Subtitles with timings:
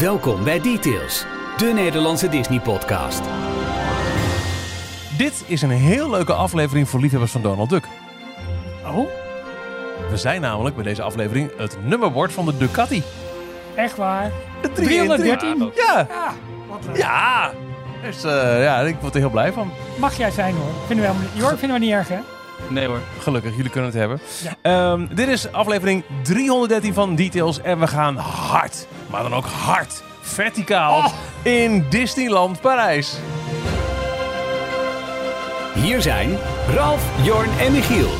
[0.00, 1.24] Welkom bij Details,
[1.56, 3.20] de Nederlandse Disney-podcast.
[5.16, 7.84] Dit is een heel leuke aflevering voor liefhebbers van Donald Duck.
[8.86, 9.08] Oh,
[10.10, 13.02] We zijn namelijk bij deze aflevering het nummerbord van de Ducati.
[13.74, 14.30] echt waar?
[14.62, 15.72] De 313?
[15.74, 16.32] Ja, Ja,
[16.68, 16.96] wat leuk.
[16.96, 17.50] ja.
[18.02, 19.70] Dus eh, ja, ik word er heel blij van.
[19.98, 20.70] Mag jij zijn hoor.
[20.86, 22.18] Vinden we helemaal niet, Jor, vinden we niet erg hè?
[22.68, 23.00] Nee hoor.
[23.18, 24.20] Gelukkig, jullie kunnen het hebben.
[24.42, 24.54] Ja.
[24.92, 30.02] Ehm, dit is aflevering 313 van Details en we gaan hard, maar dan ook hard,
[30.20, 31.12] verticaal Oh.
[31.42, 33.16] in Disneyland Parijs.
[35.74, 36.38] Hier zijn
[36.68, 38.10] Ralf, Jorn en Michiel.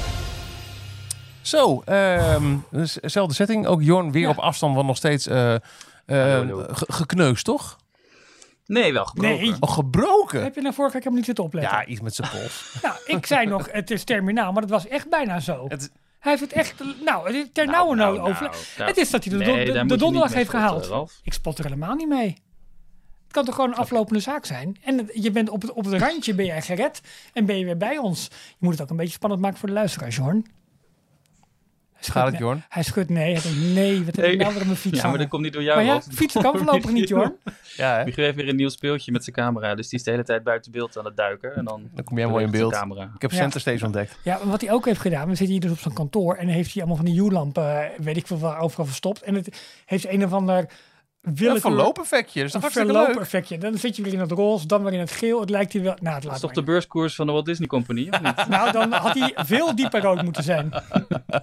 [1.40, 3.66] Zo, ehm, dus dezelfde setting.
[3.66, 4.28] Ook Jorn weer Ja.
[4.28, 5.60] op afstand, want nog steeds eh, eh,
[6.70, 7.76] ge- gekneusd, toch?
[8.66, 9.38] Nee, wel gebroken.
[9.40, 9.54] Nee.
[9.60, 10.42] Oh, gebroken?
[10.42, 11.78] Heb je nou vorige week helemaal niet zitten opletten?
[11.78, 12.78] Ja, iets met zijn pols.
[12.82, 15.64] Nou, ik zei nog, het is terminaal, maar dat was echt bijna zo.
[15.68, 18.42] Het- Hij heeft het echt, nou, het ter Nou, nauwe nou, nood over.
[18.42, 18.88] nou, nou.
[18.88, 20.86] het is dat hij de, Nee, de, donderdag heeft spotten, gehaald.
[20.86, 21.20] Ralf.
[21.22, 22.26] Ik spot er helemaal niet mee.
[23.24, 24.76] Het kan toch gewoon een aflopende zaak zijn?
[24.84, 27.00] En het- je bent op het, op het randje ben je gered
[27.32, 28.24] en ben je weer bij ons.
[28.30, 30.46] Je moet het ook een beetje spannend maken voor de luisteraars, Jorn.
[32.12, 32.38] Gaat het.
[32.38, 32.64] Jorn?
[32.68, 33.32] Hij schudt nee.
[33.32, 34.36] Hij denkt, nee, wat heb ik Nee.
[34.36, 35.76] nou weer op mijn fiets Ja, maar dat komt niet door jou.
[35.76, 37.34] Maar ja, fietsen kan voorlopig niet, Jorn.
[37.76, 38.04] Ja, hè?
[38.04, 39.74] Michiel heeft weer een nieuw speeltje met zijn camera.
[39.74, 41.54] Dus die is de hele tijd buiten beeld aan het duiken.
[41.56, 42.72] En dan, Dan kom jij mooi in beeld.
[42.72, 43.10] Camera.
[43.14, 43.36] Ik heb Ja.
[43.36, 44.18] Center Stage ontdekt.
[44.22, 46.48] Ja, maar wat hij ook heeft gedaan, we zitten hier dus op zijn kantoor en
[46.48, 49.22] heeft hij allemaal van die U-lampen, eh, weet ik veel waar, overal verstopt.
[49.22, 50.66] En het heeft een of ander
[51.26, 51.60] Een willekeur...
[51.60, 52.40] verloopeffectje.
[52.40, 53.58] Dat is een verloopeffectje.
[53.58, 55.40] Dan zit je weer in het roze, dan weer in het geel.
[55.40, 55.94] Het lijkt hier wel...
[56.00, 58.48] Nou, het Dat laat is toch de beurskoers van de Walt Disney Company, of niet?
[58.56, 60.72] Nou, dan had hij veel dieper rood moeten zijn.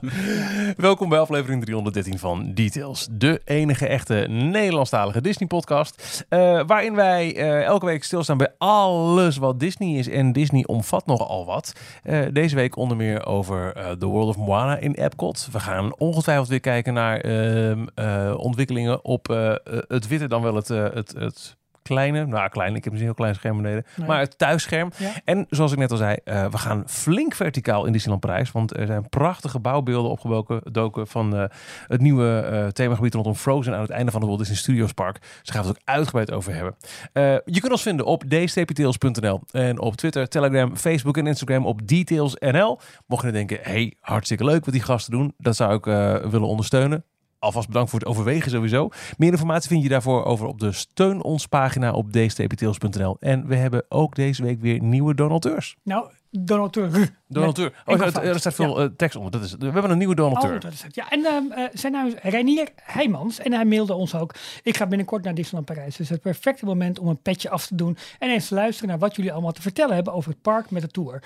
[0.77, 3.07] Welkom bij aflevering 313 van Details.
[3.11, 6.25] De enige echte Nederlandstalige Disney-podcast.
[6.29, 10.07] eh, waarin wij eh, elke week stilstaan bij alles wat Disney is.
[10.07, 11.73] En Disney omvat nogal wat.
[12.03, 15.47] Eh, deze week onder meer over eh, The World of Moana in Epcot.
[15.51, 19.51] We gaan ongetwijfeld weer kijken naar ehm, eh, ontwikkelingen op
[19.87, 22.25] het witte, dan wel het, eh, het, het kleine.
[22.25, 23.85] Nou, klein, ik heb misschien een heel klein scherm beneden.
[23.95, 24.07] Nee.
[24.07, 24.91] Maar het thuisscherm.
[24.97, 25.11] Ja.
[25.25, 28.51] En zoals ik net al zei, eh, we gaan flink verticaal in Disneyland Parijs.
[28.51, 31.43] Want er zijn prachtige bouwbeelden opgedoken van eh,
[31.87, 35.21] het nieuwe eh, themagebied rondom Frozen aan het einde van het Walt Disney Studios Park.
[35.21, 36.75] Dus daar gaan het ook uitgebreid over hebben.
[37.13, 41.87] Eh, je kunt ons vinden op dstptails.nl en op Twitter, Telegram, Facebook en Instagram op
[41.87, 42.79] detailsnl.
[43.07, 45.33] Mocht je denken, hey, hartstikke leuk wat die gasten doen.
[45.37, 47.05] Dat zou ik eh, willen ondersteunen.
[47.43, 48.89] Alvast bedankt voor het overwegen sowieso.
[49.17, 53.17] Meer informatie vind je daarvoor over op de Steun ons pagina op dstptails.nl.
[53.19, 55.75] En we hebben ook deze week weer nieuwe donateurs.
[55.83, 57.11] Nou, Donald Trump.
[57.27, 57.83] Donateur.
[57.85, 59.31] Oh, er, staat veel eh, tekst onder.
[59.31, 60.53] Dat is, we hebben een nieuwe donateur.
[60.53, 60.95] Oh, dat is het.
[60.95, 63.39] Ja, en ehm, eh, zijn naam is Reinier Heijmans.
[63.39, 64.35] En hij mailde ons ook.
[64.63, 65.95] Ik ga binnenkort naar Disneyland Parijs.
[65.95, 67.97] Dus het perfecte moment om een petje af te doen.
[68.19, 70.81] En eens te luisteren naar wat jullie allemaal te vertellen hebben over het park met
[70.81, 71.23] de tour.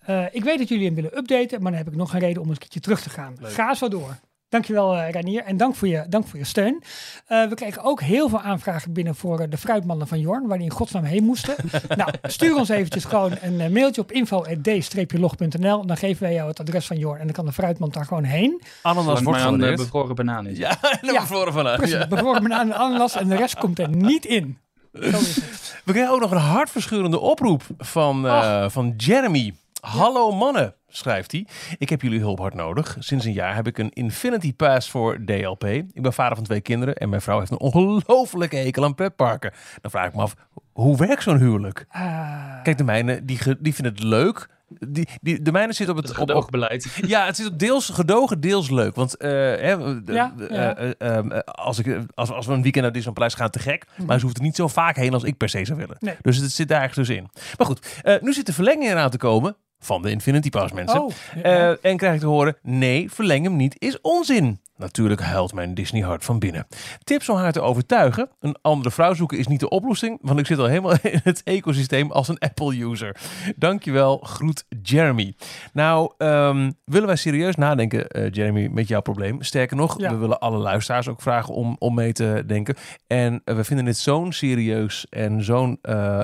[0.00, 1.62] Eh, ik weet dat jullie hem willen updaten.
[1.62, 3.36] Maar dan heb ik nog een reden om eens een keertje terug te gaan.
[3.40, 4.18] Ga zo door.
[4.50, 5.42] Dankjewel uh, Reinier.
[5.42, 6.82] En dank voor je, dank voor je steun.
[7.26, 10.46] Eh, we kregen ook heel veel aanvragen binnen voor eh, de fruitmannen van Jorn.
[10.46, 11.54] Waar die in godsnaam heen moesten.
[11.96, 15.86] nou, stuur ons eventjes gewoon een mailtje op info.d-log.nl.
[15.86, 17.18] Dan geven wij jou het adres van Jorn.
[17.18, 18.62] En dan kan de fruitman daar gewoon heen.
[18.82, 19.76] Ananas wordt eh, gewaardeerd.
[19.76, 20.58] bevroren banaan is.
[20.64, 21.64] Ja, Ja, bevroren van.
[21.76, 22.06] Precies, Ja.
[22.06, 24.58] bevroren banaan en ananas en de rest komt er niet in.
[24.92, 25.80] Zo is het.
[25.84, 29.54] We kregen ook nog een hartverscheurende oproep van, eh, van Jeremy.
[29.80, 31.46] Hallo mannen, schrijft hij.
[31.78, 32.96] Ik heb jullie hulp hard nodig.
[32.98, 35.64] Sinds een jaar heb ik een Infinity Pass voor DLP.
[35.64, 39.52] Ik ben vader van twee kinderen en mijn vrouw heeft een ongelofelijke hekel aan pretparken.
[39.80, 40.34] Dan vraag ik me af,
[40.72, 41.84] hoe werkt zo'n huwelijk?
[41.88, 44.48] Ah, Kijk, de mijne, die, die vinden het leuk.
[44.88, 46.08] Die, die, de mijne zit op het...
[46.08, 47.00] Het op, op, gedoogbeleid.
[47.06, 48.94] ja, het zit op deels gedogen, deels leuk.
[48.94, 51.38] Want hè, de- Ja, de- ja.
[51.44, 53.84] als, ik, als, als we een weekend naar Disneyland Parijs gaan, te gek.
[54.06, 55.96] Maar ze hoeft er niet zo vaak heen als ik per se zou willen.
[56.00, 56.16] Nee.
[56.22, 57.28] Dus het zit daar ergens tussenin.
[57.58, 61.02] Maar goed, eh, nu zit de verlenging eraan te komen van de Infinity Pass, mensen.
[61.02, 64.60] Oh, Eh, en krijg ik te horen, nee, verleng hem niet, is onzin.
[64.80, 66.66] Natuurlijk huilt mijn Disney hart van binnen.
[67.04, 68.28] Tips om haar te overtuigen.
[68.40, 71.42] Een andere vrouw zoeken is niet de oplossing, want ik zit al helemaal in het
[71.42, 73.16] ecosysteem als een Apple-user.
[73.56, 75.34] Dankjewel, groet Jeremy.
[75.72, 79.42] Nou, ehm, willen wij serieus nadenken, eh, Jeremy, met jouw probleem?
[79.42, 80.10] Sterker nog, Ja.
[80.10, 82.74] we willen alle luisteraars ook vragen om, om mee te denken.
[83.06, 86.22] En eh, we vinden dit zo'n serieus en zo'n eh,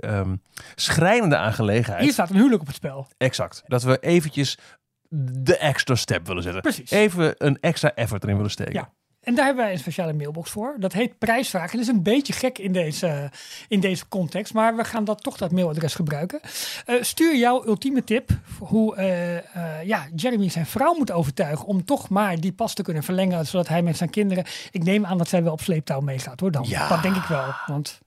[0.00, 0.36] ehm,
[0.74, 2.02] schrijnende aangelegenheid.
[2.02, 3.06] hier staat een huwelijk op het spel.
[3.18, 3.62] Exact.
[3.66, 4.58] Dat we eventjes
[5.10, 6.62] de extra step willen zetten.
[6.62, 6.90] Precies.
[6.90, 8.72] Even een extra effort erin willen steken.
[8.72, 8.90] Ja.
[9.26, 10.76] En daar hebben wij een speciale mailbox voor.
[10.78, 11.72] Dat heet prijsvraag.
[11.72, 13.30] En dat is een beetje gek in deze,
[13.68, 14.54] in deze context.
[14.54, 16.40] Maar we gaan dat toch dat mailadres gebruiken.
[16.86, 18.30] Eh, stuur jouw ultieme tip.
[18.58, 21.66] Hoe eh, eh, ja, Jeremy zijn vrouw moet overtuigen.
[21.66, 23.46] Om toch maar die pas te kunnen verlengen.
[23.46, 24.44] Zodat hij met zijn kinderen.
[24.70, 26.50] Ik neem aan dat zij wel op sleeptouw meegaat hoor.
[26.50, 26.64] Dan.
[26.68, 26.88] Ja.
[26.88, 27.54] Dat denk ik wel.
[27.66, 28.00] Want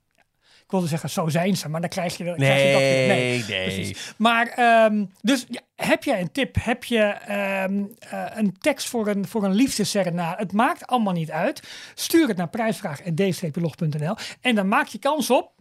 [0.70, 3.06] Ik wilde zeggen, zo zijn ze, maar dan krijg je, dan krijg je dat weer.
[3.06, 3.64] Nee, nee.
[3.64, 4.14] Precies.
[4.16, 6.56] Maar ehm, dus ja, heb jij een tip?
[6.60, 10.42] Heb je ehm, eh, een tekst voor een, voor een liefdesserenade?
[10.42, 11.62] Het maakt allemaal niet uit.
[11.94, 15.52] Stuur het naar prijsvraag.d-log.nl en dan maak je kans op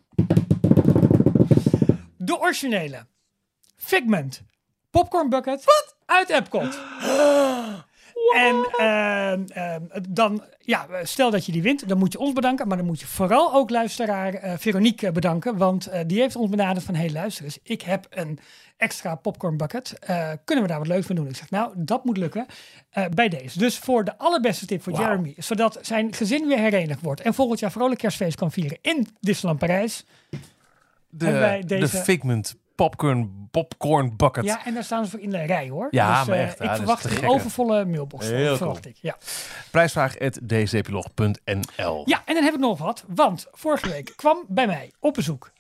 [2.18, 3.06] de originele
[3.76, 4.42] Figment
[4.90, 5.64] Popcorn Bucket
[6.06, 6.80] uit Epcot.
[8.36, 12.68] En ehm, ehm, dan, ja, stel dat je die wint, dan moet je ons bedanken.
[12.68, 15.58] Maar dan moet je vooral ook luisteraar eh, Veronique bedanken.
[15.58, 18.40] Want eh, die heeft ons benaderd van, hey luister eens, ik heb een
[18.78, 20.00] extra popcorn bucket.
[20.00, 21.28] Eh, kunnen we daar wat leuks mee doen?
[21.28, 22.46] Ik zeg, nou, dat moet lukken
[23.14, 23.60] bij deze.
[23.60, 24.94] Dus voor de allerbeste tip voor.
[24.94, 27.22] Jeremy, zodat zijn gezin weer herenigd wordt.
[27.22, 30.06] En volgend jaar vrolijk kerstfeest kan vieren in Disneyland Parijs.
[31.10, 34.44] De, deze- de Figment popcorn, popcorn bucket.
[34.44, 35.88] Ja, en daar staan ze voor in de rij hoor.
[35.92, 37.28] Ja, dus, maar eh, echt, ja, ik verwacht een gekke.
[37.28, 38.28] overvolle mailbox.
[38.28, 38.94] Heel verwacht cool.
[38.96, 39.02] ik.
[39.02, 39.18] Ja.
[39.72, 43.04] Prijsvraag.dcplog.nl ja, en dan heb ik nog wat.
[43.08, 45.52] Want vorige week kwam bij mij op bezoek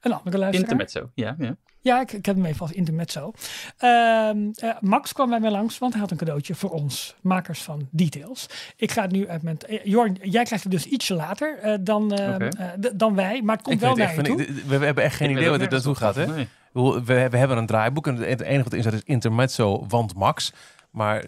[0.00, 0.70] een andere luisteraar.
[0.70, 1.34] Intermezzo, ja.
[1.38, 1.56] ja.
[1.84, 3.32] Ja, ik, ik heb hem even als intermezzo.
[3.78, 7.62] Ehm eh, Max kwam bij mij langs, want hij had een cadeautje voor ons, makers
[7.62, 8.46] van Details.
[8.76, 9.58] Ik ga het nu uit mijn...
[9.60, 12.48] eh, Jorn, jij krijgt het dus ietsje later eh, dan, eh, eh,
[12.80, 14.40] d- dan wij, maar het komt Ik wel naar je van, toe.
[14.42, 16.14] ik- we, we hebben echt geen Ik idee wat dit naartoe gaat.
[16.14, 16.26] Hè?
[16.26, 16.48] nee.
[16.72, 20.52] We, we hebben een draaiboek en het enige wat erin staat is intermezzo, want Max.
[20.90, 21.24] Maar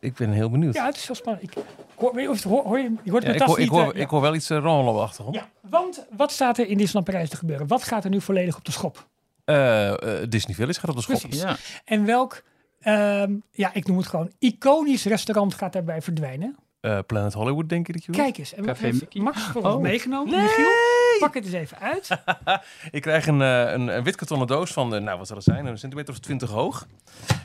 [0.00, 0.74] ik ben heel benieuwd.
[0.74, 1.44] Ja, het is heel spannend.
[1.44, 1.52] Ik,
[1.94, 4.02] hoor, hoor, hoor je, je hoort Ja, mijn ik, hoor, ik, niet, hoor, ja.
[4.02, 5.36] ik hoor wel iets uh, rommelen op de achtergrond.
[5.36, 7.66] Ja, want wat staat er in Disneyland Parijs te gebeuren?
[7.66, 9.06] Wat gaat er nu volledig op de schop?
[9.48, 9.88] Eh,
[10.22, 11.20] eh, Disney Village gaat op de schop.
[11.20, 11.42] Precies.
[11.42, 11.56] Ja.
[11.84, 12.42] En welk,
[12.80, 16.56] ehm, ja, ik noem het gewoon, iconisch restaurant gaat daarbij verdwijnen?
[16.80, 18.20] Eh, Planet Hollywood, denk je dat je wil?
[18.24, 18.54] Kijk eens.
[18.54, 19.20] En wat Café Mickey?
[19.22, 19.80] Max voor ons Oh.
[19.80, 20.32] meegenomen?
[20.32, 20.42] Nee!
[20.42, 20.68] Michiel,
[21.18, 22.08] pak het eens even uit.
[22.90, 25.44] Ik krijg een, eh, een, een wit kartonnen doos van, eh, nou wat zal het
[25.44, 26.86] zijn, een centimeter of 20 hoog.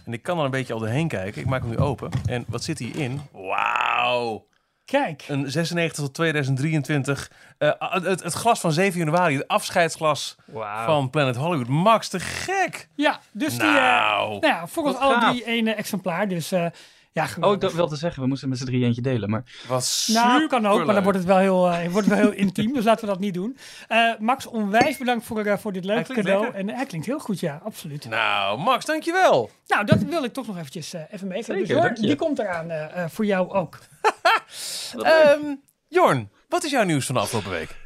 [0.05, 1.41] En ik kan er een beetje al doorheen kijken.
[1.41, 2.09] Ik maak hem nu open.
[2.25, 3.21] En wat zit hierin?
[3.31, 4.45] Wauw!
[4.85, 5.24] Kijk.
[5.27, 7.31] Een 96 tot 2023.
[7.57, 10.35] eh, het, het glas van 7 januari, het afscheidsglas
[10.85, 11.68] van Planet Hollywood.
[11.68, 12.88] Max, te gek!
[12.95, 13.68] Ja, dus die...
[13.68, 15.30] eh, nou, ja, voor ons alle gaaf.
[15.31, 16.27] drie één eh, exemplaar.
[16.27, 16.65] Dus eh,
[17.12, 19.30] ja, Oh, ik dacht wel te zeggen, we moesten met z'n drie eentje delen.
[19.30, 22.25] Maar wat Nou, kan ook, maar dan wordt het wel heel, eh, wordt het wel
[22.29, 22.74] heel intiem.
[22.74, 23.57] Dus laten we dat niet doen.
[23.88, 26.41] Eh, Max, onwijs bedankt voor, voor dit leuke cadeau.
[26.44, 26.59] lekker.
[26.59, 28.09] En hij klinkt heel goed, ja, absoluut.
[28.09, 29.50] Nou, Max, dankjewel.
[29.68, 31.89] Nou, dat wil ik toch nog eventjes eh, even meegeven.
[31.89, 32.71] Dus die komt eraan
[33.09, 33.79] voor jou ook.
[35.01, 35.55] Ehm,
[35.88, 37.81] Jorn, wat is jouw nieuws van de afgelopen week?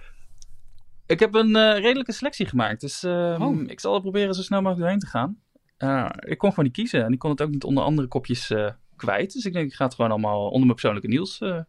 [1.05, 2.81] ik heb een eh, redelijke selectie gemaakt.
[2.81, 3.61] Dus ehm, Oh.
[3.67, 5.39] ik zal het proberen zo snel mogelijk doorheen te gaan.
[5.77, 7.03] Eh, ik kon gewoon niet kiezen.
[7.03, 9.33] En ik kon het ook niet onder andere kopjes eh, kwijt.
[9.33, 11.59] Dus ik denk, ik ga het gewoon allemaal onder mijn persoonlijke nieuws eh,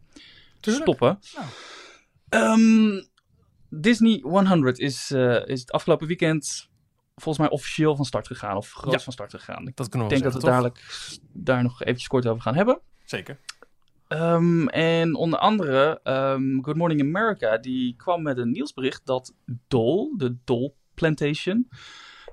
[0.60, 1.18] stoppen.
[1.34, 1.46] Nou.
[2.28, 3.04] Ehm,
[3.70, 6.68] Disney 100 is, eh, is het afgelopen weekend
[7.16, 8.56] volgens mij officieel van start gegaan.
[8.56, 8.98] Of groot Ja.
[8.98, 9.68] van start gegaan.
[9.68, 10.84] Ik Dat kunnen we denk dat we dadelijk
[11.32, 12.80] daar nog eventjes kort over gaan hebben.
[13.04, 13.38] Zeker.
[14.08, 19.34] Ehm, en onder andere ehm, Good Morning America, die kwam met een nieuwsbericht dat
[19.69, 21.69] Dole, de Dole Plantation,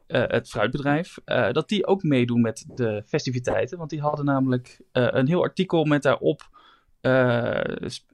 [0.07, 3.77] eh, het fruitbedrijf, eh, dat die ook meedoen met de festiviteiten.
[3.77, 6.54] Want die hadden namelijk eh, een heel artikel met daarop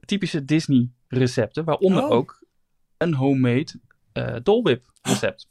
[0.04, 2.10] typische Disney recepten, waaronder Oh.
[2.10, 2.42] ook
[2.98, 3.72] een homemade
[4.42, 5.48] Dole Whip recept.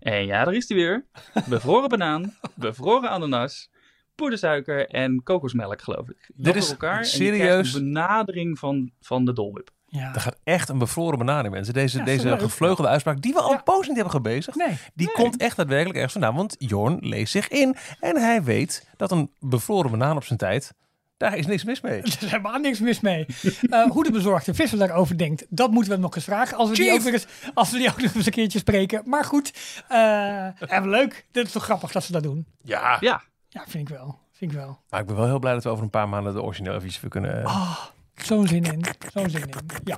[0.00, 1.06] En ja, daar is die weer.
[1.48, 3.70] Bevroren banaan, bevroren ananas,
[4.14, 6.30] poedersuiker en kokosmelk, geloof ik.
[6.34, 7.04] Dat Dit is elkaar.
[7.04, 9.70] Serieus- een benadering van, van de Dole Whip.
[9.86, 10.14] Ja.
[10.14, 11.74] Er gaat echt een bevroren banaan in, mensen.
[11.74, 12.40] Deze, Ja, deze leuk.
[12.40, 13.56] gevleugelde uitspraak, die we al Ja.
[13.56, 16.34] een poos niet hebben gebezigd, Nee, die komt echt daadwerkelijk ergens vandaan.
[16.34, 20.72] Want Jorn leest zich in en hij weet dat een bevroren banaan op zijn tijd,
[21.16, 21.98] daar is niks mis mee.
[22.00, 23.26] er is helemaal niks mis mee.
[23.70, 26.56] Eh, hoe de bezorgde visser daarover denkt, dat moeten we hem nog eens vragen.
[26.56, 29.02] Als we, die ook, weer eens, als we die ook nog eens een keertje spreken.
[29.04, 29.52] Maar goed,
[29.88, 31.26] eh en leuk.
[31.30, 32.46] Dit is toch grappig dat ze dat doen.
[32.62, 33.22] Ja, Ja,
[33.54, 34.18] Ja, vind ik wel.
[34.32, 34.78] Vind ik wel.
[34.90, 37.00] maar ik ben wel heel blij dat we over een paar maanden de originele visie
[37.00, 37.44] weer kunnen...
[37.44, 37.78] Ah,
[38.14, 38.84] zo'n zin in.
[39.12, 39.54] Zo'n zin in.
[39.84, 39.96] Ja.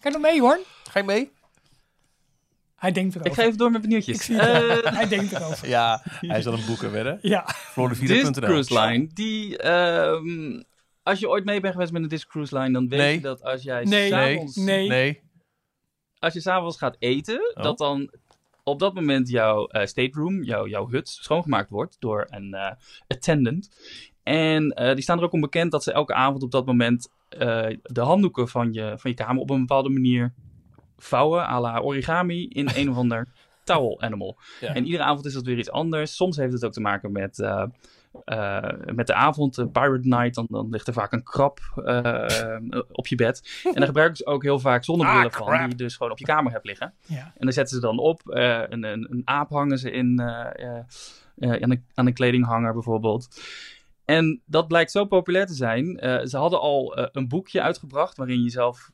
[0.00, 0.58] Kan je nog mee, hoor?
[0.90, 1.32] Ga je mee?
[2.76, 3.30] Hij denkt erover.
[3.30, 3.82] ik ga even door met
[4.22, 4.84] zie het.
[4.84, 5.68] Eh, Hij denkt erover.
[5.68, 7.18] Ja, hij zal een boeken wedden.
[7.22, 7.42] Ja.
[7.44, 8.30] Disc Florida.nl.
[8.32, 9.58] Cruise Line, die...
[9.58, 10.62] ehm,
[11.02, 13.14] als je ooit mee bent geweest met een Disc Cruise Line, dan weet Nee.
[13.14, 14.08] je dat als jij Nee.
[14.10, 14.88] s'avonds Nee.
[14.88, 15.22] Nee.
[16.18, 17.62] als je s'avonds gaat eten, Oh.
[17.62, 18.10] dat dan
[18.64, 22.72] op dat moment jouw eh stateroom, jouw, jouw hut, schoongemaakt wordt door een eh,
[23.06, 23.70] attendant.
[24.22, 27.12] En eh, die staan er ook om bekend dat ze elke avond op dat moment
[27.82, 30.34] de handdoeken van je, van je kamer op een bepaalde manier
[30.96, 33.28] vouwen, à la origami, in een of ander
[33.64, 34.36] towel animal.
[34.60, 34.74] Ja.
[34.74, 36.16] En iedere avond is dat weer iets anders.
[36.16, 37.38] Soms heeft het ook te maken met,
[38.24, 40.34] eh, met de avond, de Pirate Night.
[40.34, 43.60] Dan, dan ligt er vaak een krab eh, op je bed.
[43.64, 46.18] En daar gebruiken ze ook heel vaak zonnebrillen Ah, van, die je dus gewoon op
[46.18, 46.94] je kamer hebt liggen.
[47.06, 47.16] Ja.
[47.16, 48.28] En dan zetten ze dan op.
[48.30, 50.54] eh, een, een, een aap hangen ze in, aan,
[51.38, 53.40] een, aan een kledinghanger bijvoorbeeld.
[54.04, 55.84] En dat blijkt zo populair te zijn.
[56.28, 58.90] Ze hadden al een boekje uitgebracht waarin je zelf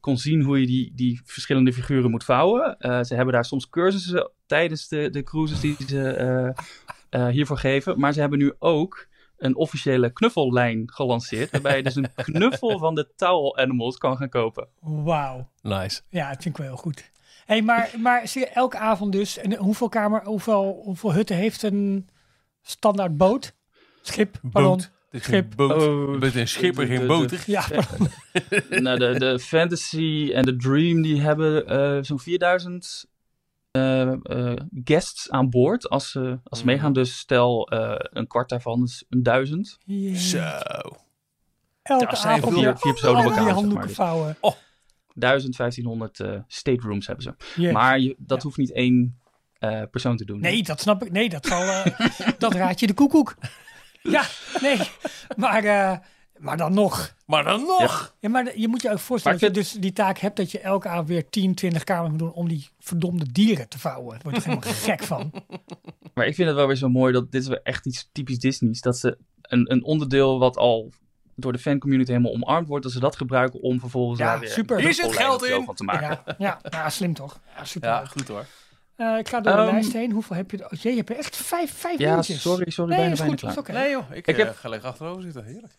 [0.00, 2.76] kon zien hoe je die, die verschillende figuren moet vouwen.
[2.80, 6.64] Ze hebben daar soms cursussen tijdens de, de cruises die ze eh,
[7.14, 7.98] eh, hiervoor geven.
[7.98, 9.06] Maar ze hebben nu ook
[9.36, 11.50] een officiële knuffellijn gelanceerd.
[11.50, 14.68] Waarbij je dus een knuffel van de Towel Animals kan gaan kopen.
[14.80, 15.50] Wauw.
[15.62, 16.00] Nice.
[16.08, 17.10] Ja, dat vind ik wel heel goed.
[17.44, 21.62] Hey, maar, maar zie je elke avond dus, en hoeveel, kamer, hoeveel, hoeveel hutten heeft
[21.62, 22.08] een
[22.62, 23.54] standaard boot?
[24.02, 24.76] Schip, pardon.
[24.76, 24.90] Boot.
[25.10, 25.24] Schip.
[25.24, 25.82] geen boot.
[25.82, 27.42] Oh, bent een schipper, de- geen boter.
[27.46, 28.08] Ja, pardon.
[28.84, 33.13] nou, de, de Fantasy en de Dream die hebben eh, zo'n 4000 eh, eh,
[34.84, 36.74] guests aan boord als ze als ze Mhm.
[36.74, 36.92] meegaan.
[36.92, 39.78] Dus stel eh, een kwart daarvan is een duizend.
[40.14, 40.38] Zo.
[41.82, 43.94] Elke zijn avond weer vier personen op die elkaar, zeg handdoeken maar.
[43.94, 44.36] vouwen.
[45.14, 47.24] 1000, 1500 eh, staterooms hebben
[47.56, 47.72] ze.
[47.72, 48.44] Maar je, dat Ja.
[48.44, 49.18] hoeft niet één
[49.58, 50.40] eh, persoon te doen.
[50.40, 51.10] Nee, dat snap ik.
[51.12, 51.62] Nee, dat zal.
[51.62, 51.86] eh,
[52.38, 53.34] dat raad je de koekoek.
[54.02, 54.24] Ja,
[54.60, 54.78] nee.
[55.36, 55.98] Maar, eh,
[56.44, 57.14] maar dan nog.
[57.26, 58.14] Maar dan nog.
[58.20, 60.50] Ja, maar je moet je ook voorstellen Maar dat je dus die taak hebt dat
[60.50, 64.10] je elke avond weer 10, 20 kamers moet doen om die verdomde dieren te vouwen.
[64.10, 65.32] Daar word je helemaal gek van.
[66.14, 68.38] Maar ik vind het wel weer zo mooi dat dit is wel echt iets typisch
[68.38, 68.80] Disney's.
[68.80, 70.92] Dat ze een, een onderdeel wat al
[71.36, 74.48] door de fancommunity helemaal omarmd wordt, dat ze dat gebruiken om vervolgens Ja, daar weer
[74.48, 74.76] super.
[74.76, 75.64] een Hier zit geld in.
[75.64, 76.08] van te maken.
[76.08, 77.40] Ja, ja, ja, slim toch?
[77.56, 77.88] Ja, super.
[77.88, 78.46] Ja, goed hoor.
[78.96, 80.12] Eh, ik ga door de Ehm, lijst heen.
[80.12, 80.56] Hoeveel heb je?
[80.58, 80.64] er?
[80.64, 82.40] Oh, jee, je hebt er echt vijf, vijf Ja, minuutjes.
[82.42, 83.40] sorry, sorry, Nee, bijna, is bijna goed.
[83.40, 83.52] klaar.
[83.52, 83.72] Is oké.
[83.72, 85.44] Nee joh, ik, Ik eh, heb- ga lekker achterover zitten.
[85.44, 85.78] Heerlijk.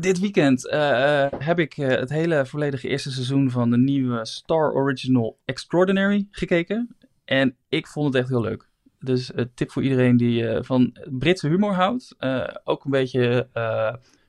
[0.00, 4.26] Dit weekend eh, eh, heb ik eh, het hele volledige eerste seizoen van de nieuwe
[4.26, 6.96] Star Original Extraordinary gekeken.
[7.24, 8.68] En ik vond het echt heel leuk.
[9.00, 12.16] Dus een tip voor iedereen die van Britse humor houdt.
[12.64, 13.48] Ook een beetje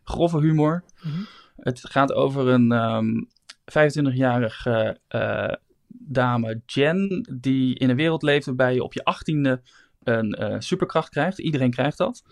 [0.03, 0.83] grove humor.
[1.03, 1.21] Mhm.
[1.55, 3.23] Het gaat over een ehm
[3.69, 5.53] 25-jarige eh,
[5.87, 9.61] dame, Jen, die in een wereld leeft waarbij je op je 18e
[10.03, 11.39] een superkracht krijgt.
[11.39, 12.23] Iedereen krijgt dat.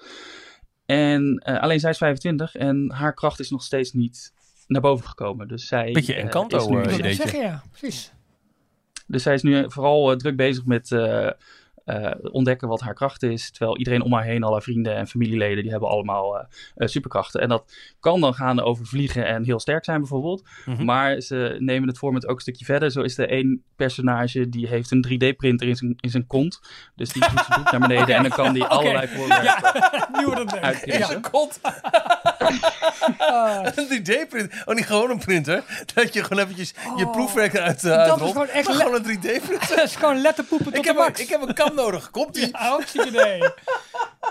[0.87, 4.33] En eh, alleen zij is 25 en haar kracht is nog steeds niet
[4.67, 5.47] naar boven gekomen.
[5.47, 6.23] Dus zij, Beetje eh,
[6.59, 7.21] is nu- wil net ideetje.
[7.21, 8.11] zeggen, ja, precies.
[9.07, 10.91] dus zij is nu vooral eh, druk bezig met
[11.87, 13.51] eh, ontdekken wat haar kracht is.
[13.51, 17.41] Terwijl iedereen om haar heen, alle vrienden en familieleden, die hebben allemaal eh, eh, superkrachten.
[17.41, 20.43] En dat kan dan gaan over vliegen en heel sterk zijn bijvoorbeeld.
[20.65, 20.85] Mhm.
[20.85, 22.91] Maar ze nemen het format ook een stukje verder.
[22.91, 26.59] Zo is er één personage die heeft een 3D-printer in zijn, in zijn kont.
[26.95, 30.57] Dus die doet zijn naar beneden en dan kan die allerlei voorwerpen Nieuwer dan denk
[30.57, 30.63] ik.
[30.63, 31.19] uitkiezen.
[31.21, 31.29] Ja.
[31.31, 31.59] God.
[33.17, 34.53] Ah, Een 3D-print.
[34.65, 35.63] Oh, niet gewoon een printer.
[35.93, 37.11] Dat je gewoon eventjes je Oh.
[37.11, 39.75] proefwerk eruit uh, Dat is gewoon echt gewoon een 3D-printer.
[39.75, 42.09] dat is gewoon letterpoepen tot ik, de heb een, ik heb een kam nodig.
[42.09, 42.47] Komt ie?
[42.51, 43.41] Ja, hartstikke idee.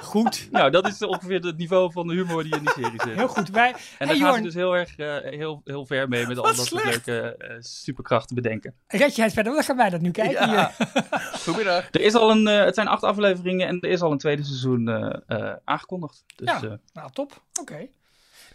[0.03, 0.49] Goed.
[0.51, 3.15] Nou, dat is ongeveer het niveau van de humor die in die serie zit.
[3.15, 3.51] Heel goed.
[3.51, 6.37] Wij, En hey, daar gaan ze dus heel erg eh, heel, heel ver mee met
[6.39, 8.75] al dat soort leuke eh, superkrachten bedenken.
[8.87, 9.53] red je het verder?
[9.55, 10.73] Dan gaan wij dat nu kijken Ja.
[10.79, 10.89] hier.
[11.45, 11.89] Goedemiddag.
[11.91, 14.45] Er is al een, eh, het zijn acht afleveringen en er is al een tweede
[14.45, 16.25] seizoen eh, eh, aangekondigd.
[16.37, 16.61] Dus Ja.
[16.63, 17.43] eh, Nou, top.
[17.61, 17.87] Oké.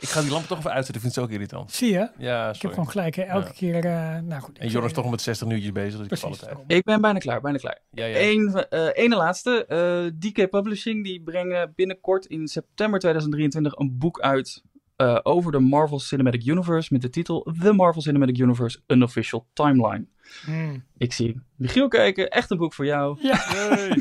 [0.01, 0.95] Ik ga die lamp toch even uitzetten.
[0.95, 1.71] Ik vind het ook irritant.
[1.71, 2.09] Zie je?
[2.17, 2.69] Ja, Ik heb sorry.
[2.75, 3.15] gewoon gelijk.
[3.15, 3.21] Hè.
[3.23, 3.51] Elke Ja.
[3.53, 3.85] keer.
[3.85, 4.57] eh, nou goed.
[4.57, 5.91] En Joris is toch nog met 60 nieuwtjes bezig.
[5.91, 6.27] Dus ik Precies.
[6.37, 6.41] tijd.
[6.41, 6.63] daarom.
[6.67, 7.79] ik ben bijna klaar, bijna klaar.
[7.91, 8.17] Ja, ja.
[8.19, 9.65] Eén, eh, ene laatste.
[9.65, 14.63] eh, DK Publishing die brengen binnenkort in september 2023 een boek uit
[14.95, 20.05] eh, over de Marvel Cinematic Universe met de titel The Marvel Cinematic Universe Unofficial Timeline.
[20.45, 20.83] Hmm.
[20.97, 23.17] Ik zie Michiel kijken, echt een boek voor jou.
[23.21, 23.39] Ja.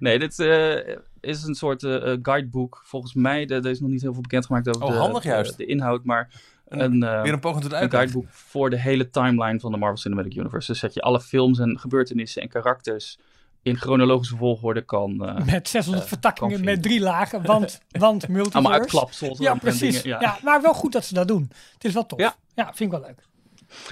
[0.00, 2.82] Nee, dit eh, is een soort eh, eh, guideboek.
[2.84, 5.56] Volgens mij, er er is nog niet heel veel bekendgemaakt over Oh, de, handig juist.
[5.56, 9.10] de inhoud, maar Een- een, eh, Weer een poging tot een guideboek voor de hele
[9.10, 10.72] timeline van de Marvel Cinematic Universe.
[10.72, 13.18] Dus dat je alle films en gebeurtenissen en karakters
[13.62, 15.24] in chronologische volgorde kan...
[15.26, 17.42] eh, Met 600 Eh, vertakkingen met drie lagen.
[17.46, 18.58] Want, want multiverse.
[18.58, 20.02] allemaal uitklapsels Ja, en precies.
[20.02, 20.20] dingen.
[20.20, 20.38] ja.
[20.42, 21.50] maar wel goed dat ze dat doen.
[21.74, 22.18] Het is wel tof.
[22.18, 22.36] Ja.
[22.54, 23.22] ja vind ik wel leuk.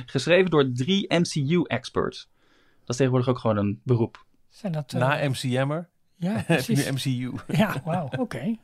[0.07, 2.29] Geschreven door drie MCU-experts.
[2.81, 4.25] Dat is tegenwoordig ook gewoon een beroep.
[4.49, 5.89] Zijn dat, Na MCM'er
[6.23, 6.85] ja, precies.
[6.85, 7.33] nu MCU.
[7.47, 8.57] Ja, wauw, oké.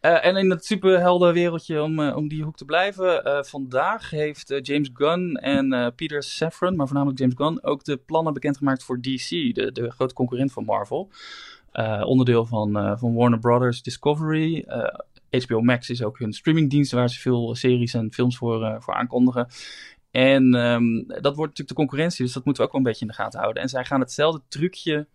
[0.00, 3.24] Eh, en in het superhelden wereldje, om, eh, om die hoek te blijven.
[3.24, 7.96] eh, vandaag heeft James Gunn en eh, Peter Safran, maar voornamelijk James Gunn, ook de
[7.96, 11.10] plannen bekendgemaakt voor DC, de, de grote concurrent van Marvel.
[11.72, 14.64] Eh, onderdeel van, eh, van Warner Brothers Discovery.
[14.66, 14.94] Eh,
[15.46, 18.94] HBO Max is ook hun streamingdienst waar ze veel series en films voor, eh, voor
[18.94, 19.48] aankondigen.
[20.10, 23.06] En ehm, dat wordt natuurlijk de concurrentie, dus dat moeten we ook wel een beetje
[23.06, 23.62] in de gaten houden.
[23.62, 25.06] En zij gaan hetzelfde trucje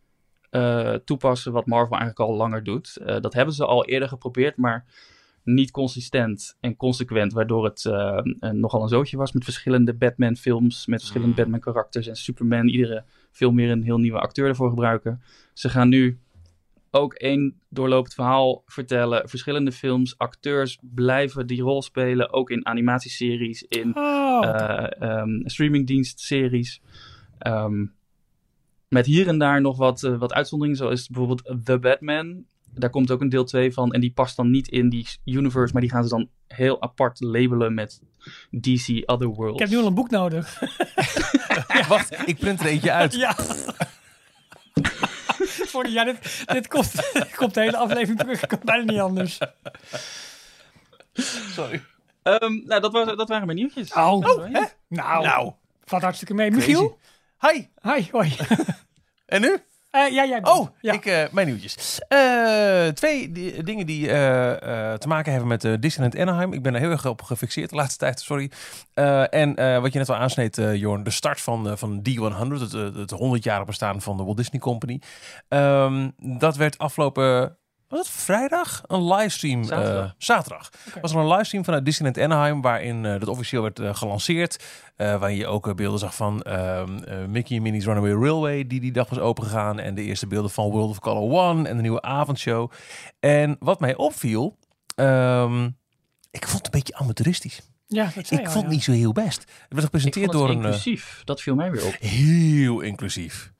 [0.54, 2.98] eh, toepassen wat Marvel eigenlijk al langer doet.
[2.98, 4.86] Eh, dat hebben ze al eerder geprobeerd, maar
[5.44, 10.86] niet consistent en consequent, waardoor het eh, een- nogal een zootje was met verschillende Batman-films,
[10.88, 12.68] met verschillende Batman-karakters en Superman.
[12.68, 15.22] Iedere film weer een heel nieuwe acteur ervoor gebruiken.
[15.54, 16.18] Ze gaan nu
[16.92, 19.30] ook één doorlopend verhaal vertellen.
[19.30, 26.82] Verschillende films, acteurs blijven die rol spelen, ook in animatieseries, in Oh, eh ehm, streamingdienstseries.
[27.40, 27.86] Ehm,
[28.94, 32.46] met hier en daar nog wat, eh, wat uitzonderingen, zoals bijvoorbeeld The Batman.
[32.76, 33.92] daar komt ook een deel 2 van.
[33.94, 37.22] En die past dan niet in die universe, maar die gaan ze dan heel apart
[37.22, 38.02] labelen met
[38.50, 39.54] DC Otherworld.
[39.54, 40.60] Ik heb nu al een boek nodig.
[41.88, 43.14] Wacht, ik print er eentje uit.
[43.14, 43.36] Ja.
[45.72, 48.42] Voor de, ja, dit, dit komt, dit komt de hele aflevering terug.
[48.44, 49.38] Ik kan bijna niet anders.
[51.52, 51.84] Sorry.
[52.24, 53.94] Ehm, nou, dat, was, dat waren mijn nieuwtjes.
[53.94, 54.64] Oh, Oh, hè?
[54.88, 55.52] Nou, Nou,
[55.84, 56.52] valt hartstikke mee.
[56.52, 57.00] Michiel?
[57.52, 57.68] Hi.
[57.82, 58.36] Hi, hoi.
[59.26, 59.58] En nu?
[59.92, 60.58] Eh, ja, jij bent.
[60.58, 60.94] Oh, ja.
[60.94, 62.00] ik, eh, mijn nieuwtjes.
[62.08, 64.08] Eh, twee di- dingen die
[64.98, 66.54] te maken hebben met uh, Disneyland Anaheim.
[66.54, 68.52] Ik ben er heel erg op gefixeerd de laatste tijd, sorry.
[69.30, 73.66] En wat je net al aansneed, Jorn, de start van, van D100, het, het 100-jarig
[73.66, 75.02] bestaan van de Walt Disney Company.
[75.48, 77.58] Ehm, dat werd afgelopen,
[77.98, 78.82] was het vrijdag?
[78.88, 79.62] Een livestream.
[79.62, 80.14] eh, Zaterdag.
[80.18, 80.70] zaterdag.
[81.02, 84.64] Was er een livestream vanuit Disneyland Anaheim, waarin eh, dat officieel werd eh, gelanceerd.
[84.96, 88.80] Eh, waarin je ook beelden zag van ehm, eh, Mickey en Minnie's Runaway Railway, die
[88.80, 89.80] die dag was opengegaan.
[89.80, 92.72] En de eerste beelden van World of Color One en de nieuwe avondshow.
[93.20, 94.58] En wat mij opviel,
[94.96, 95.66] ehm,
[96.32, 97.62] ik vond het een beetje amateuristisch.
[97.88, 98.78] Ja, dat zei Ik al, vond het ja.
[98.80, 99.40] niet zo heel best.
[99.40, 100.64] Het werd Ik gepresenteerd vond het door een...
[100.66, 101.22] inclusief.
[101.24, 101.96] Dat viel mij weer op.
[102.00, 103.53] heel inclusief.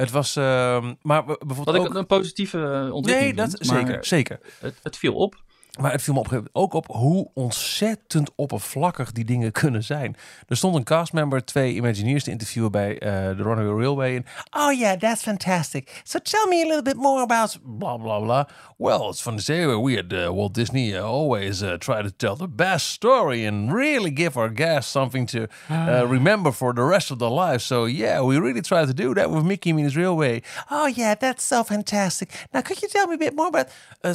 [0.00, 1.94] Het was, ehm, maar Wat bijvoorbeeld ik ook...
[1.94, 4.40] een positieve ontwikkeling Nee, dat vind, zeker, zeker.
[4.58, 5.42] Het, het viel op.
[5.78, 10.16] Maar het viel me op, ook op hoe ontzettend oppervlakkig die dingen kunnen zijn.
[10.48, 14.16] Er stond een castmember twee Imagineers te interviewen bij eh, de Runaway Railway.
[14.16, 16.02] En, oh yeah, that's fantastic.
[16.04, 18.44] So tell me a little bit more about blah blah blah.
[18.76, 22.10] Well, it's fun to say we at uh, Walt Disney uh, always uh, try to
[22.16, 26.82] tell the best story and really give our guests something to uh, remember for the
[26.82, 27.64] rest of their lives.
[27.64, 30.42] So yeah, we really try to do that with Mickey Minnie's Railway.
[30.70, 32.28] Oh yeah, that's so fantastic.
[32.52, 33.68] Now, could you tell me a bit more about?
[34.02, 34.14] Uh,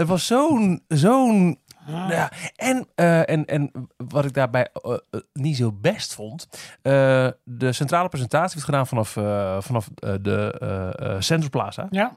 [0.00, 2.30] het was zo'n, zo'n, ja.
[2.56, 6.48] En, eh, en, en wat ik daarbij eh, eh, niet zo best vond,
[6.82, 11.86] eh, de centrale presentatie werd gedaan vanaf, eh, vanaf de eh, eh, Central Plaza.
[11.90, 12.16] Ja,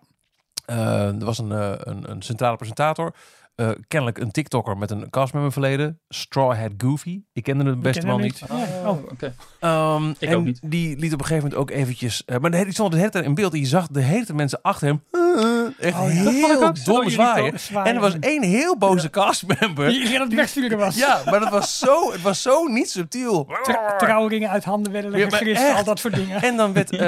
[0.66, 1.52] Eh, er was een,
[1.90, 3.14] een, een centrale presentator.
[3.56, 6.00] eh, kennelijk een TikToker met een castmember verleden.
[6.10, 7.22] Straw Hat Goofy.
[7.34, 8.40] Ik kende hem best wel niet.
[8.50, 9.12] Ja, oh.
[9.12, 9.34] Oké.
[9.60, 10.60] Ehm, Ik en ook niet.
[10.72, 12.26] die liet op een gegeven moment ook eventjes...
[12.26, 13.54] eh, maar de, hele- die stond de hele tijd in beeld.
[13.54, 15.02] En je zag de hele tijd mensen achter hem...
[15.80, 17.54] echt Oh ja, dat vond ik heel domme zwaaien.
[17.74, 19.88] En er was één heel boze castmember.
[19.88, 20.96] Die iedereen aan het wegsturen was.
[20.96, 23.48] Ja, maar dat was zo, het was zo niet subtiel.
[23.64, 26.42] Tra- trouwringen uit handen werden Ja, al dat soort dingen.
[26.42, 27.00] En dan werd eh,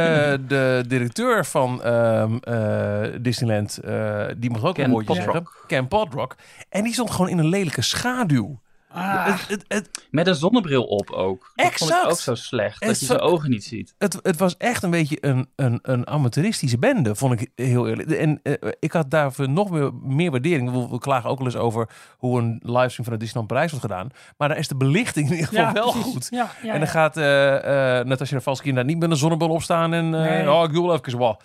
[0.47, 5.47] de directeur van ehm, eh, Disneyland, eh, die mocht ook Ken een zeggen.
[5.67, 6.35] Ken Podrock.
[6.69, 8.59] En die stond gewoon in een lelijke schaduw.
[8.95, 11.51] Ah, Het, het, het, Met een zonnebril op ook.
[11.55, 12.11] Dat vond ik Exact.
[12.11, 12.81] ook zo slecht.
[12.81, 13.95] En Dat je zijn ogen niet ziet.
[13.97, 18.11] het, het was echt een beetje een, een, een amateuristische bende, vond ik heel eerlijk.
[18.11, 20.71] En eh, ik had daarvoor nog meer, meer waardering.
[20.71, 23.85] We, we klagen ook wel eens over hoe een livestream van de Disneyland Parijs wordt
[23.85, 24.09] gedaan.
[24.37, 26.11] Maar daar is de belichting in ieder geval ja, wel precies.
[26.11, 26.27] goed.
[26.29, 26.85] Ja, ja, en dan ja.
[26.85, 30.51] gaat uh, uh, Natasja Rafalski inderdaad niet met een zonnebril opstaan en uh, Nee.
[30.51, 31.39] oh, ik wil wel even wow.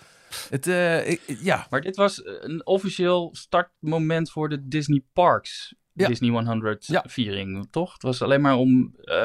[0.49, 1.67] Het, uh, ik, ja.
[1.69, 5.75] Maar dit was een officieel startmoment voor de Disney Parks.
[5.93, 6.07] Ja.
[6.07, 7.03] Disney 100 Ja.
[7.07, 7.93] viering, toch?
[7.93, 9.15] Het was alleen maar om, uh,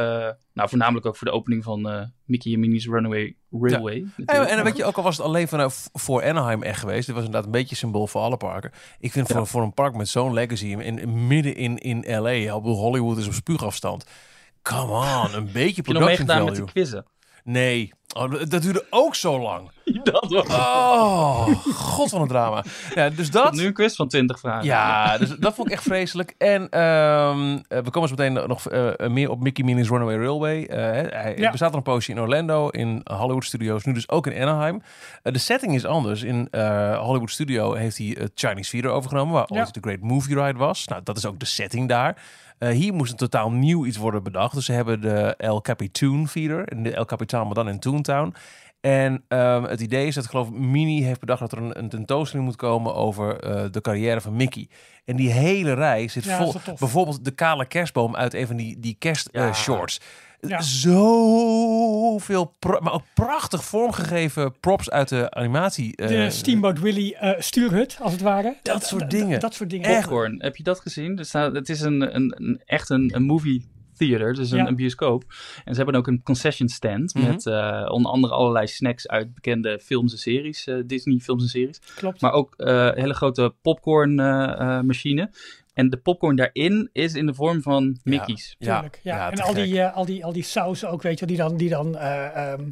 [0.52, 4.04] nou voornamelijk ook voor de opening van uh, Mickey en Minnie's Runaway Railway.
[4.26, 7.06] En, en dan weet je, ook al was het alleen vanaf voor Anaheim echt geweest.
[7.06, 8.70] Dit was inderdaad een beetje symbool voor alle parken.
[8.98, 12.48] Ik vind voor, voor een park met zo'n legacy in, in, midden in, in LA,
[12.60, 14.06] Hollywood is op spuugafstand.
[14.62, 16.66] Come on, een beetje Heb je nog production meegedaan met value.
[16.66, 17.04] de quizzen?
[17.48, 19.70] Nee, oh, dat duurde ook zo lang.
[20.02, 22.64] dat was Oh, god van een drama.
[22.94, 23.52] Ja, dus dat...
[23.52, 24.64] nu een quiz van 20 vragen.
[24.64, 26.34] Ja, dus dat vond ik echt vreselijk.
[26.38, 30.64] En ehm, eh, we komen zo meteen nog eh, meer op Mickey Minnie's Runaway Railway.
[30.66, 30.78] Eh,
[31.12, 31.50] hij Ja.
[31.50, 34.82] bestaat al een poosje in Orlando, in Hollywood Studios, nu dus ook in Anaheim.
[35.22, 36.22] Eh, de setting is anders.
[36.22, 39.58] In eh, Hollywood Studio heeft hij het Chinese Theater overgenomen, waar Ja.
[39.60, 40.86] ooit de Great Movie Ride was.
[40.86, 42.16] Nou, dat is ook de setting daar.
[42.58, 44.54] Eh, hier moest een totaal nieuw iets worden bedacht.
[44.54, 48.34] Dus ze hebben de El Capitan Theater, en de El Capitan, maar dan in Toontown.
[48.80, 51.88] En ehm, het idee is dat, ik geloof, Minnie heeft bedacht dat er een, een
[51.88, 54.68] tentoonstelling moet komen over eh, de carrière van Mickey.
[55.04, 56.54] En die hele rij zit Ja, vol.
[56.78, 59.38] Bijvoorbeeld de kale kerstboom uit een van die, die kerstshorts.
[59.38, 59.48] Ja.
[59.48, 60.00] Eh, shorts.
[60.48, 60.60] Ja.
[61.60, 65.96] Zoveel, maar ook prachtig vormgegeven props uit de animatie.
[65.96, 68.56] eh, De Steamboat Willie eh, stuurhut, als het ware.
[68.62, 69.40] Dat soort dingen.
[69.40, 69.88] Dat soort dingen.
[69.88, 70.00] Echt.
[70.00, 71.18] Popcorn, heb je dat gezien?
[71.32, 74.66] Het is een, een, een, echt een, een movie theater, dus een, Ja.
[74.66, 75.24] een bioscoop.
[75.64, 77.26] En ze hebben ook een concession stand Mhm.
[77.26, 81.48] met eh, onder andere allerlei snacks uit bekende films en series, eh, Disney films en
[81.48, 81.80] series.
[81.96, 82.20] Klopt.
[82.20, 85.30] Maar ook eh, een hele grote popcorn eh, eh, machine.
[85.76, 88.54] En de popcorn daarin is in de vorm van Mickey's.
[88.58, 89.16] ja, Tuurlijk, ja.
[89.16, 89.64] ja, en te al gek.
[89.64, 92.52] die, eh, al, die, al die sausen ook, weet je, die dan, die dan eh,
[92.52, 92.62] ehm,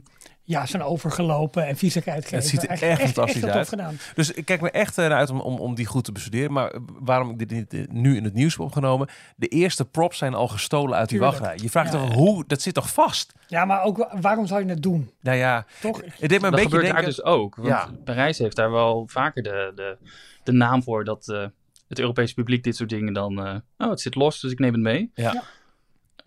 [0.42, 2.36] ja, zijn overgelopen en viezigheid geven.
[2.38, 3.58] Het ziet er Echt- echt fantastisch heel uit.
[3.58, 3.96] tof gedaan.
[4.14, 6.52] Dus ik kijk me echt eh, naar uit om, om, om die goed te bestuderen.
[6.52, 9.08] Maar eh, waarom ik dit, dit, eh, nu in het nieuws heb opgenomen.
[9.36, 11.58] De eerste props zijn al gestolen uit die wachtrij.
[11.62, 11.98] Je vraagt Ja.
[11.98, 13.32] toch hoe, dat zit toch vast?
[13.46, 15.10] Ja, maar ook wa- waarom zou je het doen?
[15.20, 16.00] Nou ja, Toch?
[16.04, 17.00] het deed me een dat beetje gebeurt denken...
[17.02, 17.54] daar dus ook.
[17.56, 17.88] Want Ja.
[18.04, 19.96] Parijs heeft daar wel vaker de, de,
[20.42, 21.44] de naam voor dat eh,
[21.88, 23.46] het Europese publiek dit soort dingen dan...
[23.46, 25.10] eh, oh, het zit los, dus ik neem het mee.
[25.14, 25.32] Ja.
[25.32, 25.42] Ja.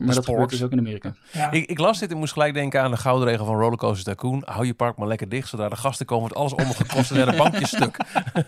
[0.05, 1.13] Maar dat gebeurt dus ook in Amerika.
[1.31, 1.51] Ja.
[1.51, 4.41] Ik, ik las dit en moest gelijk denken aan de gouden regel van Rollercoaster Tycoon.
[4.45, 7.37] Hou je park maar lekker dicht, zodra de gasten komen, wordt alles ondergekost en de
[7.37, 7.97] bankjes stuk.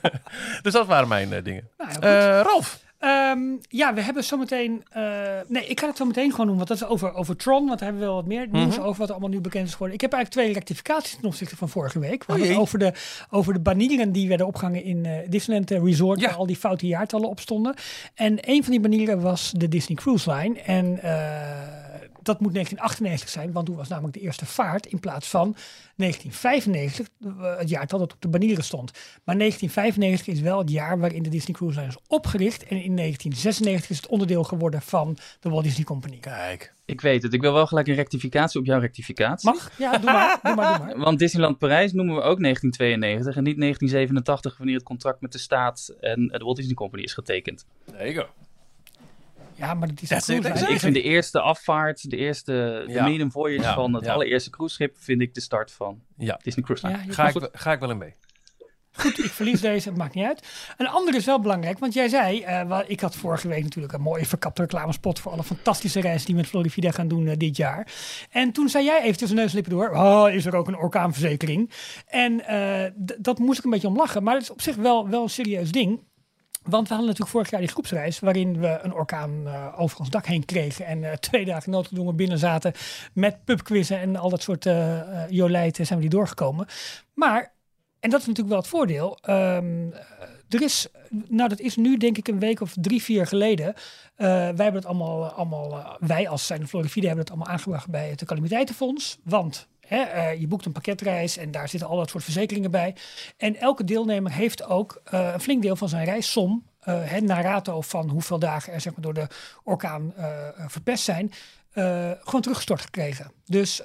[0.64, 1.70] dus dat waren mijn eh, dingen.
[1.78, 2.00] Nou.
[2.00, 4.84] Eh Ralf, Ehm, ja, we hebben zometeen.
[4.90, 5.04] eh,
[5.48, 7.66] nee, ik ga het zo meteen gewoon doen, want dat is over, over Tron.
[7.68, 8.86] Want daar hebben we wel wat meer nieuws Mhm.
[8.86, 9.96] over wat er allemaal nu bekend is geworden.
[9.96, 12.24] Ik heb eigenlijk twee rectificaties ten opzichte van vorige week.
[12.26, 12.94] We over, de,
[13.30, 16.28] over de banieren die werden opgehangen in eh, Disneyland eh, Resort, Ja.
[16.28, 17.74] waar al die foute jaartallen op stonden.
[18.16, 20.60] En een van die banieren was de Disney Cruise Line.
[20.62, 21.89] En eh,
[22.22, 25.56] dat moet 1998 zijn, want toen was namelijk de eerste vaart in plaats van
[25.96, 28.92] 1995, eh, het jaartal dat op de banieren stond.
[29.24, 32.64] Maar 1995 is wel het jaar waarin de Disney Cruise Line is opgericht.
[32.64, 36.18] En in 1996 is het onderdeel geworden van de Walt Disney Company.
[36.20, 36.74] kijk.
[36.86, 37.34] Ik weet het.
[37.34, 39.50] Ik wil wel gelijk een rectificatie op jouw rectificatie.
[39.50, 39.72] Mag?
[39.78, 40.40] Ja, doe maar.
[40.44, 40.98] Doe maar, doe maar.
[40.98, 45.38] Want Disneyland Parijs noemen we ook 1992 en niet 1987 wanneer het contract met de
[45.38, 47.66] staat en de Walt Disney Company is getekend.
[47.86, 48.49] There you go.
[49.60, 52.52] Ja, maar Disney That's Cruise Ik vind de eerste afvaart, de eerste
[52.88, 53.04] de Ja.
[53.04, 54.14] maiden voyage Ja, van het ja.
[54.14, 56.98] allereerste cruiseschip, vind ik de start van Ja, Disney Cruise Line.
[57.00, 58.14] Ja, je ga ik, wel- ga ik wel in mee.
[58.92, 60.48] Goed, ik verlies deze, het maakt niet uit.
[60.78, 64.02] Een andere is wel belangrijk, want jij zei, eh, ik had vorige week natuurlijk een
[64.02, 67.58] mooie verkapte reclamespot voor alle fantastische reizen die we met Florida gaan doen eh, dit
[67.58, 67.88] jaar.
[68.30, 70.78] En toen zei jij even tussen neus en lippen door, oh, is er ook een
[70.78, 71.72] orkaanverzekering?
[72.08, 75.10] En eh, dat moest ik een beetje om lachen, maar het is op zich wel,
[75.10, 76.00] wel een serieus ding.
[76.62, 80.10] Want we hadden natuurlijk vorig jaar die groepsreis waarin we een orkaan eh, over ons
[80.10, 80.86] dak heen kregen.
[80.86, 82.74] En eh, twee dagen noodgedwongen binnen zaten
[83.14, 86.68] met pubquizzen en al dat soort eh, jolijten zijn we die doorgekomen.
[87.14, 87.54] Maar,
[88.00, 89.18] en dat is natuurlijk wel het voordeel.
[89.22, 89.90] ehm,
[90.50, 90.88] er is,
[91.28, 93.74] nou dat is nu denk ik een week of drie, vier geleden.
[94.16, 98.26] wij hebben het allemaal, allemaal wij als zijn Florida hebben het allemaal aangebracht bij het
[98.26, 99.20] calamiteitenfonds.
[99.24, 102.96] Want hè, eh, je boekt een pakketreis en daar zitten al dat soort verzekeringen bij.
[103.38, 107.44] En elke deelnemer heeft ook eh, een flink deel van zijn reissom, eh het naar
[107.44, 109.28] rato van hoeveel dagen er zeg maar, door de
[109.64, 110.14] orkaan
[110.68, 111.32] verpest zijn,
[112.24, 113.32] gewoon teruggestort gekregen.
[113.46, 113.82] Dus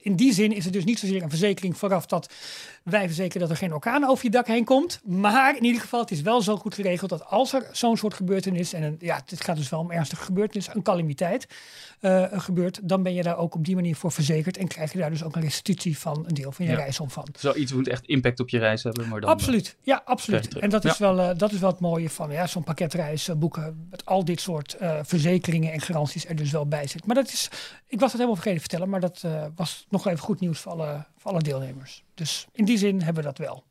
[0.00, 2.32] in die zin is het dus niet zozeer een verzekering vooraf dat
[2.90, 5.00] wij verzekeren dat er geen orkaan over je dak heen komt.
[5.04, 8.14] Maar in ieder geval, het is wel zo goed geregeld dat als er zo'n soort
[8.14, 11.46] gebeurtenis, en een, ja, het gaat dus wel om ernstige gebeurtenis, een calamiteit
[12.00, 14.98] eh, gebeurt, dan ben je daar ook op die manier voor verzekerd en krijg je
[14.98, 16.76] daar dus ook een restitutie van een deel van je Ja.
[17.10, 17.26] van.
[17.38, 19.08] Zoiets moet echt impact op je reis hebben.
[19.08, 20.58] Maar dan, Absoluut, ja, krijg absoluut.
[20.58, 21.14] En dat is, Ja.
[21.14, 23.86] wel, eh, dat is wel het mooie van ja, zo'n pakketreis eh, boeken.
[23.90, 27.06] Met al dit soort eh, verzekeringen en garanties er dus wel bij zit.
[27.06, 27.48] Maar dat is,
[27.86, 30.58] ik was het helemaal vergeten te vertellen, maar dat eh, was nog even goed nieuws
[30.60, 32.04] voor alle, alle deelnemers.
[32.14, 33.64] Dus in die zin hebben we dat wel.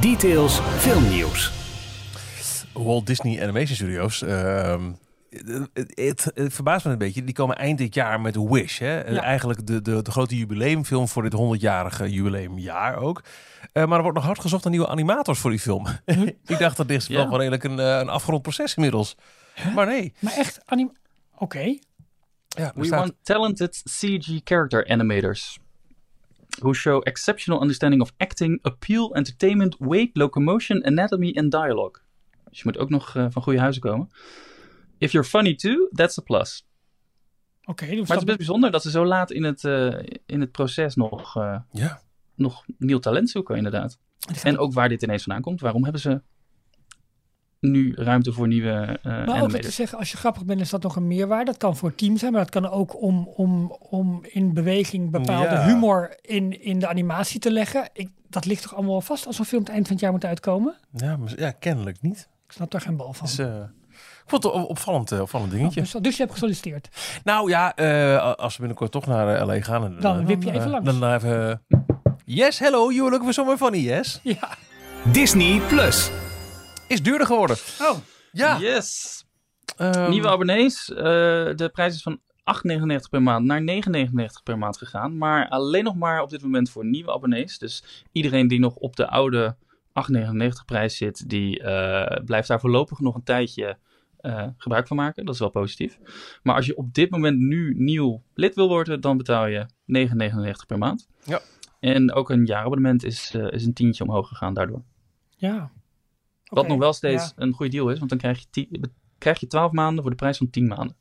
[0.00, 1.52] Details filmnieuws.
[2.72, 4.22] Walt Disney Animation Studios.
[4.22, 4.92] ehm,
[5.30, 7.24] het, het, het verbaast me een beetje.
[7.24, 8.78] Die komen eind dit jaar met Wish.
[8.78, 9.10] Hè?
[9.10, 9.22] Ja.
[9.22, 13.22] Eigenlijk de, de, de grote jubileumfilm voor dit 100-jarige jubileumjaar ook.
[13.72, 15.86] Eh, maar er wordt nog hard gezocht naar nieuwe animators voor die film.
[16.46, 17.28] ik dacht dat dit Ja.
[17.28, 19.14] wel redelijk een, eh, een afgerond proces inmiddels.
[19.74, 20.12] Maar nee.
[20.18, 20.92] Maar echt, anim
[21.38, 21.76] oké.
[22.48, 25.58] Ja, We staat- want talented CG character animators
[26.60, 32.00] who show exceptional understanding of acting, appeal, entertainment, weight, locomotion, anatomy en dialogue.
[32.48, 34.10] Dus je moet ook nog eh, van goede huizen komen.
[34.98, 36.66] If you're funny too, that's a plus.
[37.64, 40.40] Oké, dus Maar het is best bijzonder dat ze zo laat in het, eh, in
[40.40, 42.00] het proces nog, eh, ja.
[42.34, 43.98] nog nieuw talent zoeken, inderdaad.
[44.42, 45.60] En ook waar dit ineens vandaan komt.
[45.60, 46.22] Waarom hebben ze
[47.60, 50.82] nu ruimte voor nieuwe eh Maar ook te zeggen, als je grappig bent, is dat
[50.82, 51.44] nog een meerwaarde.
[51.44, 55.10] Dat kan voor het team zijn, maar dat kan ook om, om, om in beweging
[55.10, 55.64] bepaalde Ja.
[55.64, 57.88] humor in, in de animatie te leggen.
[57.92, 60.12] Ik, dat ligt toch allemaal wel vast als een film het eind van het jaar
[60.12, 60.74] moet uitkomen?
[60.92, 62.28] Ja, maar- ja, kennelijk niet.
[62.46, 63.26] Ik snap daar geen bal van.
[63.26, 63.46] Dus, eh,
[63.96, 65.80] ik vond het een opvallend, eh, opvallend dingetje.
[65.80, 66.88] dus, dus je hebt gesolliciteerd.
[67.24, 69.96] Nou ja, eh, als we binnenkort toch naar LA gaan.
[70.00, 70.98] Dan wip je even langs.
[70.98, 71.62] Dan even...
[72.24, 74.20] Yes, hello, you look for somewhere funny, yes?
[74.22, 74.48] Ja.
[75.12, 76.10] Disney Plus.
[76.88, 77.56] Is duurder geworden.
[77.80, 77.96] Oh,
[78.32, 78.58] Ja.
[78.58, 79.24] Yes!
[79.76, 80.90] Ehm, Nieuwe abonnees.
[80.92, 80.96] eh,
[81.56, 85.18] de prijs is van 8,99 per maand naar 9,99 per maand gegaan.
[85.18, 87.58] Maar alleen nog maar op dit moment voor nieuwe abonnees.
[87.58, 89.56] Dus iedereen die nog op de oude
[89.92, 93.78] 8,99 prijs zit, die eh, blijft daar voorlopig nog een tijdje
[94.18, 95.24] eh, gebruik van maken.
[95.24, 95.98] Dat is wel positief.
[96.42, 100.66] Maar als je op dit moment nu nieuw lid wil worden, dan betaal je 9,99
[100.66, 101.08] per maand.
[101.24, 101.40] Ja.
[101.80, 104.82] En ook een jaarabonnement is, is een tientje omhoog gegaan daardoor.
[105.36, 105.70] ja.
[106.48, 107.32] Wat nog wel steeds ja.
[107.42, 108.68] een goede deal is, want dan krijg je, ti-
[109.18, 110.96] krijg je 12 maanden voor de prijs van 10 maanden.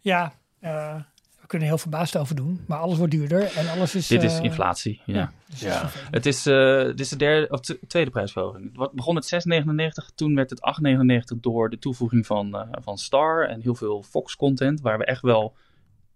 [0.00, 0.94] Ja, eh,
[1.40, 2.64] we kunnen heel verbaasd over doen.
[2.66, 4.06] Maar alles wordt duurder en alles is...
[4.06, 5.32] Dit is eh, inflatie, ja.
[5.50, 5.72] dus Ja.
[5.74, 6.14] is vervelend.
[6.14, 8.78] Het is, eh, dit is de derde, of tweede prijsverhoging.
[8.78, 10.10] Het begon met 6,99.
[10.14, 14.36] Toen werd het 8,99 door de toevoeging van, eh, van Star en heel veel Fox
[14.36, 14.80] content.
[14.80, 15.56] Waar we echt wel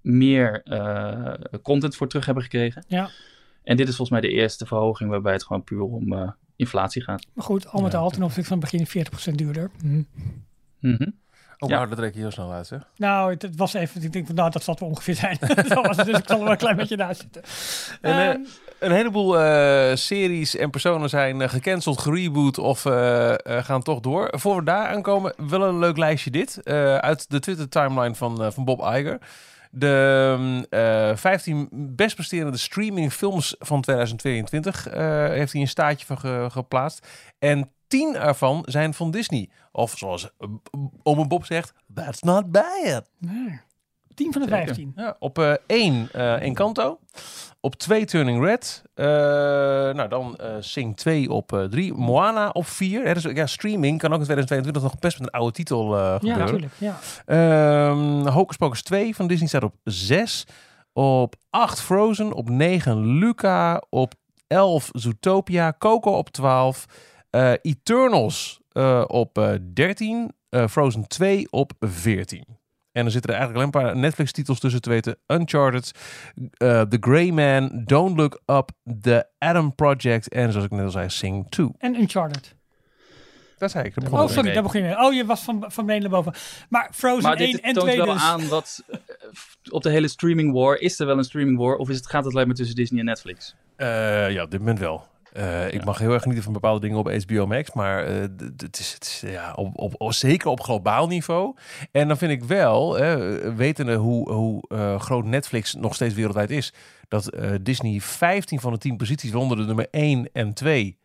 [0.00, 2.84] meer eh, content voor terug hebben gekregen.
[2.88, 3.10] Ja.
[3.62, 7.02] En dit is volgens mij de eerste verhoging waarbij het gewoon puur om eh, inflatie
[7.02, 7.26] gaat.
[7.32, 7.98] Maar goed, al met Ja.
[7.98, 8.86] al ten opzichte van het begin
[9.30, 9.70] 40% duurder.
[9.80, 10.02] Hm.
[10.80, 11.08] Mhm.
[11.58, 11.76] Oh, Ja.
[11.76, 12.80] wauw, dat reken je heel snel uit, zeg.
[12.96, 15.38] Nou, het, het was even, ik denk van nou, dat zal het wel ongeveer zijn.
[15.68, 17.42] dat was het, dus ik zal er wel een klein beetje naast zitten.
[18.00, 18.40] En, eh, Ehm,
[18.78, 24.00] Een heleboel eh, series en personen zijn eh, gecanceld, gereboot of eh, eh, gaan toch
[24.00, 24.28] door.
[24.38, 26.62] Voor we daar aankomen, wel een leuk lijstje dit.
[26.62, 29.18] eh, uit de Twitter-timeline van, eh, van Bob Iger.
[29.78, 36.06] De mm, eh 15 best presterende streaming films van 2022 eh, heeft hij een staartje
[36.06, 37.06] van ge- geplaatst.
[37.38, 39.48] En 10 ervan zijn van Disney.
[39.72, 40.48] Of zoals eh,
[41.02, 43.08] Ome Bob zegt, that's not bad.
[43.18, 43.60] nee.
[44.16, 44.64] 10 van de Zeker.
[44.66, 44.92] 15.
[44.96, 46.98] Ja, op 1 eh Encanto.
[47.60, 48.82] Op 2 Turning Red.
[48.94, 51.92] Eh, nou, dan eh Sing 2 op 3.
[51.94, 53.14] Moana op 4.
[53.14, 56.16] Dus, ja, streaming kan ook in 2022 nog best met een oude titel eh, Ja,
[56.18, 56.38] gebeuren.
[56.44, 56.72] natuurlijk.
[56.78, 56.98] Ja.
[57.24, 60.46] Ehm Hocus Pocus 2 van Disney staat op 6.
[60.92, 62.32] Op 8 Frozen.
[62.32, 63.82] Op 9 Luca.
[63.90, 64.14] Op
[64.46, 65.74] 11 Zootopia.
[65.78, 66.84] Coco op 12.
[67.30, 70.32] eh, Eternals eh, op eh, 13.
[70.48, 72.44] eh, Frozen 2 op 14.
[72.96, 75.18] En er zitten er eigenlijk alleen een paar Netflix-titels tussen te weten.
[75.26, 75.90] Uncharted,
[76.52, 80.90] eh, The Grey Man, Don't Look Up, The Adam Project en zoals ik net al
[80.90, 81.70] zei, Sing 2.
[81.78, 82.54] En Uncharted.
[83.58, 83.94] Dat zei ik.
[83.94, 84.52] Dat begon Oh, sorry, mee.
[84.54, 84.98] daar begon je mee.
[84.98, 86.40] Oh, je was van, van beneden naar boven.
[86.68, 88.22] Maar Frozen Maar 1 dit en toont 2 wel dus.
[88.22, 88.98] aan dat eh,
[89.70, 92.24] op de hele streaming war, is er wel een streaming war of is het, gaat
[92.24, 93.54] het alleen maar tussen Disney en Netflix?
[93.76, 95.06] Eh, ja, op dit moment wel.
[95.36, 95.84] Eh, Ik Ja.
[95.84, 98.20] mag heel erg genieten van bepaalde dingen op HBO Max, maar eh,
[98.56, 101.56] het is, het is ja, op, op, zeker op globaal niveau.
[101.92, 102.96] En dan vind ik wel,
[103.56, 106.72] wetende hoe, hoe eh, groot Netflix nog steeds wereldwijd is,
[107.08, 107.30] dat
[107.62, 110.98] Disney 15 van de 10 posities, waaronder de nummer 1 en 2,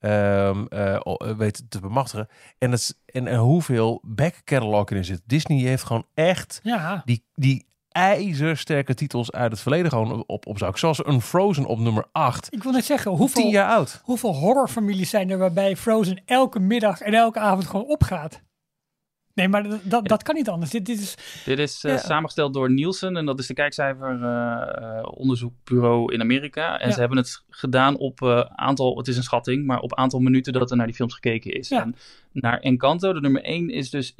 [0.00, 2.28] ehm, eh, o- eh, weet te bemachtigen.
[2.58, 5.22] En, dat en hoeveel back catalog erin zit.
[5.26, 7.66] Disney heeft gewoon echt Ja, die, die
[7.98, 10.78] ijzersterke titels uit het verleden gewoon op, op zak.
[10.78, 12.46] Zoals een Frozen op nummer 8.
[12.54, 14.00] ik wil net zeggen, 10 hoeveel, jaar oud.
[14.04, 18.42] hoeveel horrorfamilies zijn er waarbij Frozen elke middag en elke avond gewoon opgaat?
[19.34, 20.70] Nee, maar dat, dat, dat kan niet anders.
[20.70, 21.98] Dit, dit is, Dit is eh, Ja.
[21.98, 26.78] samengesteld door Nielsen en dat is de kijkcijfer-onderzoekbureau in Amerika.
[26.80, 26.94] En Ja.
[26.94, 30.52] ze hebben het gedaan op eh, aantal, het is een schatting, maar op aantal minuten
[30.52, 31.68] dat er naar die films gekeken is.
[31.68, 31.82] Ja.
[31.82, 31.94] En
[32.32, 34.12] naar Encanto, de nummer 1, is dus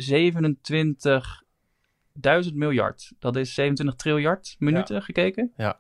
[2.47, 3.13] 27.000 miljard.
[3.19, 5.53] Dat is 27 triljard minuten gekeken.
[5.57, 5.73] oh,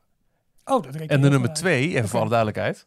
[0.64, 2.87] dat En de nummer goed 2, en voor alle duidelijkheid.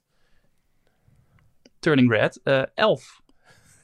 [1.79, 3.19] Turning Red, eh 11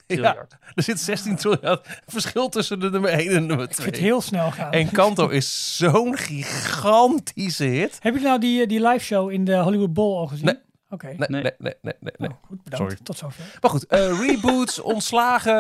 [0.08, 0.58] Ja, triljard.
[0.76, 3.70] er zit 16 triljard verschil tussen de nummer 1 en de nummer uit.
[3.70, 4.06] Ik vind het 2.
[4.08, 4.72] heel snel gaan.
[4.72, 7.98] En Kanto is zo'n gigantische hit.
[8.02, 10.46] Heb je nou die, eh, die live show in de Hollywood Bowl al gezien?
[10.46, 10.58] Nee.
[10.90, 11.06] Oké.
[11.08, 11.54] Nee, nee, Nee.
[11.60, 12.14] nee, nee, nee.
[12.18, 12.30] nee.
[12.30, 12.86] Oh, goed, bedankt.
[12.92, 13.04] Sorry.
[13.04, 13.58] Tot zover.
[13.62, 15.54] Maar goed, eh, reboots, ontslagen,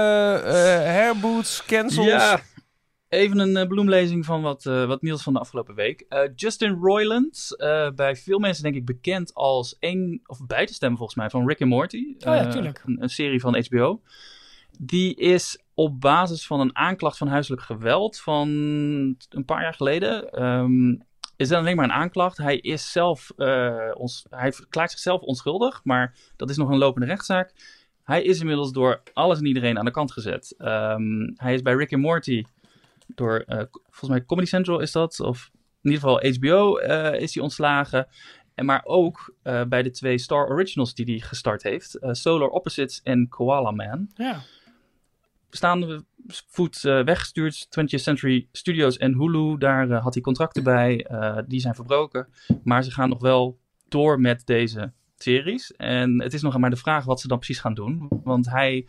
[0.45, 0.53] eh
[0.93, 2.07] herboots, cancels.
[2.07, 2.39] Ja,
[3.09, 6.05] even een eh, bloemlezing van wat, eh, wat Niels van de afgelopen week.
[6.09, 7.55] Eh, Justin Roiland,
[7.95, 11.61] bij veel mensen denk ik bekend als een, of te stemmen volgens mij, van Rick
[11.61, 12.15] and Morty.
[12.17, 12.83] Oh ja, tuurlijk.
[12.85, 14.01] Een, een serie van HBO.
[14.79, 18.47] Die is op basis van een aanklacht van huiselijk geweld van
[19.29, 20.31] een paar jaar geleden.
[20.31, 20.95] ehm,
[21.35, 22.37] is dan alleen maar een aanklacht.
[22.37, 23.31] Hij is zelf,
[23.93, 27.53] ons, hij verklaart zichzelf onschuldig, maar dat is nog een lopende rechtszaak.
[28.03, 30.55] Hij is inmiddels door alles en iedereen aan de kant gezet.
[30.57, 32.43] Ehm, hij is bij Rick and Morty
[33.07, 35.49] door, eh, volgens mij Comedy Central is dat, of
[35.81, 38.07] in ieder geval HBO eh, is hij ontslagen.
[38.55, 43.01] En maar ook eh, bij de twee Star Originals die hij gestart heeft, Solar Opposites
[43.03, 44.41] en Koala Man Ja.
[45.49, 46.05] bestaande
[46.47, 47.67] voet weggestuurd.
[47.69, 51.07] 20th Century Studios en Hulu, daar had hij contracten bij.
[51.47, 52.27] die zijn verbroken.
[52.63, 55.71] Maar ze gaan nog wel door met deze series.
[55.75, 58.07] En het is nog maar de vraag wat ze dan precies gaan doen.
[58.23, 58.87] Want hij,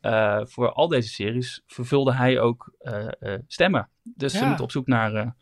[0.00, 3.88] eh, voor al deze series, vervulde hij ook eh, eh, stemmen.
[4.02, 5.36] Dus ze moeten op zoek naar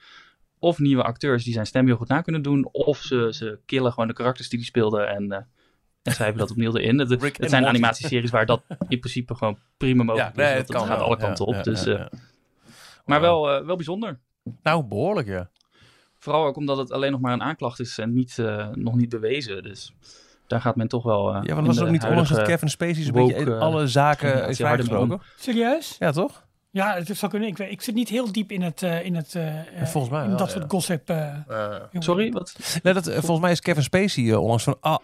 [0.59, 2.69] of nieuwe acteurs die zijn stem heel goed na kunnen doen.
[2.73, 5.33] Of ze, ze killen gewoon de karakters die hij speelde en...
[5.33, 6.99] en schrijven dat opnieuw erin.
[6.99, 10.59] Het, zijn animatieseries waar dat in principe gewoon prima mogelijk Ja, nee, is.
[10.59, 11.65] het kan gaat alle Ja, kanten op.
[11.65, 11.87] dus.
[13.05, 14.21] Maar wel, wel bijzonder.
[14.63, 15.51] Nou, behoorlijk ja.
[16.19, 18.37] Vooral ook omdat het alleen nog maar een aanklacht is en niet,
[18.73, 19.63] nog niet bewezen.
[19.63, 19.93] Dus
[20.49, 21.35] daar gaat men toch wel.
[21.35, 23.53] eh, Ja, want was het ook niet onlangs dat Kevin Spacey zo'n woke, beetje in
[23.53, 25.21] eh, alle zaken is vrijgesproken?
[25.39, 25.97] Serieus?
[25.99, 26.47] Ja, toch?
[26.71, 27.49] Ja, het zou kunnen.
[27.49, 29.37] Ik, ik zit niet heel diep in het, eh, in het
[29.85, 30.53] volgens mij in wel, dat ja.
[30.59, 31.11] soort gossip.
[31.11, 31.35] eh,
[31.93, 32.79] Sorry, wat?
[32.83, 35.01] Nee, dat, volgens mij is Kevin Spacey onlangs van al-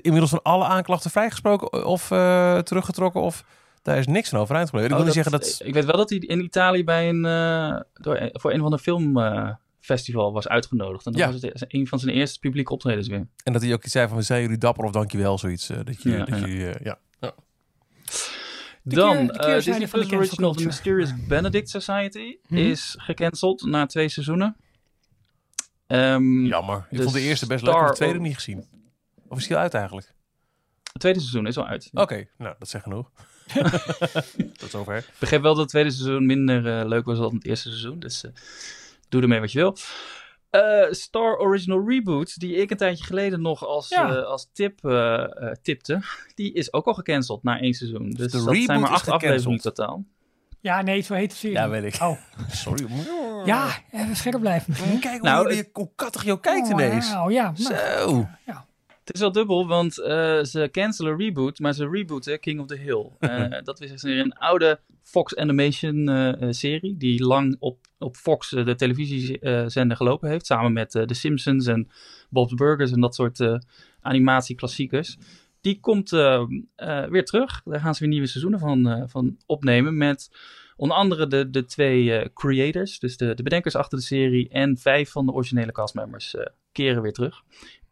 [0.00, 3.44] inmiddels van alle aanklachten vrijgesproken of eh, teruggetrokken of
[3.82, 4.90] daar is niks van overeind gebleven.
[4.90, 5.60] Ik wil Oh, niet zeggen dat...
[5.68, 8.78] Ik weet wel dat hij in Italië bij een, eh, door, voor een van de
[8.78, 9.48] film, eh,
[9.82, 11.06] festival was uitgenodigd.
[11.06, 11.32] En dat Ja.
[11.32, 13.26] was het een van zijn eerste publieke optredens weer.
[13.44, 15.68] En dat hij ook iets zei van, we zijn jullie dapper of dankjewel, zoiets.
[15.70, 16.46] eh, dat je, Ja, dat ja.
[16.46, 16.98] je eh, ja.
[18.84, 20.64] De Dan, keer- de eh, keerzijde Disney van de Original The.
[20.64, 22.56] Mysterious Benedict Society Mhm.
[22.60, 24.56] is gecanceld na twee seizoenen.
[25.86, 26.86] Ehm, Jammer.
[26.90, 28.66] Ik de vond de eerste best leuk, de tweede niet gezien.
[29.28, 30.12] Of is die al uit eigenlijk?
[30.92, 31.90] Het tweede seizoen is al uit.
[31.92, 33.10] Oké, nou, dat zegt genoeg.
[34.58, 34.96] Tot zover.
[34.96, 37.98] Ik begreep wel dat het tweede seizoen minder leuk was dan het eerste seizoen.
[37.98, 38.30] Dus eh,
[39.12, 39.76] doe ermee wat je wil.
[40.50, 44.16] Eh, Star Original Reboot, die ik een tijdje geleden nog als, Ja.
[44.16, 46.00] eh, als tip eh, eh, tipte,
[46.34, 48.10] die is ook al gecanceld na één seizoen.
[48.10, 49.74] Dus de dat reboot zijn maar is acht afleveringen gecanceld.
[49.74, 50.04] totaal.
[50.60, 51.56] Ja, nee, zo heet de serie.
[51.56, 52.02] Ja, weet ik.
[52.02, 52.18] Oh,
[52.50, 52.86] Sorry.
[53.44, 54.74] ja, even scherp blijven.
[55.00, 57.14] Kijk hoe, Nou, nou, hoe kattig je kijkt ineens.
[57.14, 58.28] Oh, ja, nou, Zo.
[59.12, 62.76] Het is wel dubbel, want eh, ze cancelen reboot, maar ze rebooten King of the
[62.76, 63.10] Hill.
[63.18, 68.50] Eh, dat is weer een oude Fox Animation eh, serie, die lang op, op Fox,
[68.50, 70.46] de televisiezender, gelopen heeft.
[70.46, 71.88] Samen met The Simpsons en
[72.30, 73.60] Bob's Burgers en dat soort
[74.00, 75.18] animatieklassiekers.
[75.60, 77.62] Die komt weer terug.
[77.64, 80.30] Daar gaan ze weer nieuwe seizoenen van, van opnemen met
[80.76, 85.10] onder andere de, de twee creators, dus de, de bedenkers achter de serie en vijf
[85.10, 86.34] van de originele castmembers
[86.72, 87.42] keren weer terug.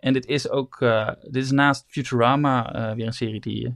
[0.00, 3.72] En dit is ook, eh, dit is naast Futurama eh, weer een serie die, eh,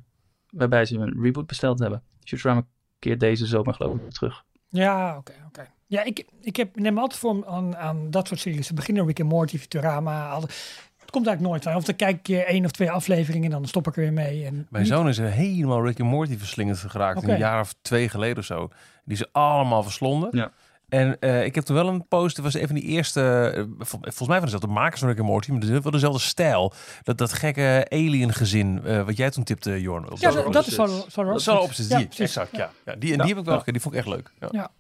[0.51, 2.03] waarbij ze een reboot besteld hebben.
[2.25, 2.67] Futurama
[2.99, 4.45] keert deze zomer geloof ik terug.
[4.69, 5.67] Ja, oké, oké.
[5.87, 8.67] Ja, ik, ik heb, neem altijd voor aan, aan dat soort series.
[8.67, 10.29] Ze beginnen Rick and Morty, Futurama.
[10.29, 11.77] Al, het komt eigenlijk nooit aan.
[11.77, 14.13] Of dan kijk ik je één of twee afleveringen en dan stop ik er weer
[14.13, 14.45] mee.
[14.45, 17.29] En Mijn zoon is er helemaal Rick and Morty verslingend geraakt.
[17.29, 18.69] Een jaar of twee geleden of zo.
[19.05, 20.29] Die ze allemaal verslonden.
[20.33, 20.53] Ja.
[20.95, 22.37] En eh, ik heb toen wel een post.
[22.37, 23.53] Dat was even die eerste.
[23.57, 25.51] eh, vol- volgens mij van dezelfde makers van Rick and Morty.
[25.51, 26.73] Maar het is wel dezelfde stijl.
[27.03, 28.81] Dat, dat gekke alien gezin.
[28.85, 30.03] eh, wat jij toen tipte, Jorn.
[30.15, 31.15] Ja, dat, dat is Opposites.
[31.15, 31.23] zo.
[31.25, 31.87] zo Zo op is die.
[32.07, 32.19] precies.
[32.19, 32.71] exact, ja.
[32.85, 32.95] ja.
[32.95, 33.73] Die, en die heb ik wel gekeken.
[33.73, 34.31] Die vond ik echt leuk.
[34.41, 34.49] Ja.
[34.53, 34.71] Ja.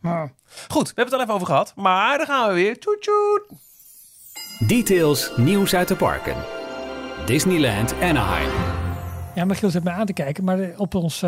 [0.00, 0.32] Maar,
[0.68, 1.72] Goed, we hebben het al even over gehad.
[1.76, 2.78] Maar daar gaan we weer.
[2.78, 3.58] Toet, toet.
[4.68, 6.34] Details, nieuws uit de parken.
[7.26, 8.50] Disneyland Anaheim.
[9.34, 10.44] ja, Michiel zit mij aan te kijken.
[10.44, 11.22] Maar op ons...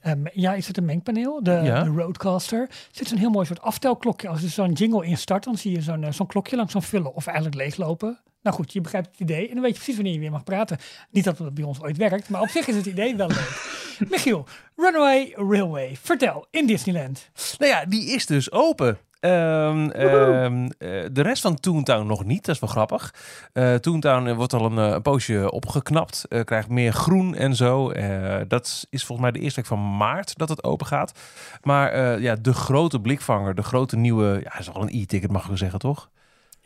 [0.00, 1.42] eh, eh, ja, is het een mengpaneel?
[1.42, 1.82] De, Ja.
[1.82, 2.68] de Roadcaster.
[2.90, 4.28] zit zo'n heel mooi soort aftelklokje.
[4.28, 7.14] Als er zo'n jingle instart, dan zie je zo'n eh, zo'n klokje langzaam vullen.
[7.14, 8.20] Of eigenlijk leeglopen.
[8.42, 9.48] Nou goed, je begrijpt het idee.
[9.48, 10.78] En dan weet je precies wanneer je weer mag praten.
[11.10, 13.78] Niet dat het bij ons ooit werkt, maar op zich is het idee wel leuk.
[14.10, 15.96] Michiel, Runaway Railway.
[16.02, 17.30] Vertel, in Disneyland.
[17.58, 18.98] Nou ja, die is dus open.
[19.20, 23.14] Ehm, ehm, eh, de rest van Toontown nog niet, dat is wel grappig.
[23.52, 27.90] Eh Toontown eh, wordt al een, een poosje opgeknapt, eh, krijgt meer groen en zo.
[27.90, 31.18] Eh, dat is volgens mij de eerste week van maart dat het open gaat.
[31.62, 35.42] Maar eh, ja, de grote blikvanger, de grote nieuwe, ja, is wel een e-ticket mag
[35.42, 36.10] ik wel zeggen, toch?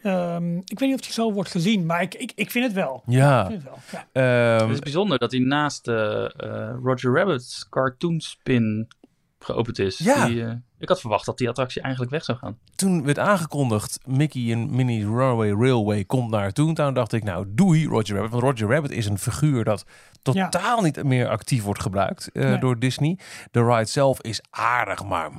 [0.03, 2.75] Ehm, ik weet niet of die zo wordt gezien, maar ik, ik, ik vind het
[2.75, 3.03] wel.
[3.07, 3.47] Ik Ja.
[3.47, 3.79] vind het wel.
[4.13, 4.57] Ja.
[4.57, 5.87] Ehm, het is bijzonder dat hij naast
[6.83, 8.89] Roger Rabbit's cartoon spin
[9.39, 9.99] geopend is.
[9.99, 10.27] Ja.
[10.27, 12.59] Die, eh, ik had verwacht dat die attractie eigenlijk weg zou gaan.
[12.75, 17.87] toen werd aangekondigd, Mickey en Minnie's Runaway Railway komt naar Toontown, dacht ik, nou doei
[17.87, 18.31] Roger Rabbit.
[18.31, 19.85] Want Roger Rabbit is een figuur dat
[20.23, 22.59] totaal niet meer actief wordt gebruikt eh, Nee.
[22.59, 23.19] door Disney.
[23.51, 25.31] De ride zelf is aardig, maar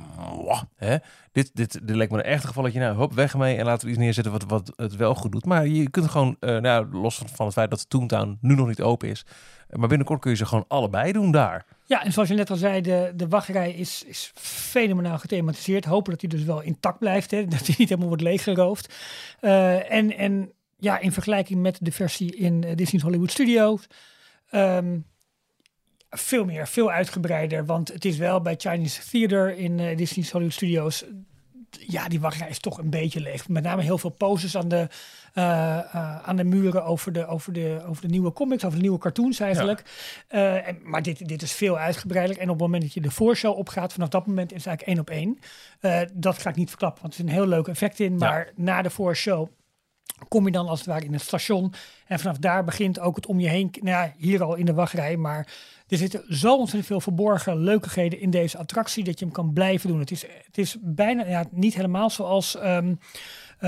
[0.42, 0.96] mwah, hè?
[1.32, 2.80] Dit, dit, dit lijkt me een echt gevalletje.
[2.80, 5.44] Nou, hop, weg mee en laten we iets neerzetten wat, wat het wel goed doet.
[5.44, 8.66] Maar je kunt gewoon, eh, nou, los van, van het feit dat Toontown nu nog
[8.68, 9.24] niet open is.
[9.70, 11.64] Maar binnenkort kun je ze gewoon allebei doen daar.
[11.84, 15.84] ja, en zoals je net al zei, de, de wachtrij is, is fenomenaal gethematiseerd.
[15.84, 17.46] Hopen dat die dus wel intact blijft, hè?
[17.56, 18.94] dat die niet helemaal wordt leeggeroofd.
[19.40, 23.86] Eh, en, en ja, in vergelijking met de versie in eh, Disney's Hollywood Studios...
[24.50, 24.98] ehm,
[26.10, 27.64] veel meer, veel uitgebreider.
[27.64, 31.04] Want het is wel bij Chinese Theater in eh, Disney's Hollywood Studios.
[31.70, 33.48] Ja, die wachtrij is toch een beetje leeg.
[33.48, 34.88] Met name heel veel poses aan de,
[35.42, 39.40] aan de muren over de, over, de, over de nieuwe comics, over de nieuwe cartoons
[39.40, 39.82] eigenlijk.
[40.28, 42.36] Eh, en, maar dit, dit is veel uitgebreider.
[42.36, 44.98] En op het moment dat je de voorshow opgaat, vanaf dat moment is het eigenlijk
[44.98, 45.38] één op één.
[45.80, 48.16] Eh, dat ga ik niet verklappen, want er is een heel leuk effect in.
[48.16, 49.48] Maar na de voorshow
[50.28, 51.72] kom je dan als het ware in het station.
[52.06, 53.74] En vanaf daar begint ook het om je heen.
[53.80, 55.16] Nou ja, hier al in de wachtrij.
[55.16, 55.52] Maar
[55.88, 59.04] er zitten zo ontzettend veel verborgen leukigheden in deze attractie.
[59.04, 59.98] dat je hem kan blijven doen.
[59.98, 62.56] Het is, het is bijna ja, niet helemaal zoals.
[62.56, 62.94] ehm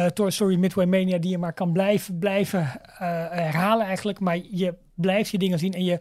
[0.04, 2.98] eh, Toy Midway Mania, die je maar kan blijven, blijven eh,
[3.30, 4.20] herhalen eigenlijk.
[4.20, 5.98] Maar je blijft je dingen zien en je.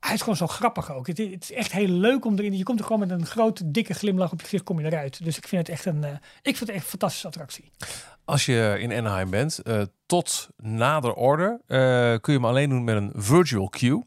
[0.00, 1.06] Hij is gewoon zo grappig ook.
[1.06, 2.56] Het, is- echt heel leuk om erin.
[2.56, 5.24] Je komt er gewoon met een grote, dikke glimlach op je gezicht kom je eruit.
[5.24, 6.10] Dus ik vind het echt een, eh,
[6.42, 7.70] ik vind het echt een fantastische attractie.
[8.24, 9.60] Als je in Anaheim bent,
[10.06, 11.60] tot nader order,
[12.20, 14.04] kun je hem alleen doen met een virtual queue.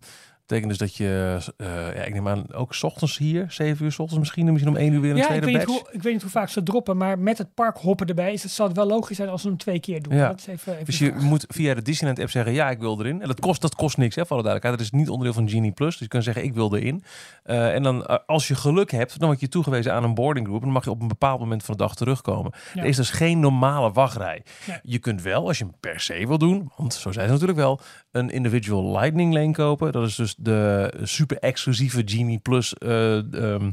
[0.51, 3.91] Betekent dus dat je, eh, ja, ik neem aan, ook 's ochtends hier, 7 uur
[3.91, 5.81] 's ochtends misschien, misschien om 1 uur weer een Ja, ik tweede weet, niet batch.
[5.81, 8.43] hoe, ik weet niet hoe vaak ze droppen, maar met het park hoppen erbij is
[8.43, 10.15] het, zal het wel logisch zijn als ze hem twee keer doen.
[10.15, 10.27] Ja.
[10.27, 11.23] Dat is even, even Dus de je vraag.
[11.23, 13.21] moet via de Disneyland app zeggen, ja, ik wil erin.
[13.21, 14.77] En dat kost, dat kost niks, hè, voor duidelijkheid.
[14.77, 15.91] Dat is niet onderdeel van Genie Plus.
[15.91, 17.03] Dus je kunt zeggen, ik wil erin.
[17.43, 20.45] Eh, en dan, eh, als je geluk hebt, dan word je toegewezen aan een boarding
[20.45, 20.59] group.
[20.59, 22.51] En dan mag je op een bepaald moment van de dag terugkomen.
[22.73, 22.81] Ja.
[22.81, 24.43] Er is dus geen normale wachtrij.
[24.83, 27.59] Je kunt wel, als je hem per se wil doen, want zo zijn ze natuurlijk
[27.59, 27.79] wel,
[28.11, 29.91] een individual lightning lane kopen.
[29.91, 33.71] Dat is dus de super exclusieve Genie Plus ehm,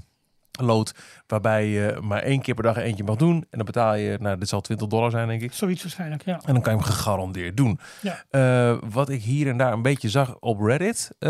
[0.61, 0.95] lood,
[1.27, 3.35] waarbij je maar één keer per dag eentje mag doen.
[3.37, 5.53] En dan betaal je, nou, dit zal 20 dollar zijn, denk ik.
[5.53, 6.41] Zoiets waarschijnlijk, ja.
[6.45, 7.79] En dan kan je hem gegarandeerd doen.
[8.03, 8.25] Ja.
[8.31, 11.11] Eh, wat ik hier en daar een beetje zag op Reddit.
[11.19, 11.29] eh,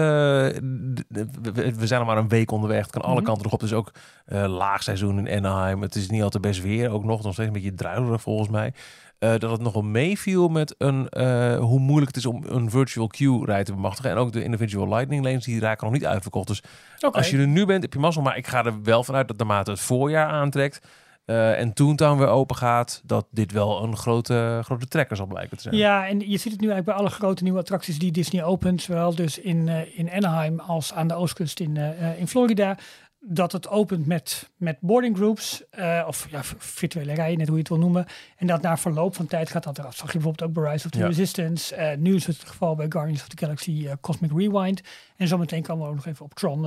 [1.08, 2.82] we, zijn al maar een week onderweg.
[2.82, 3.24] Het kan alle Mhm.
[3.24, 3.60] kanten erop.
[3.60, 3.92] Het is ook
[4.24, 5.82] eh laag seizoen in Anaheim.
[5.82, 6.90] Het is niet altijd best weer.
[6.90, 8.72] Ook nog, nog steeds een beetje druilerig volgens mij.
[9.18, 13.06] Eh, dat het nogal meeviel met een, eh, hoe moeilijk het is om een virtual
[13.06, 14.10] queue rij te bemachtigen.
[14.10, 16.46] En ook de individual lightning lanes, die raken nog niet uitverkocht.
[16.46, 16.62] Dus
[17.10, 18.22] als je er nu bent, heb je mazzel.
[18.22, 20.86] Maar ik ga er wel vanuit dat naarmate het voorjaar aantrekt...
[21.24, 25.56] eh, en Toontown weer open gaat, dat dit wel een grote, grote trekker zal blijken
[25.56, 25.76] te zijn.
[25.76, 28.82] Ja, en je ziet het nu eigenlijk bij alle grote nieuwe attracties die Disney opent,
[28.82, 31.76] zowel dus in, in Anaheim als aan de oostkust in,
[32.18, 32.76] in Florida,
[33.20, 37.62] dat het opent met, met boarding groups, eh, of ja, virtuele rijen, net hoe je
[37.62, 38.06] het wil noemen.
[38.36, 39.96] En dat na verloop van tijd gaat dat eraf.
[39.96, 41.06] Zag je bijvoorbeeld ook bij Rise of the Ja.
[41.06, 41.74] Resistance.
[41.74, 44.80] Eh, nu is het het geval bij Guardians of the Galaxy eh, Cosmic Rewind.
[45.16, 46.66] En zometeen komen we ook nog even op Tron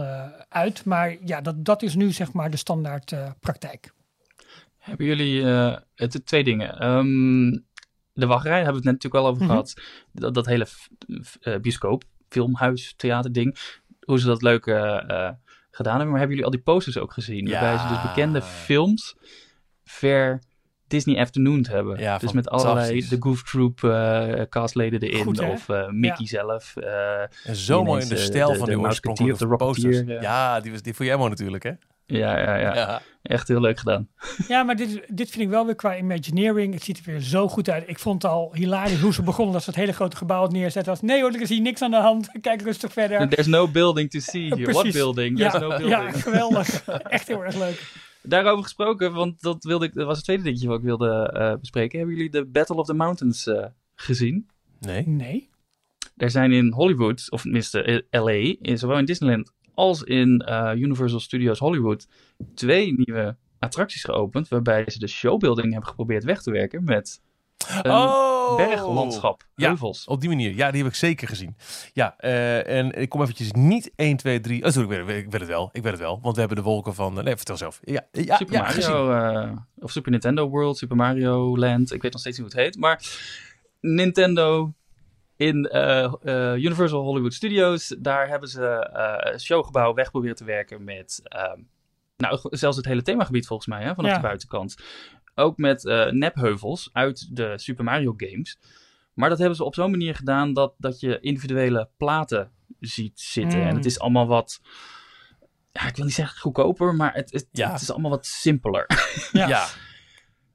[0.49, 0.85] uit.
[0.85, 3.93] Maar ja, dat, dat is nu zeg maar de standaard praktijk.
[4.77, 5.45] Hebben jullie
[5.95, 6.79] het, twee dingen?
[6.79, 7.49] Ehm,
[8.13, 9.51] de wachtrij hebben we het net natuurlijk wel over Mhm.
[9.51, 9.73] gehad.
[10.11, 10.67] Dat, dat hele
[11.61, 13.57] bioscoop, filmhuis, theaterding.
[13.99, 15.29] Hoe ze dat leuk eh,
[15.81, 16.11] gedaan hebben.
[16.11, 17.47] Maar hebben jullie al die posters ook gezien?
[17.47, 17.51] Ja.
[17.61, 19.15] Waarbij ze dus bekende films
[19.83, 20.41] ver
[20.91, 21.99] Disney afternooned hebben.
[21.99, 25.23] Ja, dus met allerlei de Goof Troop eh, castleden erin.
[25.23, 26.75] Goed, of eh, Mickey zelf.
[26.77, 29.65] eh, En zo mooi in de stijl de- van de die Mouseketeer oorspronkelijke of de
[29.65, 29.95] posters.
[29.95, 30.61] Rocketeer, Ja, ja.
[30.61, 31.71] die, was, die vond jij mooi natuurlijk, hè?
[32.05, 33.01] ja, ja, ja, Ja.
[33.23, 34.07] Echt heel leuk gedaan.
[34.47, 36.73] Ja, maar dit, dit vind ik wel weer qua Imagineering.
[36.73, 37.83] Het ziet er weer zo goed uit.
[37.89, 39.53] Ik vond het al hilarisch hoe ze begonnen.
[39.53, 40.91] Dat ze het hele grote gebouw neerzetten.
[40.91, 42.29] Als nee hoor, er is hier niks aan de hand.
[42.41, 43.29] Kijk rustig verder.
[43.29, 44.61] There's no building to see here.
[44.63, 44.93] What Precies.
[44.93, 45.37] building?
[45.37, 45.89] Ja, There's no building.
[45.89, 46.83] ja, geweldig.
[46.87, 47.81] Echt heel erg leuk.
[48.23, 51.55] Daarover gesproken, want dat, wilde ik, dat was het tweede dingetje wat ik wilde eh,
[51.59, 51.97] bespreken.
[51.97, 53.65] Hebben jullie de Battle of the Mountains eh,
[53.95, 54.49] gezien?
[54.79, 55.07] Nee.
[55.07, 55.49] Nee.
[56.17, 60.71] Er zijn in Hollywood, of tenminste eh, LA, in, zowel in Disneyland als in eh,
[60.75, 62.07] Universal Studios Hollywood,
[62.53, 64.47] twee nieuwe attracties geopend.
[64.47, 67.21] Waarbij ze de showbuilding hebben geprobeerd weg te werken met
[67.83, 68.40] een oh!
[68.57, 69.67] Berglandschap, Ja.
[69.67, 70.05] heuvels.
[70.05, 70.55] Op die manier.
[70.55, 71.55] Ja, die heb ik zeker gezien.
[71.93, 74.63] Ja, eh, en ik kom eventjes niet 1, 2, 3...
[74.63, 75.69] Oh, sorry, ik weet, ik weet het wel.
[75.71, 76.19] Ik weet het wel.
[76.21, 77.17] Want we hebben de wolken van...
[77.17, 77.79] eh, Nee, vertel zelf.
[77.83, 78.61] Ja, ja, Super ja.
[78.61, 82.55] Mario, eh, of Super Nintendo World, Super Mario Land, ik weet nog steeds niet hoe
[82.55, 82.81] het heet.
[82.81, 83.01] Maar
[83.79, 84.73] Nintendo
[85.35, 85.69] in
[86.57, 88.89] Universal Hollywood Studios, daar hebben ze
[89.23, 91.59] het showgebouw weg proberen te werken met, ehm,
[92.17, 94.15] nou zelfs het hele themagebied volgens mij, hè, vanaf Ja.
[94.15, 94.75] de buitenkant.
[95.35, 98.57] Ook met eh, nepheuvels uit de Super Mario games.
[99.13, 103.59] Maar dat hebben ze op zo'n manier gedaan dat, dat je individuele platen ziet zitten.
[103.59, 103.65] Mm.
[103.67, 104.61] En het is allemaal wat,
[105.71, 107.71] ja, ik wil niet zeggen goedkoper, maar het, het, Ja.
[107.71, 108.85] het is allemaal wat simpeler.
[109.31, 109.47] Ja.
[109.47, 109.67] Ja.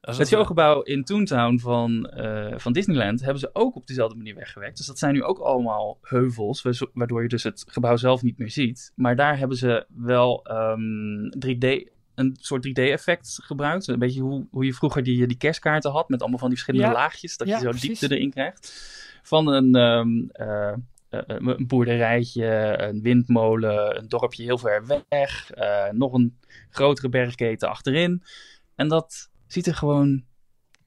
[0.01, 4.17] Dat is Het showgebouw in Toontown van, eh, van Disneyland hebben ze ook op dezelfde
[4.17, 4.77] manier weggewerkt.
[4.77, 8.39] Dus dat zijn nu ook allemaal heuvels, wa- waardoor je dus het gebouw zelf niet
[8.39, 8.93] meer ziet.
[8.95, 13.87] Maar daar hebben ze wel ehm, 3D, een soort 3D-effect gebruikt.
[13.87, 16.93] Een beetje hoe, hoe je vroeger die, die kerstkaarten had, met allemaal van die verschillende
[16.95, 16.99] Ja.
[17.01, 17.99] laagjes, dat Ja, je zo precies.
[17.99, 18.95] diepte erin krijgt.
[19.23, 20.73] Van een, ehm, eh,
[21.09, 26.39] eh, een boerderijtje, een windmolen, een dorpje heel ver weg, eh, nog een
[26.71, 28.23] grotere bergketen achterin.
[28.75, 30.25] En dat ziet er gewoon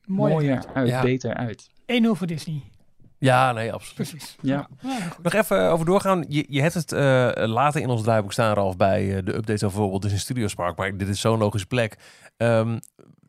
[0.06, 0.34] Mooi.
[0.34, 1.02] mooier uit, Ja.
[1.02, 1.70] beter uit.
[1.86, 2.62] 1-0 voor Disney.
[3.20, 4.09] Ja, nee, absoluut.
[4.09, 4.36] Precies.
[4.41, 4.67] Ja.
[5.22, 6.26] Nog even over doorgaan.
[6.28, 9.63] Je, je hebt het eh, later in ons draaiboek staan, Ralf, bij eh, de updates
[9.63, 10.78] over bijvoorbeeld Disney Studios Park.
[10.78, 11.97] Maar dit is zo'n logische plek.
[12.38, 12.78] Ehm,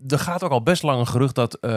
[0.08, 1.70] er gaat ook al best lang een gerucht dat eh,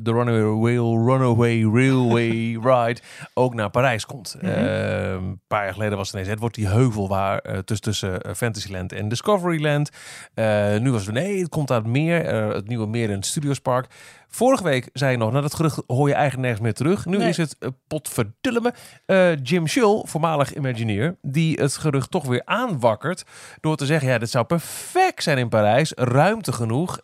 [0.12, 3.00] Runaway, Rail, Runaway Railway Ride
[3.34, 4.36] ook naar Parijs komt.
[4.40, 4.46] Mhm.
[4.52, 7.84] Ehm, een paar jaar geleden was het ineens, het wordt die heuvel waar eh, tussen,
[7.84, 9.90] tussen eh, Fantasyland en Discoveryland.
[10.34, 13.16] Eh, nu was het, nee, het komt uit het meer, eh, het nieuwe meer in
[13.16, 13.86] het Studios Park.
[14.32, 17.06] Vorige week zei je nog, nou dat gerucht hoor je eigenlijk nergens meer terug.
[17.06, 17.28] Nu Nee.
[17.28, 18.72] is het uh, potverdulle me.
[19.06, 23.24] eh, Jim Shull, voormalig Imagineer, die het gerucht toch weer aanwakkert
[23.60, 25.92] door te zeggen, ja, dit zou perfect zijn in Parijs.
[25.96, 27.00] Ruimte genoeg,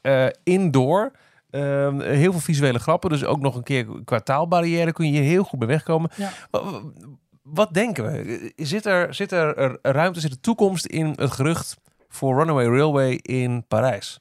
[0.67, 1.13] indoor.
[1.51, 5.23] Ehm, heel veel visuele grappen, dus ook nog een keer qua taalbarrière kun je hier
[5.23, 6.11] heel goed bij wegkomen.
[6.17, 6.31] Ja.
[7.43, 8.53] Wat denken we?
[8.57, 11.77] Zit er, zit er ruimte, zit er toekomst in het gerucht
[12.09, 14.19] voor Runaway Railway in Parijs?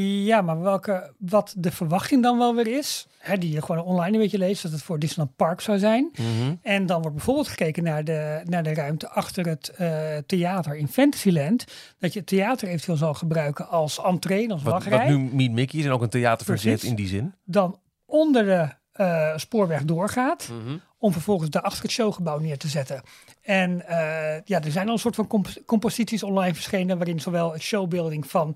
[0.00, 4.12] Ja, maar welke, wat de verwachting dan wel weer is, hè, die je gewoon online
[4.16, 6.10] een beetje leest, dat het voor Disneyland Park zou zijn.
[6.12, 6.54] Mhm.
[6.62, 10.88] En dan wordt bijvoorbeeld gekeken naar de, naar de ruimte achter het eh, theater in
[10.88, 11.64] Fantasyland.
[11.98, 14.98] Dat je het theater eventueel zal gebruiken als entree, en als Wat, wachtrij.
[14.98, 16.88] wat nu Meet Mickey is en ook een theaterverzet Precies.
[16.90, 17.34] in die zin.
[17.44, 20.48] Dan onder de eh, spoorweg doorgaat.
[20.64, 20.76] Mhm.
[20.98, 23.02] om vervolgens daar achter het showgebouw neer te zetten.
[23.42, 27.52] En eh, ja, er zijn al een soort van comp- composities online verschenen, waarin zowel
[27.52, 28.54] het showbuilding van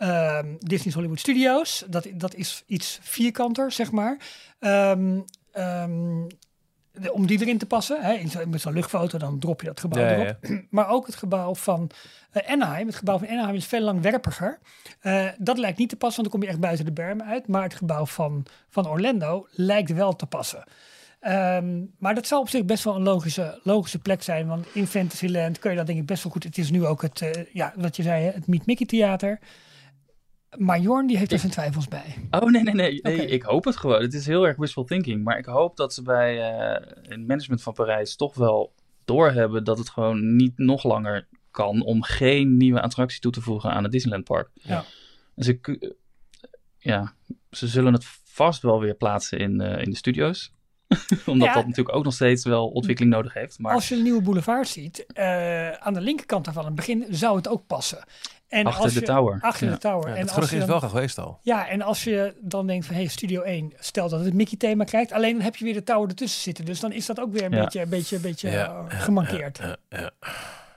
[0.00, 4.16] ehm, Disney's Hollywood Studios, dat, dat is iets vierkanter, zeg maar.
[4.58, 5.20] Ehm,
[5.52, 6.26] ehm,
[6.92, 9.66] de- om die erin te passen, hè, in zo- met zo'n luchtfoto, dan drop je
[9.66, 10.62] dat gebouw Ja, ja, erop.
[10.70, 11.90] Maar ook het gebouw van
[12.30, 12.86] eh, Anaheim.
[12.86, 14.58] Het gebouw van Anaheim is veel langwerpiger.
[15.00, 17.46] Eh, dat lijkt niet te passen, want dan kom je echt buiten de bermen uit.
[17.48, 20.64] Maar het gebouw van, van Orlando lijkt wel te passen.
[21.98, 24.46] Maar dat zal op zich best wel een logische, logische plek zijn.
[24.46, 26.44] Want in Fantasyland kun je dat denk ik best wel goed.
[26.44, 29.38] Het is nu ook het, eh, ja, wat je zei, het Meet Mickey Theater.
[30.56, 32.28] Maar Jorn die heeft er zijn twijfels bij.
[32.30, 33.26] Oh nee, nee, nee.
[33.26, 34.02] Ik hoop het gewoon.
[34.02, 35.24] Het is heel erg wishful thinking.
[35.24, 38.72] Maar ik hoop dat ze bij eh het management van Parijs toch wel
[39.04, 43.70] doorhebben dat het gewoon niet nog langer kan om geen nieuwe attractie toe te voegen
[43.70, 44.48] aan het Disneyland Park.
[44.54, 44.84] Ja.
[45.36, 45.94] En ze, ku-
[46.78, 47.14] ja,
[47.50, 50.52] ze zullen het vast wel weer plaatsen in, eh, in de studio's.
[51.26, 51.54] Omdat Ja.
[51.54, 53.58] dat natuurlijk ook nog steeds wel ontwikkeling nodig heeft.
[53.58, 57.06] Maar Als je een nieuwe boulevard ziet, eh, aan de linkerkant daarvan, in het begin,
[57.10, 58.04] zou het ook passen.
[58.50, 59.38] En Achter als de je- tower.
[59.40, 59.72] Achter Ja.
[59.72, 60.08] de tower.
[60.08, 61.38] Ja, en het als is wel geweest al.
[61.42, 65.12] Ja, en als je dan denkt van, hey, Studio 1, stel dat het Mickey-thema krijgt,
[65.12, 66.64] alleen dan heb je weer de tower ertussen zitten.
[66.64, 67.62] Dus dan is dat ook weer een Ja.
[67.62, 69.58] beetje, een beetje, een beetje Ja, eh, gemankeerd.
[69.58, 70.10] Ja, ja.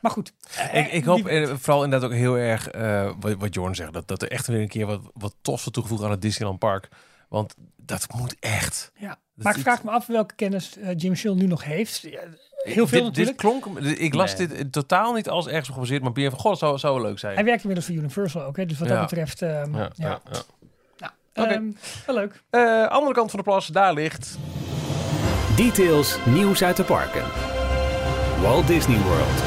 [0.02, 0.34] Maar goed.
[0.74, 3.94] Ik, ik hoop die- eh, vooral inderdaad ook heel erg, eh, wat, wat Jorn zegt,
[3.94, 6.60] dat, dat er echt weer een keer wat, wat tofs wordt toegevoegd aan het Disneyland
[6.60, 6.90] Park.
[7.30, 8.92] Want dat moet echt.
[8.96, 9.18] Ja.
[9.36, 12.02] Dat Maar ik vraag me af welke kennis eh, Jim Schill nu nog heeft.
[12.02, 13.16] Heel veel dit, natuurlijk.
[13.16, 14.48] Dit klonk, ik las Nee.
[14.48, 17.04] dit totaal niet als ergens op gebaseerd, maar meer van, goh, dat zou, zou wel
[17.10, 17.36] leuk zijn.
[17.36, 18.66] Hij werkt inmiddels voor Universal ook, hè?
[18.66, 18.94] dus wat Ja.
[19.00, 19.42] dat betreft...
[19.42, 20.22] ehm, ja, ja, ja,
[20.98, 21.12] ja.
[21.34, 21.56] Nou, Oké.
[21.58, 21.72] ehm,
[22.06, 22.44] wel leuk.
[22.50, 24.38] Eh, andere kant van de plas, daar ligt
[25.56, 27.24] Details nieuws uit de parken.
[28.42, 29.42] Walt Disney World.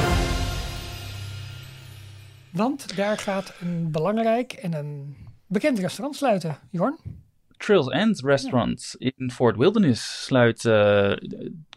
[2.53, 5.17] Want daar gaat een belangrijk en een
[5.47, 6.97] bekend restaurant sluiten, Jorn.
[7.57, 11.13] Trails End Restaurant in Fort Wilderness sluit eh,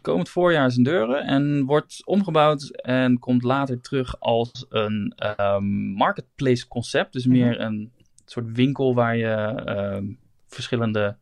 [0.02, 6.68] komend voorjaar zijn deuren en wordt omgebouwd en komt later terug als een ehm, marketplace
[6.68, 7.12] concept.
[7.12, 7.92] Dus meer een
[8.24, 9.26] soort winkel waar je
[9.64, 10.04] ehm,
[10.46, 11.16] verschillende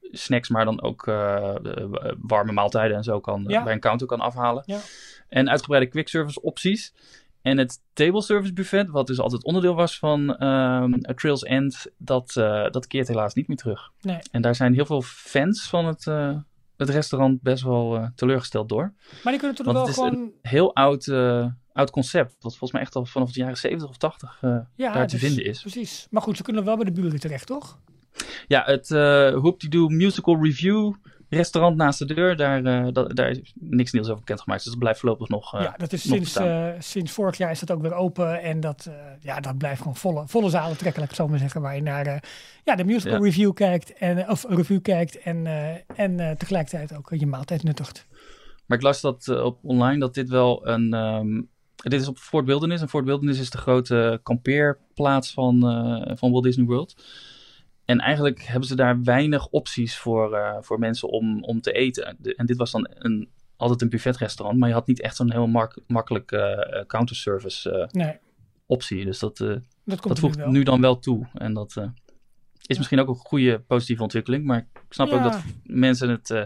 [0.00, 1.54] snacks, maar dan ook eh,
[2.18, 3.62] warme maaltijden en zo kan Ja.
[3.62, 4.62] bij een counter kan afhalen.
[4.66, 4.78] Ja.
[5.28, 6.94] En uitgebreide quick service opties.
[7.42, 12.36] En het table service buffet, wat dus altijd onderdeel was van ehm, Trails End, dat,
[12.36, 13.90] eh, dat keert helaas niet meer terug.
[14.00, 14.18] Nee.
[14.30, 16.36] En daar zijn heel veel fans van het, eh,
[16.76, 18.92] het restaurant best wel eh, teleurgesteld door.
[19.22, 20.32] Maar die kunnen toch wel het is gewoon...
[20.42, 21.08] Heel oud,
[21.72, 24.92] oud concept, wat volgens mij echt al vanaf de jaren 70 of 80 eh, Ja,
[24.92, 25.60] daar te dus- vinden is.
[25.60, 26.06] Precies.
[26.10, 27.78] Maar goed, ze kunnen wel bij de buren terecht, toch?
[28.46, 30.94] Ja, het uh, Hoop-de-Doo Musical Review
[31.36, 34.62] restaurant naast de deur, daar, eh, dat, daar is niks nieuws over bekendgemaakt.
[34.62, 35.54] Dus dat blijft voorlopig nog.
[35.54, 38.42] eh, ja, dat is sinds, eh, sinds vorig jaar is dat ook weer open.
[38.42, 41.38] En dat, ja, dat blijft gewoon volle, volle zalen trekken, laat ik het zo maar
[41.38, 41.60] zeggen.
[41.60, 42.22] Waar je naar
[42.64, 43.24] ja, de musical Ja.
[43.24, 43.92] review kijkt.
[43.94, 45.18] En, of review kijkt.
[45.18, 45.46] En,
[45.96, 48.06] en tegelijkertijd ook je maaltijd nuttigt.
[48.66, 50.92] Maar ik las dat op online dat dit wel een.
[50.94, 51.40] ehm,
[51.76, 52.82] dit is op Fort Wilderness.
[52.82, 55.60] En Fort Wilderness is de grote kampeerplaats van,
[56.18, 56.94] van Walt Disney World.
[57.92, 62.16] En eigenlijk hebben ze daar weinig opties voor, eh, voor mensen om, om te eten.
[62.18, 65.32] De- en dit was dan een, altijd een buffetrestaurant, maar je had niet echt zo'n
[65.32, 68.18] heel mak makkelijk eh, counterservice Nee,
[68.66, 69.04] optie.
[69.04, 71.28] Dus dat, dat komt dat voegt nu nu dan wel toe.
[71.34, 71.88] En dat
[72.66, 74.44] is misschien ook een goede positieve ontwikkeling.
[74.44, 76.42] Maar ik snap ook dat mensen het eh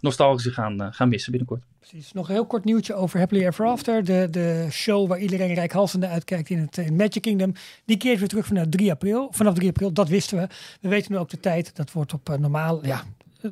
[0.00, 1.62] nostalgische gaan, eh, gaan missen binnenkort.
[1.78, 2.12] Precies.
[2.12, 4.04] Nog een heel kort nieuwtje over Happily Ever After.
[4.04, 7.52] De, de show waar iedereen rijkhalsende uitkijkt in het in Magic Kingdom.
[7.84, 9.28] Die keert weer terug vanaf 3 april.
[9.30, 10.46] Vanaf 3 april, dat wisten we.
[10.80, 11.76] We weten nu ook de tijd.
[11.76, 13.02] Dat wordt op eh, normaal, ja,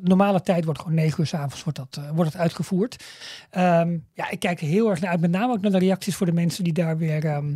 [0.01, 3.03] normale tijd wordt gewoon 9 uur s avonds wordt dat, wordt dat uitgevoerd.
[3.49, 5.21] Ehm, ja, ik kijk er heel erg naar uit.
[5.21, 7.49] Met name ook naar de reacties voor de mensen die daar weer ehm,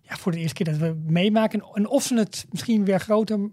[0.00, 1.64] ja, voor de eerste keer dat we meemaken.
[1.74, 3.50] En of ze het misschien weer groter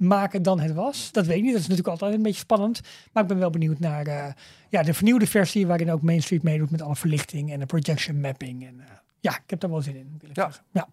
[0.00, 1.12] maken dan het was.
[1.12, 1.52] Dat weet ik niet.
[1.52, 2.80] Dat is natuurlijk altijd een beetje spannend.
[3.12, 4.32] Maar ik ben wel benieuwd naar eh,
[4.68, 8.20] ja, de vernieuwde versie waarin ook Main Street meedoet met alle verlichting en de projection
[8.20, 8.66] mapping.
[8.66, 8.86] En, eh,
[9.20, 10.20] ja, ik heb daar wel zin in.
[10.20, 10.50] Ik Ja.
[10.70, 10.88] ja.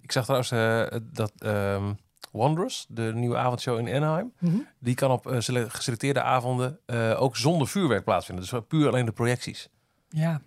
[0.00, 1.32] Ik zag trouwens eh, dat
[2.32, 4.56] Wondrous, de nieuwe avondshow in Anaheim, Mhm.
[4.78, 6.78] die kan op sele- geselecteerde avonden
[7.16, 8.44] ook zonder vuurwerk plaatsvinden.
[8.50, 9.68] Dus puur alleen de projecties.
[10.08, 10.40] ja.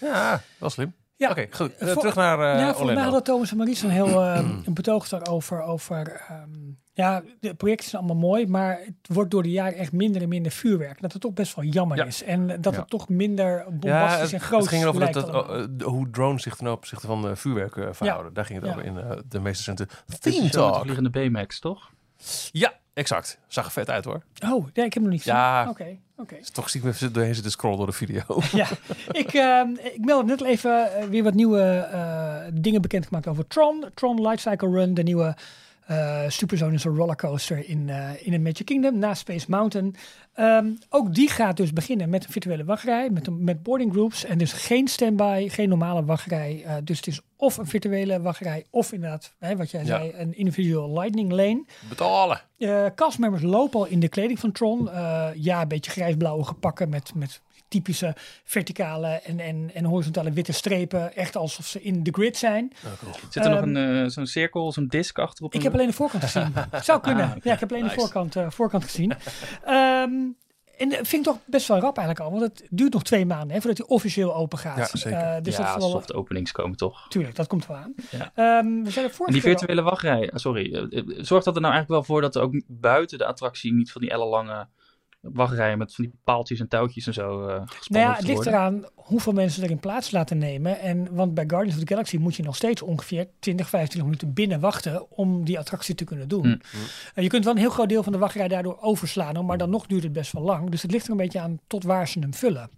[0.00, 0.94] Ja, wel slim.
[1.18, 1.76] Ja, Oké, goed.
[1.76, 4.36] Eh, Voor- terug naar eh ja, volgens mij hadden Thomas en Maries een heel eh,
[4.66, 5.62] een betoog daarover.
[5.62, 6.48] Over, ehm,
[6.92, 10.28] ja, de projecten zijn allemaal mooi, maar het wordt door de jaren echt minder en
[10.28, 11.00] minder vuurwerk.
[11.00, 12.04] Dat het toch best wel jammer Ja.
[12.04, 12.22] is.
[12.22, 12.78] En dat Ja.
[12.80, 15.28] het toch minder Ja, bombastisch het, en groot het ging erover dat,
[15.80, 18.34] eh, hoe drones zich ten opzichte van eh, vuurwerk eh, verhouden.
[18.34, 18.74] Daar ging het Ja.
[18.74, 20.82] over in de meest recente Dit is Theme zo met de Talk.
[20.82, 21.90] vliegende Baymax, toch?
[22.52, 23.38] Ja, exact.
[23.46, 24.22] Zag er vet uit hoor.
[24.44, 25.36] Oh, nee, ik heb hem nog niet gezien.
[25.38, 25.66] Ja.
[25.68, 26.34] Oké, oké.
[26.34, 28.22] Is toch stiekem even doorheen zitten scrollen door de video.
[28.52, 28.68] Ja,
[29.10, 33.46] ik, ehm ik meldde net al even eh, weer wat nieuwe eh, dingen bekendgemaakt over
[33.46, 33.84] Tron.
[33.94, 35.36] Tron Lifecycle Run, de nieuwe
[35.88, 39.94] eh supersonische rollercoaster in, eh, in het Magic Kingdom na Space Mountain.
[40.34, 44.24] Ehm, ook die gaat dus beginnen met een virtuele wachtrij, met, een- met boarding groups.
[44.24, 46.62] En dus geen standby, geen normale wachtrij.
[46.66, 49.86] Eh, dus het is of een virtuele wachtrij of inderdaad, hè, wat jij Ja.
[49.86, 51.64] zei, een individual lightning lane.
[51.88, 52.40] Betalen.
[52.58, 54.88] Eh castmembers lopen al in de kleding van Tron.
[55.34, 58.14] Ja, een beetje grijsblauwe gepakken met, met typische
[58.44, 61.16] verticale en, en, en horizontale witte strepen.
[61.16, 62.72] Echt alsof ze in de grid zijn.
[63.28, 65.54] Zit er nog Ehm, een, eh, zo'n cirkel, zo'n disc achterop?
[65.54, 66.52] Ik heb alleen de voorkant gezien.
[66.82, 67.24] Zou kunnen.
[67.24, 67.36] Ah.
[67.42, 67.94] Ja, ik heb alleen Nice.
[67.94, 69.12] de voorkant, eh, voorkant gezien.
[69.64, 70.12] Ehm,
[70.76, 72.38] en dat vind ik toch best wel rap eigenlijk al.
[72.38, 74.76] Want het duurt nog twee maanden hè, voordat hij officieel open gaat.
[74.76, 75.18] Ja, zeker.
[75.18, 75.90] Eh, dus dat ja, wel...
[75.90, 77.08] soft openings komen toch.
[77.08, 77.94] Tuurlijk, dat komt wel aan.
[78.10, 78.32] Ja.
[78.34, 82.02] Ehm, we zijn er En die virtuele wachtrij, sorry, zorgt dat er nou eigenlijk wel
[82.02, 84.68] voor dat er ook buiten de attractie niet van die ellenlange
[85.20, 88.84] wachtrijen met van die paaltjes en touwtjes en zo eh Nou ja, het ligt eraan
[88.94, 90.80] hoeveel mensen erin plaats laten nemen.
[90.80, 94.32] En, want bij Guardians of the Galaxy moet je nog steeds ongeveer 20, 25 minuten
[94.32, 96.46] binnen wachten om die attractie te kunnen doen.
[96.46, 96.60] Mm.
[97.14, 99.70] En je kunt wel een heel groot deel van de wachtrij daardoor overslaan, maar dan
[99.70, 100.70] nog duurt het best wel lang.
[100.70, 102.70] Dus het ligt er een beetje aan tot waar ze hem vullen.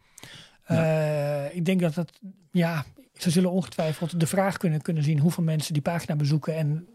[0.65, 2.21] Eh, ik denk dat het,
[2.51, 2.85] ja,
[3.15, 6.55] ze zullen ongetwijfeld de vraag kunnen, kunnen zien hoeveel mensen die pagina bezoeken.
[6.55, 6.89] En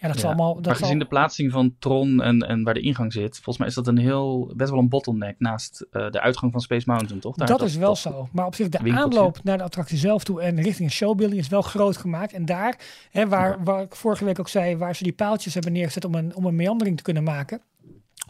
[0.00, 0.54] ja, dat Ja, zal allemaal.
[0.54, 3.58] Dat maar zal, gezien de plaatsing van Tron en, en waar de ingang zit, volgens
[3.58, 6.84] mij is dat een heel, best wel een bottleneck naast eh, de uitgang van Space
[6.86, 7.36] Mountain, toch?
[7.36, 8.28] Daar dat is wel zo.
[8.32, 9.18] Maar op zich, de winkeltje.
[9.18, 12.32] aanloop naar de attractie zelf toe en richting een showbuilding is wel groot gemaakt.
[12.32, 12.78] En daar,
[13.10, 16.14] hè, waar, waar ik vorige week ook zei, waar ze die paaltjes hebben neergezet om
[16.14, 17.62] een, om een meandering te kunnen maken.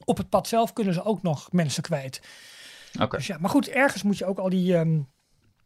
[0.04, 2.22] Op het pad zelf kunnen ze ook nog mensen kwijt.
[3.00, 3.16] Oké.
[3.16, 4.98] Dus ja, maar goed, ergens moet je ook al die, ehm,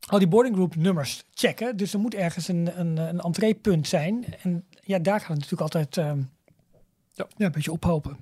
[0.07, 1.77] al die boarding group nummers checken.
[1.77, 4.25] Dus er moet ergens een, een, een entreepunt zijn.
[4.43, 6.23] En ja, daar gaat het natuurlijk altijd ehm,
[7.13, 7.27] ja.
[7.37, 8.17] een beetje ophopen.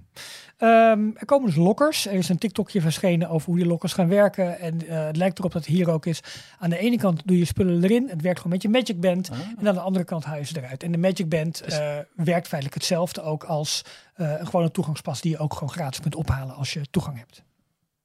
[0.57, 2.07] Ehm, er komen dus lokkers.
[2.07, 4.59] Er is een TikTokje verschenen over hoe die lokkers gaan werken.
[4.59, 6.21] En eh, het lijkt erop dat het hier ook is.
[6.59, 8.09] Aan de ene kant doe je spullen erin.
[8.09, 9.31] Het werkt gewoon met je Magic Band.
[9.31, 9.39] Ah.
[9.59, 10.83] En aan de andere kant haal je ze eruit.
[10.83, 15.21] En de Magic Band Dus- eh, werkt feitelijk hetzelfde ook als eh, een gewone toegangspas
[15.21, 17.43] die je ook gewoon gratis kunt ophalen als je toegang hebt.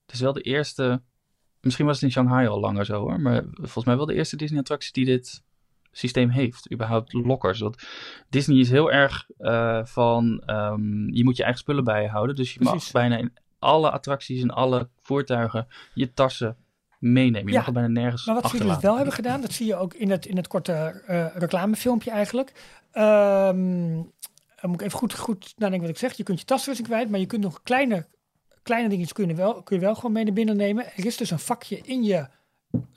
[0.06, 1.02] Het is wel de eerste,
[1.62, 4.36] misschien was het in Shanghai al langer zo hoor, maar volgens mij wel de eerste
[4.36, 5.44] Disney-attractie die dit
[5.92, 6.72] systeem heeft.
[6.72, 7.60] Überhaupt lockers.
[7.60, 7.76] Want
[8.30, 12.36] Disney is heel erg eh, van, ehm, je moet je eigen spullen bij je houden.
[12.36, 12.84] Dus je Precies.
[12.84, 16.58] mag bijna in alle attracties en alle voertuigen je tassen
[17.00, 17.46] meenemen.
[17.46, 19.66] Je Ja, mag er bijna nergens Maar wat ze dus wel hebben gedaan, dat zie
[19.66, 20.74] je ook in het, in het korte
[21.08, 22.54] eh, reclamefilmpje eigenlijk.
[22.92, 26.14] Dan moet ik even goed, goed nadenken wat ik zeg.
[26.14, 28.06] Je kunt je tasversie kwijt, maar je kunt nog kleine,
[28.68, 30.86] kleine dingetjes kun je, wel, kun je wel gewoon mee naar binnen nemen.
[30.96, 32.28] Er is dus een vakje in je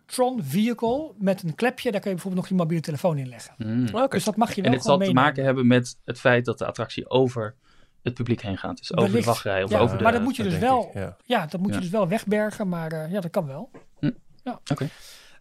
[0.07, 1.91] Tron vehicle met een klepje.
[1.91, 3.55] Daar kun je bijvoorbeeld nog je mobiele telefoon in leggen.
[3.95, 4.09] Oké.
[4.09, 6.59] Dus dat mag je wel En dit zal te maken hebben met het feit dat
[6.59, 7.55] de attractie over
[8.03, 8.77] het publiek heen gaat.
[8.77, 9.25] Dus over Wellicht.
[9.25, 10.03] de wachtrij of Ja, over de...
[10.03, 11.17] maar dat moet je dus wel, ik, ja.
[11.25, 13.71] ja, dat moet je dus wel wegbergen, maar eh, ja, dat kan wel.
[13.99, 14.11] Hm.
[14.45, 14.61] Ja.
[14.71, 14.89] Oké.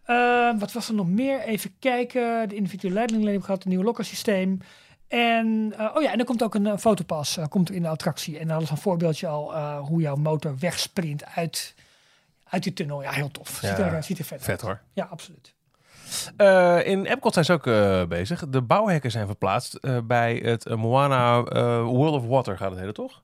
[0.04, 1.40] Eh, wat was er nog meer?
[1.40, 2.48] Even kijken.
[2.48, 4.58] De individuele leiding heb gehad, een nieuw lokkersysteem.
[5.10, 7.88] En, eh, oh ja, en er komt ook een, eh, fotopas eh, komt in de
[7.88, 8.38] attractie.
[8.38, 11.74] En dat is een voorbeeldje al hoe jouw motor wegsprint uit,
[12.44, 13.02] uit die tunnel.
[13.02, 13.48] Ja, heel tof.
[13.48, 14.80] Ziet, Ja, er, ziet er vet, Vet hoor.
[14.92, 15.54] Ja, absoluut.
[16.86, 17.64] In Epcot zijn ze ook
[18.08, 18.48] bezig.
[18.48, 21.42] De bouwhekken zijn verplaatst bij het Moana
[21.82, 23.22] World of Water gaat het heten, toch?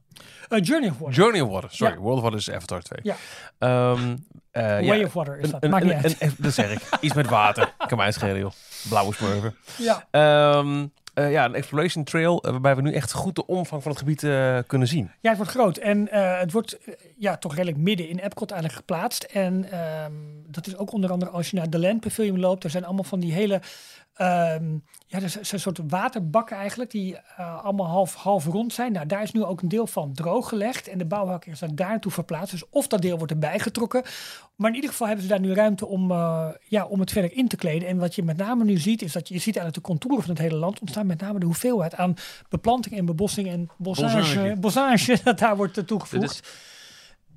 [0.60, 1.14] Journey of Water.
[1.14, 1.92] Journey of Water, sorry.
[1.94, 1.98] Ja.
[2.00, 2.98] World of Water is Avatar 2.
[3.02, 3.16] Ja.
[3.58, 4.16] Ehm,
[4.50, 5.62] eh, Way ja, of Water is dat.
[5.62, 6.34] een- Maakt niet een- uit.
[6.42, 6.80] dat zeg ik.
[7.00, 7.74] Iets met water.
[7.88, 8.50] kan mij schelen, joh.
[8.88, 9.56] Blauwe smurven.
[9.78, 10.06] ja.
[10.10, 10.86] Ehm,
[11.16, 14.00] eh, ja, een exploration trail eh, waarbij we nu echt goed de omvang van het
[14.00, 15.10] gebied eh, kunnen zien.
[15.20, 15.76] Ja, het wordt groot.
[15.76, 16.08] En
[16.38, 16.78] het wordt
[17.18, 19.22] ja, toch redelijk midden in Epcot eigenlijk geplaatst.
[19.22, 20.12] En ehm,
[20.46, 22.64] dat is ook onder andere als je naar de Land Pavilion loopt.
[22.64, 23.60] Er zijn allemaal van die hele...
[24.14, 24.78] ehm,
[25.08, 28.92] ja, er zijn een soort waterbakken eigenlijk, die eh, allemaal half, half rond zijn.
[28.92, 30.88] Nou, daar is nu ook een deel van drooggelegd.
[30.88, 32.50] En de bouwhakker is daar naartoe verplaatst.
[32.50, 34.02] Dus of dat deel wordt erbij getrokken.
[34.56, 37.32] Maar in ieder geval hebben ze daar nu ruimte om, eh, ja, om het verder
[37.32, 37.88] in te kleden.
[37.88, 40.24] En wat je met name nu ziet, is dat je, je ziet eigenlijk de contouren
[40.24, 41.06] van het hele land ontstaan.
[41.06, 42.14] Met name de hoeveelheid aan
[42.48, 45.20] beplanting en bebossing en bossage, Bossage.
[45.24, 46.30] dat daar wordt eh, toegevoegd.
[46.30, 46.42] is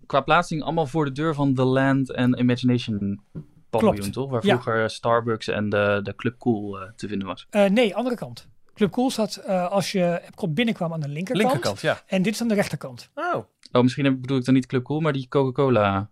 [0.06, 3.22] qua plaatsing allemaal voor de deur van The Land en Imagination
[3.70, 4.30] paviljoen, toch?
[4.30, 4.60] Waar Ja.
[4.62, 7.48] vroeger Starbucks en de, de Club Cool eh, te vinden was.
[7.50, 8.48] Eh, nee, andere kant.
[8.74, 11.44] Club Cool staat eh, als je Epcot binnenkwam aan de linkerkant.
[11.48, 12.02] Linkerkant, ja.
[12.08, 13.10] En dit is aan de rechterkant.
[13.16, 16.10] Oh, Oh, misschien bedoel ik dan niet Club Cool, maar die Coca-Cola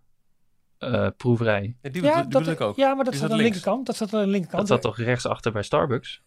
[0.78, 1.76] eh, proeverij.
[1.82, 2.76] Ja, die, Ja, bedoel- die dat, bedoel ik ook.
[2.76, 3.56] ja, maar dat staat dat aan de links?
[3.58, 3.86] linkerkant.
[3.86, 4.68] Dat staat aan de linkerkant.
[4.68, 6.22] Dat zat toch rechtsachter bij Starbucks?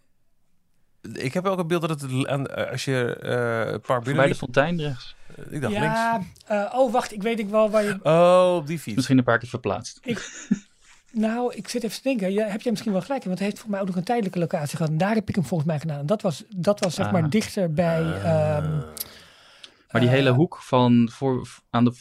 [1.13, 4.21] Ik heb ook een beeld dat het aan, eh, als je eh het park binnen
[4.23, 5.15] Bij de fontein rechts.
[5.49, 5.85] Ik dacht links.
[5.85, 7.99] ja, eh, oh wacht, ik weet ik wel waar je...
[8.03, 8.95] Oh, op die fiets.
[8.95, 9.99] Misschien een paar keer verplaatst.
[11.11, 12.31] Nou, ik zit even te denken.
[12.33, 13.23] Ja, heb jij misschien wel gelijk?
[13.23, 14.91] Want hij heeft volgens mij ook nog een tijdelijke locatie gehad.
[14.91, 15.99] En daar heb ik hem volgens mij gedaan.
[15.99, 17.11] En dat was, dat was zeg Ah.
[17.11, 18.01] maar dichter bij...
[18.01, 18.77] ehm,
[19.91, 21.93] Maar die Eh, hele hoek van, voor, aan de,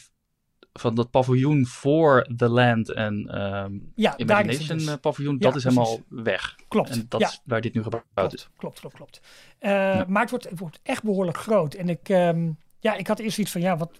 [0.73, 4.87] van dat paviljoen voor The Land en ehm ja, Imagination dus.
[4.87, 6.55] eh, paviljoen, Ja, dat is helemaal weg.
[6.67, 6.89] Klopt.
[6.89, 8.49] En dat ja, is waar dit nu gebouwd is.
[8.55, 9.21] klopt, klopt, klopt, klopt.
[9.59, 11.73] Eh, Maar het wordt, het wordt echt behoorlijk groot.
[11.73, 12.49] En ik, ehm,
[12.79, 13.99] ja, ik had eerst iets van, ja, wat,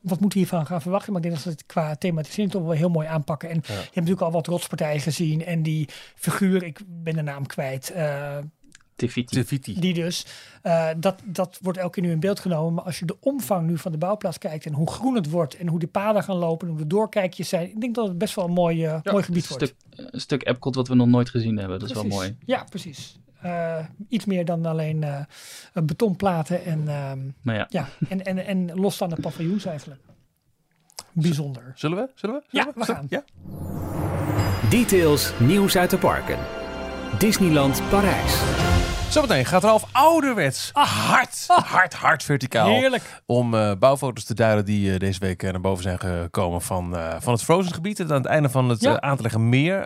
[0.00, 1.12] wat moet hiervan gaan verwachten?
[1.12, 3.48] Maar ik denk dat ze het qua thematisering toch wel heel mooi aanpakken.
[3.48, 5.44] En je hebt natuurlijk al wat rotspartijen gezien.
[5.44, 8.38] En die figuur, ik ben de naam kwijt, eh.
[9.06, 9.80] Tifiti.
[9.80, 10.26] die dus,
[10.62, 12.74] eh, dat, dat wordt elke keer nu in beeld genomen.
[12.74, 15.56] Maar als je de omvang nu van de bouwplaats kijkt en hoe groen het wordt
[15.56, 17.70] en hoe de paden gaan lopen en hoe de doorkijkjes zijn.
[17.70, 19.74] Ik denk dat het best wel een mooi, eh, mooi gebied Een wordt.
[19.90, 21.78] stuk, een stuk Epcot wat we nog nooit gezien hebben.
[21.78, 22.36] Dat is wel mooi.
[22.44, 23.18] Ja, precies.
[23.42, 23.78] Eh,
[24.08, 25.20] iets meer dan alleen eh,
[25.72, 30.00] betonplaten en, ehm, Maar ja, ja, en, en, en losstaande paviljoens eigenlijk.
[31.12, 31.72] Bijzonder.
[31.74, 32.10] Zullen we?
[32.14, 32.42] Zullen we?
[32.50, 33.06] Ja, we gaan.
[33.08, 33.24] Ja?
[34.70, 36.38] Details, nieuws uit de parken.
[37.18, 38.69] Disneyland Parijs.
[39.10, 43.22] Zometeen gaat Ralf ouderwets hard, hard, hard verticaal Heerlijk.
[43.26, 46.96] om eh, bouwfoto's te duiden die eh, deze week eh, naar boven zijn gekomen van,
[47.18, 47.96] van het Frozen gebied.
[47.96, 49.00] Dat aan het einde van het Ja.
[49.00, 49.84] aan te leggen meer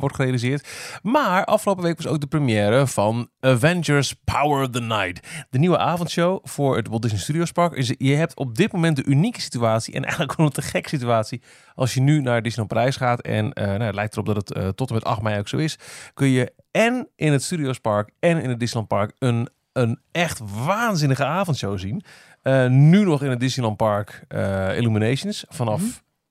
[0.00, 0.68] wordt gerealiseerd.
[1.02, 5.26] Maar afgelopen week was ook de première van Avengers Power of the Night.
[5.50, 7.72] De nieuwe avondshow voor het Walt Disney Studios Park.
[7.72, 10.88] Is, je hebt op dit moment de unieke situatie en eigenlijk gewoon een te gekke
[10.88, 11.42] situatie.
[11.74, 14.88] Als je nu naar Disneyland Parijs gaat en nou, het lijkt erop dat het tot
[14.88, 15.78] en met 8 mei ook zo is.
[16.14, 20.40] Kun je en in het Studios Park en in het Disneyland Park een, een echt
[20.64, 22.02] waanzinnige avondshow zien.
[22.42, 25.90] Eh, nu nog in het Disneyland Park eh, Illuminations vanaf Mhm.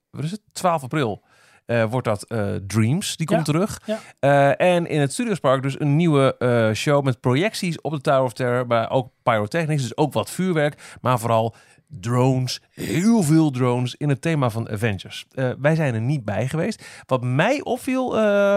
[0.10, 0.42] wat is het?
[0.52, 1.24] 12 april.
[1.66, 2.26] eh, wordt dat
[2.68, 3.82] Dreams, die komt terug.
[4.20, 4.56] ja.
[4.56, 6.36] En in het Studios Park dus een nieuwe
[6.76, 8.68] show met projecties op de Tower of Terror.
[8.68, 10.98] Maar ook pyrotechnics, dus ook wat vuurwerk.
[11.02, 11.56] Maar vooral
[11.88, 15.26] drones, heel veel drones in het thema van Avengers.
[15.60, 16.86] Wij zijn er niet bij geweest.
[17.06, 18.10] Wat mij opviel,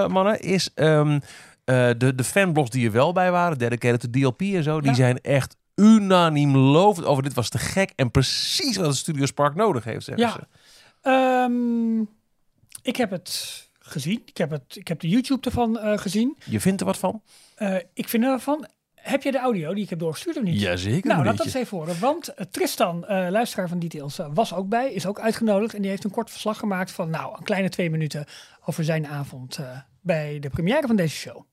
[0.08, 1.18] mannen, is ehm,
[1.70, 4.94] eh, de, de fanblogs die er wel bij waren, dedicated to DLP en zo, die
[4.94, 9.54] zijn echt unaniem lovend over dit was te gek en precies wat het Studios Park
[9.54, 10.30] nodig heeft, zeggen Ja.
[10.32, 10.46] ze.
[11.02, 12.00] Ehm,
[12.82, 14.22] ik heb het gezien.
[14.24, 16.36] Ik heb, het, ik heb de YouTube ervan eh, gezien.
[16.44, 17.22] Je vindt er wat van?
[17.54, 18.66] Eh, ik vind ervan.
[18.94, 20.60] Heb je de audio die ik heb doorgestuurd of niet?
[20.60, 22.00] Jazeker Nou, laat dat eens even horen.
[22.00, 24.92] Want Tristan, luisteraar van Details, was ook bij.
[24.92, 25.74] Is ook uitgenodigd.
[25.74, 28.24] En die heeft een kort verslag gemaakt van nou, een kleine twee minuten
[28.64, 29.58] over zijn avond
[30.00, 31.44] bij de première van deze show.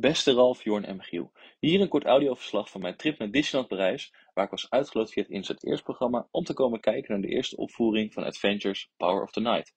[0.00, 1.32] Beste Ralf, Jorn en Michiel.
[1.60, 5.22] Hier een kort audioverslag van mijn trip naar Disneyland Parijs, waar ik was uitgenodigd via
[5.22, 9.22] het Insert Eerst programma om te komen kijken naar de eerste opvoering van Adventures Power
[9.22, 9.74] of the Night.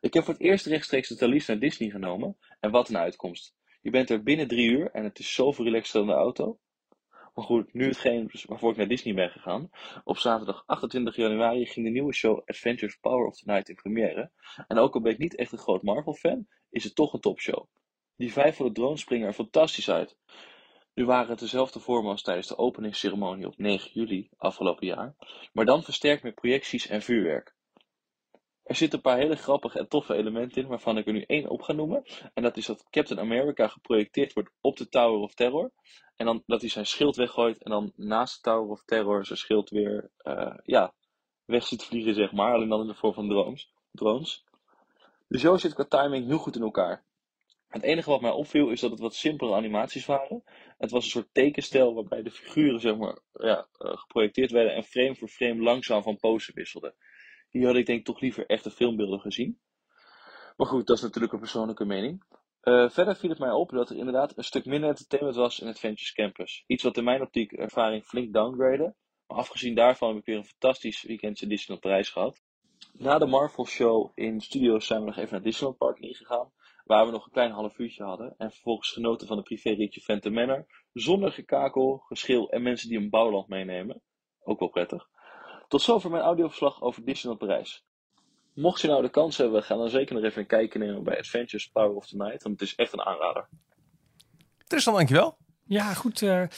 [0.00, 3.54] Ik heb voor het eerst rechtstreeks de Thalys naar Disney genomen en wat een uitkomst.
[3.80, 6.58] Je bent er binnen drie uur en het is zoveel relaxter dan de auto.
[7.34, 9.70] Maar goed, nu hetgeen waarvoor ik naar Disney ben gegaan.
[10.04, 14.30] Op zaterdag 28 januari ging de nieuwe show Adventures Power of the Night in première.
[14.68, 17.20] En ook al ben ik niet echt een groot Marvel fan, is het toch een
[17.20, 17.66] topshow.
[18.16, 20.16] Die vijf voor de drone springen er fantastisch uit.
[20.94, 25.14] Nu waren het dezelfde vormen als tijdens de openingsceremonie op 9 juli afgelopen jaar,
[25.52, 27.54] maar dan versterkt met projecties en vuurwerk.
[28.62, 31.48] Er zitten een paar hele grappige en toffe elementen in, waarvan ik er nu één
[31.48, 32.04] op ga noemen.
[32.34, 35.72] En dat is dat Captain America geprojecteerd wordt op de Tower of Terror.
[36.16, 39.38] En dan dat hij zijn schild weggooit en dan naast de Tower of Terror zijn
[39.38, 40.94] schild weer eh, ja,
[41.44, 42.52] weg ziet vliegen, zeg maar.
[42.52, 43.72] Alleen dan in de vorm van drones.
[43.90, 44.44] drones.
[45.28, 47.04] De show zit qua timing heel goed in elkaar.
[47.72, 50.42] Het enige wat mij opviel is dat het wat simpele animaties waren.
[50.78, 54.82] Het was een soort tekenstijl waarbij de figuren zeg maar, ja, eh, geprojecteerd werden en
[54.82, 56.94] frame voor frame langzaam van pose wisselden.
[57.48, 59.60] Hier had ik denk toch liever echte filmbeelden gezien.
[60.56, 62.24] Maar goed, dat is natuurlijk een persoonlijke mening.
[62.60, 65.68] Eh, verder viel het mij op dat er inderdaad een stuk minder entertainment was in
[65.68, 66.64] Adventures Campus.
[66.66, 68.96] Iets wat in mijn optiek ervaring flink downgraden.
[69.26, 72.42] Maar afgezien daarvan heb ik weer een fantastisch weekend in Disneyland Parijs gehad.
[72.92, 76.52] Na de Marvel Show in studio's zijn we nog even naar Disneyland Park ingegaan.
[76.84, 78.34] Waar we nog een klein half uurtje hadden.
[78.38, 80.66] En vervolgens genoten van de privéritje Phantom Manor.
[80.92, 84.00] Zonder gekakel, geschil en mensen die een bouwland meenemen.
[84.44, 85.08] Ook wel prettig.
[85.68, 87.84] Tot zover mijn audioverslag over Disneyland Parijs.
[88.54, 91.18] Mocht je nou de kans hebben, ga dan zeker nog even een kijkje nemen bij
[91.18, 92.42] Adventures Power of the Night.
[92.42, 93.48] Want het is echt een aanrader.
[94.66, 95.36] Tristan, dankjewel.
[95.66, 96.22] Ja, goed.
[96.22, 96.48] eh, nou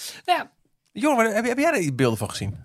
[0.92, 2.62] ja, waar- heb, heb jij er beelden van gezien?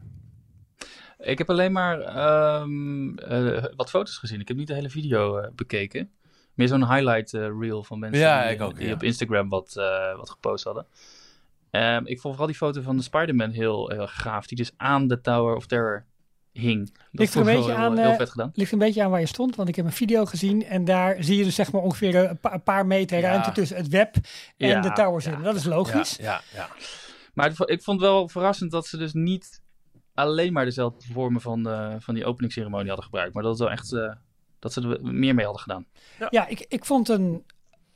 [1.18, 4.40] Ik heb alleen maar ehm, eh, wat foto's gezien.
[4.40, 6.12] Ik heb niet de hele video eh, bekeken.
[6.60, 8.94] Meer zo'n highlight eh, reel van mensen Ja, die, ik ook, die ja.
[8.94, 10.86] op Instagram wat, eh, wat gepost hadden.
[11.72, 14.48] Ehm, ik vond vooral die foto van de Spider-Man heel, heel gaaf.
[14.48, 16.06] Die dus aan de Tower of Terror
[16.52, 16.86] hing.
[16.94, 18.52] Dat Ligt er vond een ik beetje aan, heel, heel eh, vet gedaan.
[18.54, 21.24] Ligt een beetje aan waar je stond, want ik heb een video gezien en daar
[21.24, 23.30] zie je dus zeg maar ongeveer een, pa- een paar meter Ja.
[23.30, 24.16] ruimte tussen het web
[24.58, 25.42] en Ja, de towers ja, in.
[25.44, 26.16] Dat is logisch.
[26.16, 26.70] Ja, ja, ja.
[27.34, 29.62] Maar ik vond wel verrassend dat ze dus niet
[30.14, 33.34] alleen maar dezelfde vormen van, de, van die openingsceremonie hadden gebruikt.
[33.34, 34.12] Maar dat het wel echt eh,
[34.60, 35.86] dat ze er meer mee hadden gedaan.
[36.30, 37.44] Ja, ik, ik vond een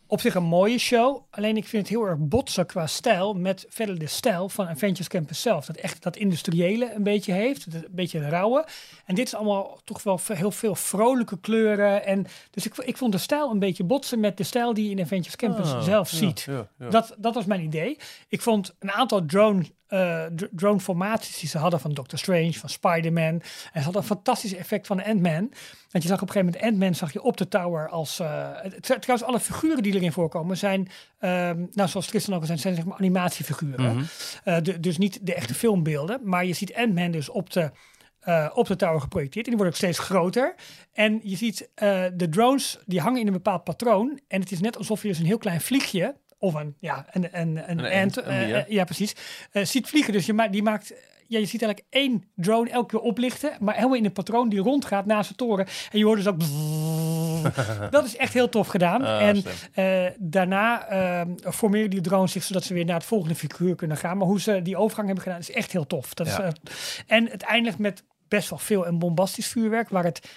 [0.07, 1.21] op zich een mooie show.
[1.29, 5.07] Alleen ik vind het heel erg botsen qua stijl met verder de stijl van Avengers
[5.07, 5.65] Campus zelf.
[5.65, 8.65] Dat echt dat industriële een beetje heeft, een beetje het rauwe.
[9.05, 12.05] En dit is allemaal toch wel heel veel vrolijke kleuren.
[12.05, 14.91] En dus ik, ik vond de stijl een beetje botsen met de stijl die je
[14.95, 16.41] in Avengers Campus Ah, zelf ja, ziet.
[16.41, 16.89] ja, ja.
[16.89, 17.97] Dat, dat was mijn idee.
[18.27, 19.63] Ik vond een aantal drone,
[19.93, 23.23] eh, d- drone formaties die ze hadden van Doctor Strange, van Spider-Man.
[23.33, 23.41] En
[23.73, 25.51] ze hadden een fantastisch effect van Ant-Man.
[25.91, 28.19] Want je zag op een gegeven moment Ant-Man zag je op de tower als...
[28.19, 30.87] eh, trouwens, alle figuren die erin voorkomen zijn,
[31.19, 33.95] ehm, nou zoals Tristan ook al zei, zijn zeg maar animatiefiguren.
[33.95, 34.03] Mhm.
[34.43, 36.19] Eh, de- dus niet de echte filmbeelden.
[36.23, 37.71] Maar je ziet Ant-Man dus op de,
[38.53, 39.45] op de tower geprojecteerd.
[39.45, 40.55] En die worden ook steeds groter.
[40.93, 41.69] En je ziet
[42.13, 44.19] de drones, die hangen in een bepaald patroon.
[44.27, 46.15] En het is net alsof je dus een heel klein vliegje...
[46.43, 49.15] Of een, ja, een, een, een, Een ant, ant, een eh, eh, ja precies,
[49.51, 50.13] eh, ziet vliegen.
[50.13, 50.93] Dus je, ma die maakt...
[51.27, 54.59] Ja, je ziet eigenlijk één drone elke keer oplichten, maar helemaal in een patroon die
[54.59, 55.65] rondgaat naast de toren.
[55.91, 56.39] En je hoort dus ook...
[57.91, 59.01] dat is echt heel tof gedaan.
[59.01, 59.43] Ah, en
[60.19, 64.17] daarna ehm, formeren die drones zich zodat ze weer naar het volgende figuur kunnen gaan.
[64.17, 66.13] Maar hoe ze die overgang hebben gedaan is echt heel tof.
[66.13, 66.51] Dat is, Ja.
[67.07, 70.29] en het eindigt met best wel veel en bombastisch vuurwerk, waar het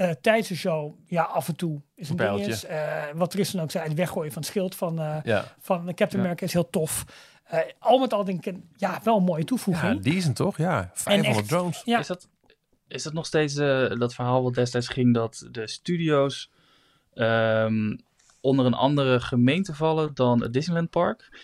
[0.00, 2.50] eh, tijdens de show ja, af en toe is een ding pijltje.
[2.52, 2.64] is.
[2.64, 5.44] Eh, wat Tristan ook zei, het weggooien van het schild van, eh, Ja.
[5.58, 6.18] van Captain Ja.
[6.18, 7.04] America is heel tof.
[7.44, 10.02] Eh, al met al denk ik, een- ja, wel een mooie ja, toevoeging.
[10.02, 10.56] decent toch?
[10.56, 11.82] Ja, 500 echt- drones.
[11.84, 11.98] Ja.
[11.98, 12.28] Is, dat,
[12.88, 13.54] is dat nog steeds
[13.98, 16.50] dat verhaal wat destijds ging dat de studio's
[17.14, 17.96] ehm,
[18.40, 21.40] onder een andere gemeente vallen dan het Disneyland Park?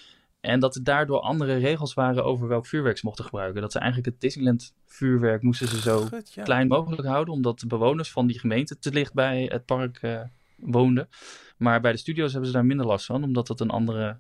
[0.47, 3.61] En dat er daardoor andere regels waren over welk vuurwerk ze mochten gebruiken.
[3.61, 6.42] Dat ze eigenlijk het Disneyland vuurwerk moesten ze zo Goed, ja.
[6.42, 10.20] klein mogelijk houden, omdat de bewoners van die gemeente te dicht bij het park eh,
[10.57, 11.09] woonden.
[11.57, 14.18] Maar bij de studio's hebben ze daar minder last van, omdat het een andere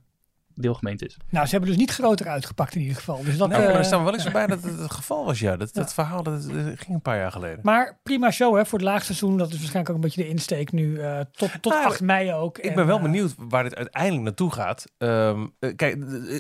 [0.56, 1.16] deelgemeente is.
[1.30, 3.22] Nou, ze hebben dus niet groter uitgepakt in ieder geval.
[3.24, 5.38] Dus dat, Nou, maar eh, er staan wel eens bij dat het het geval was,
[5.38, 5.56] ja.
[5.56, 7.58] Dat, dat verhaal dat, dat ging een paar jaar geleden.
[7.62, 9.36] Maar prima show hè, voor het laagseizoen.
[9.38, 10.98] Dat is waarschijnlijk ook een beetje de insteek nu.
[11.00, 12.58] eh, tot tot Nou, 8 mei ook.
[12.58, 14.84] Ik En, ben wel eh, benieuwd waar dit uiteindelijk naartoe gaat.
[14.98, 15.96] Ehm, eh, kijk,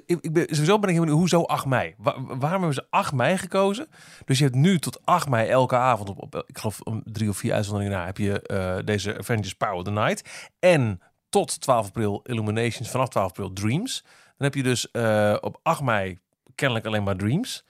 [0.06, 1.94] ik, ik ben, sowieso ben ik heel benieuwd, hoezo 8 mei?
[1.98, 3.86] Wa- waarom hebben ze 8 mei gekozen?
[4.24, 7.28] Dus je hebt nu tot 8 mei elke avond, op, op ik geloof om drie
[7.28, 10.48] of vier uitzonderingen na, heb je eh, deze Avengers Power of the Night.
[10.58, 11.00] En
[11.36, 14.02] tot 12 april Illuminations, vanaf 12 april Dreams.
[14.04, 16.18] Dan heb je dus eh, op 8 mei
[16.54, 17.64] kennelijk alleen maar Dreams.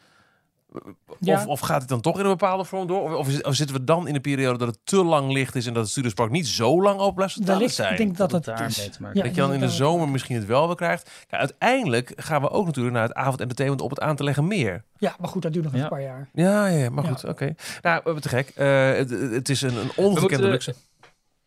[1.21, 1.35] Ja.
[1.37, 3.17] Of, of gaat het dan toch in een bepaalde vorm door?
[3.17, 5.73] Of, of, zitten we dan in een periode dat het te lang licht is en
[5.73, 7.93] dat het Studiospark niet zo lang open blijft staan zijn?
[7.93, 8.79] ik denk dat het daar is.
[8.79, 11.11] mee te maken Ja, dat je dan in de zomer misschien het wel weer krijgt.
[11.29, 14.85] Ja, uiteindelijk gaan we ook natuurlijk naar het avondentertainment op het aan te leggen meer.
[14.99, 16.29] Ja, maar goed, dat duurt nog een paar jaar.
[16.33, 17.11] Ja, ja, maar Ja.
[17.11, 17.55] goed, oké.
[17.83, 18.49] Nou, eh, te gek.
[18.49, 20.75] Eh, het, het is een, een ongekende luxe.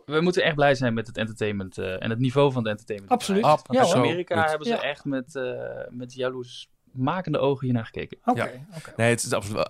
[0.10, 3.12] We moeten echt blij zijn met het entertainment eh, en het niveau van het entertainment.
[3.12, 3.44] Absoluut.
[3.44, 4.50] Ab- Ja, In Amerika goed.
[4.50, 4.82] hebben ze Ja.
[4.82, 5.44] echt met, eh
[5.90, 8.18] met jaloersmakende ogen hiernaar gekeken.
[8.26, 8.50] Oké, Ja.
[8.96, 9.68] Nee, het is absoluut.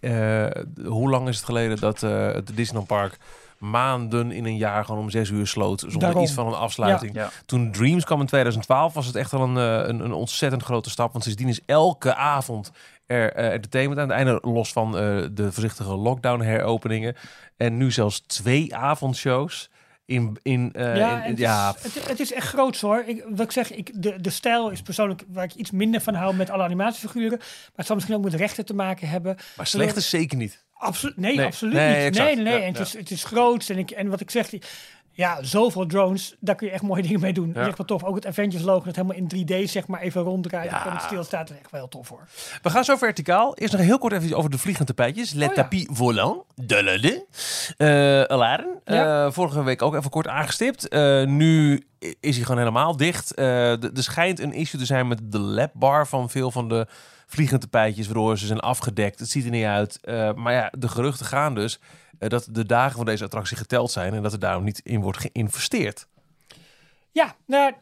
[0.00, 0.46] eh,
[0.84, 3.16] hoe lang is het geleden dat eh, het Disneyland Park
[3.58, 6.22] maanden in een jaar gewoon om zes uur sloot zonder Daarom.
[6.22, 7.14] iets van een afsluiting?
[7.14, 7.30] Ja.
[7.46, 11.12] Toen Dreams kwam in 2012 was het echt al een, een, een ontzettend grote stap.
[11.12, 12.72] Want sindsdien is elke avond
[13.10, 14.38] er eh, entertainment aan het einde.
[14.42, 17.14] Los van eh, de voorzichtige lockdown heropeningen.
[17.56, 19.70] En nu zelfs twee avondshows.
[20.04, 23.02] In, in, eh, ja, in- het, ja, is, het, het is echt groots hoor.
[23.06, 26.14] Ik, wat ik zeg, ik, de, de stijl is persoonlijk waar ik iets minder van
[26.14, 27.38] hou met alle animatiefiguren.
[27.38, 29.36] Maar het zal misschien ook met rechten te maken hebben.
[29.56, 30.64] maar slecht is zeker niet.
[30.72, 32.06] Absoluut, nee, Nee, absoluut nee, niet.
[32.06, 32.34] exact.
[32.34, 32.58] Nee, nee.
[32.58, 33.68] Ja, en het, is, het is groots.
[33.68, 34.62] En, ik, en wat ik zeg, die,
[35.20, 37.54] ja, zoveel drones, daar kun je echt mooie dingen mee doen.
[37.54, 38.04] Echt wel tof.
[38.04, 40.70] Ook het Avengers logo dat helemaal in 3D zeg maar even ronddraait.
[40.70, 40.86] Ja.
[40.86, 42.28] En het stilstaat, dat is echt wel tof hoor.
[42.62, 43.56] We gaan zo verticaal.
[43.56, 45.32] Eerst nog heel kort even over de vliegende tapijtjes.
[45.32, 45.62] Le Oh ja.
[45.62, 46.42] tapis volant.
[46.54, 48.80] De Alaren.
[48.84, 49.26] Ja.
[49.26, 50.88] Eh, vorige week ook even kort aangestipt.
[50.88, 51.84] Eh, nu
[52.20, 53.38] is hij gewoon helemaal dicht.
[53.38, 56.86] Er schijnt een issue te zijn met de lap bar van veel van de
[57.26, 58.06] vliegende tapijtjes.
[58.06, 59.18] Waardoor ze zijn afgedekt.
[59.18, 60.00] Het ziet er niet uit.
[60.34, 61.80] Maar ja, de geruchten gaan dus
[62.28, 64.14] dat de dagen van deze attractie geteld zijn.
[64.14, 66.06] En dat er daarom niet in wordt geïnvesteerd.
[67.12, 67.72] Ja, nou,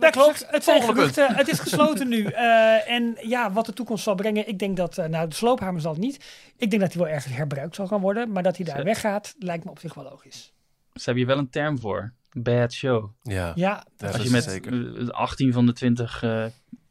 [0.00, 0.46] Dat klopt.
[0.50, 1.14] Het zijn Volgende punt.
[1.14, 1.36] geruchten.
[1.36, 2.24] Het is gesloten nu.
[2.34, 4.48] Eh, en ja, wat de toekomst zal brengen.
[4.48, 6.24] Ik denk dat, eh, nou, de sloophamer zal het niet.
[6.56, 8.32] Ik denk dat hij wel ergens herbruikt zal gaan worden.
[8.32, 10.52] Maar dat hij daar weggaat, lijkt me op zich wel logisch.
[10.92, 12.12] Ze hebben hier wel een term voor.
[12.32, 13.10] Bad show.
[13.22, 14.98] Ja, Ja, Ja, Als dat je is met zeker.
[15.00, 16.50] eh, 18 van de 20 eh, eh,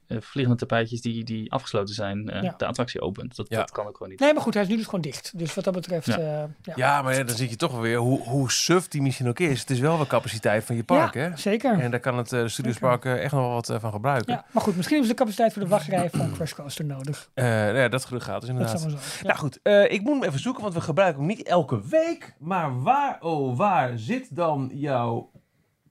[0.10, 2.54] vliegende tapijtjes die, die afgesloten zijn, eh, Ja.
[2.58, 3.36] de attractie opent.
[3.36, 3.58] Dat, Ja.
[3.58, 4.20] dat kan ook gewoon niet.
[4.20, 5.32] Nee, maar goed, hij is nu dus gewoon dicht.
[5.38, 6.20] Dus wat dat betreft, Ja.
[6.20, 6.50] ja.
[6.62, 6.74] ja.
[6.76, 9.40] Ja, maar ja, dan zit je toch wel weer, hoe, hoe suf die misschien ook
[9.40, 9.60] is.
[9.60, 11.38] Het is wel wel capaciteit van je park, Ja, hè?
[11.38, 11.80] zeker.
[11.80, 14.34] En daar kan het uh, Studiospark uh, echt nog wel wat uh, van gebruiken.
[14.34, 17.30] Ja, maar goed, misschien hebben ze de capaciteit voor de wachtrij van Crash Coaster nodig.
[17.36, 17.46] Uh,
[17.82, 18.72] ja, dat geluk gaat dus inderdaad.
[18.74, 19.18] Dat zou maar zo.
[19.22, 19.28] Ja.
[19.28, 22.36] Nou goed, uh, ik moet hem even zoeken, want we gebruiken hem niet elke week.
[22.40, 25.30] Maar waar, oh waar zit dan jouw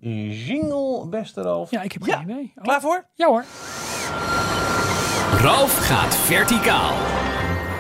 [0.01, 1.71] jingle, beste Ralf?
[1.71, 2.17] ja, ik heb Ja.
[2.17, 2.53] geen idee.
[2.57, 3.07] Oh, Klaar voor?
[3.15, 3.45] Ja hoor.
[5.41, 6.93] Ralf gaat verticaal.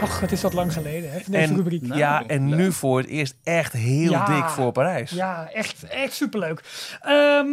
[0.02, 1.82] Och, het is wat lang geleden, hè, deze En, rubriek.
[1.82, 2.58] Nou, ja, en leuk.
[2.58, 4.24] nu voor het eerst echt heel Ja.
[4.24, 5.10] dik voor Parijs.
[5.10, 6.62] Ja, echt, echt superleuk.
[7.00, 7.46] Ehm,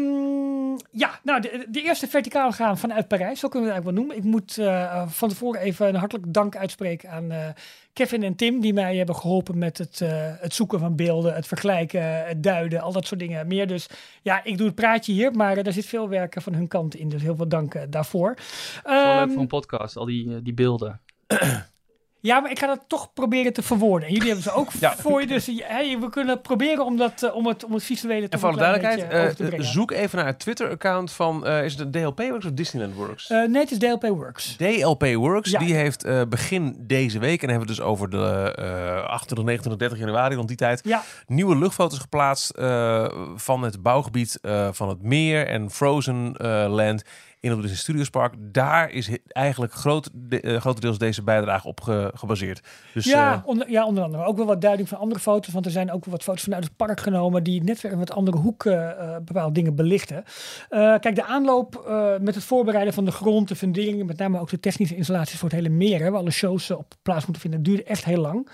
[0.91, 4.18] ja, nou, de, de eerste verticaal gaan vanuit Parijs, zo kunnen we het eigenlijk wel
[4.18, 4.18] noemen.
[4.18, 7.48] Ik moet eh, van tevoren even een hartelijk dank uitspreken aan eh,
[7.94, 11.48] Kevin en Tim, die mij hebben geholpen met het, eh, het zoeken van beelden, het
[11.48, 13.68] vergelijken, het duiden, al dat soort dingen meer.
[13.68, 13.88] Dus
[14.22, 17.10] ja, ik doe het praatje hier, maar daar zit veel werk van hun kant in.
[17.10, 18.30] Dus heel veel dank daarvoor.
[18.30, 21.02] Het is wel leuk Ehm, voor een podcast, al die, die beelden.
[22.24, 24.07] Ja, maar ik ga dat toch proberen te verwoorden.
[24.07, 24.95] En jullie hebben ze ook Ja.
[24.95, 25.28] voor je.
[25.28, 28.49] Dus we kunnen proberen om, dat, eh, om, het, om het visuele En toch voor
[28.49, 31.93] een alle klein duidelijkheid, te eh, zoek even naar het Twitter-account van, eh, is het
[31.93, 33.30] DLP Works of Disneyland Works?
[33.30, 34.55] Eh, nee, het is DLP Works.
[34.55, 35.59] DLP Works, Ja.
[35.59, 39.03] die heeft eh, begin deze week, en dan hebben we het dus over de eh
[39.05, 43.05] 28, 29, 30 januari rond die tijd, Ja, nieuwe luchtfoto's geplaatst eh,
[43.36, 47.03] van het bouwgebied eh, van het meer en Frozen eh, Land
[47.44, 48.34] in het Disney Studios Park.
[48.39, 52.62] Daar is eigenlijk groot, de, eh, grotendeels deze bijdrage op ge- gebaseerd.
[52.94, 54.24] Dus ja, eh, onder, ja, onder andere.
[54.24, 55.54] Ook wel wat duiding van andere foto's.
[55.54, 57.44] Want er zijn ook wel wat foto's vanuit het park genomen.
[57.44, 58.89] die net weer een wat andere hoek eh,
[59.26, 60.24] bepaalde dingen belichten.
[60.70, 61.86] Kijk, de aanloop
[62.22, 64.06] met het voorbereiden van de grond, de funderingen.
[64.06, 66.00] met name ook de technische installaties voor het hele meer.
[66.02, 67.64] Hè, waar alle shows op plaats moeten vinden.
[67.64, 68.50] duurde echt heel lang.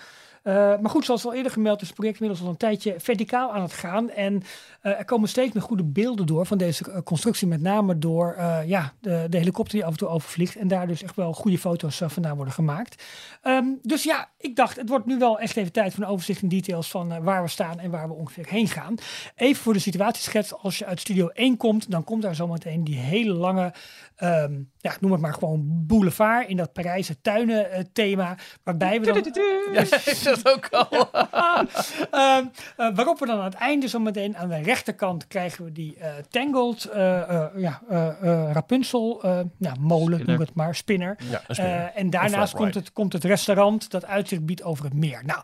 [0.50, 3.54] Eh, maar goed, zoals al eerder gemeld is het project inmiddels al een tijdje verticaal
[3.54, 4.10] aan het gaan.
[4.10, 4.44] En
[4.82, 7.48] eh, er komen steeds meer goede beelden door van deze eh, constructie.
[7.48, 8.36] Met name door
[8.66, 10.56] ja, de, de helikopter die af en toe overvliegt.
[10.56, 13.04] En daar dus echt wel goede foto's vandaan worden gemaakt.
[13.42, 16.42] Ehm, dus ja, ik dacht, het wordt nu wel echt even tijd voor een overzicht
[16.42, 18.96] en details van waar we staan en waar we ongeveer heen gaan.
[19.36, 20.54] Even voor de situatieschets.
[20.54, 23.74] Als je uit Studio 1 komt, dan komt daar zometeen die hele lange,
[24.20, 28.36] ehm, ja, noem het maar gewoon boulevard in dat Parijse tuinen eh, thema.
[28.64, 29.44] Waarbij we dan...
[29.74, 31.10] ja, is dat ook al?
[31.12, 32.46] Ehm,
[32.78, 35.96] eh, waarop we dan aan het einde zo meteen aan de rechterkant krijgen we die
[35.98, 40.28] eh, Tangled, eh, eh, ja, eh, eh, Rapunzel, eh, ja, molen Spinner.
[40.28, 41.18] noem het maar, spinner.
[41.30, 41.80] ja, een spinner.
[41.80, 45.22] Eh, en daarnaast komt het, komt het restaurant dat uitzicht biedt over het meer.
[45.26, 45.40] Nou,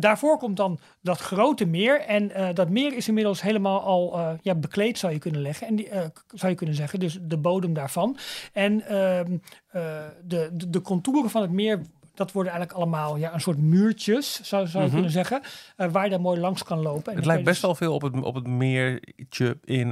[0.00, 2.00] daarvoor komt dan dat grote meer.
[2.00, 5.66] En eh, dat meer is inmiddels helemaal al eh, ja, bekleed, zou je kunnen leggen.
[5.66, 8.16] En die, eh, zou je kunnen zeggen, dus de bodem daarvan.
[8.52, 9.36] En ehm,
[9.70, 9.82] eh,
[10.24, 11.80] de, de, de contouren van het meer.
[12.14, 14.92] Dat worden eigenlijk allemaal ja, een soort muurtjes, zou, zou je Mhm.
[14.92, 15.40] kunnen zeggen.
[15.76, 17.10] waar je daar mooi langs kan lopen.
[17.12, 19.90] En Het lijkt best wel veel op het, op het meertje in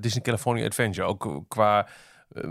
[0.00, 1.06] Disney California Adventure.
[1.06, 1.86] Ook qua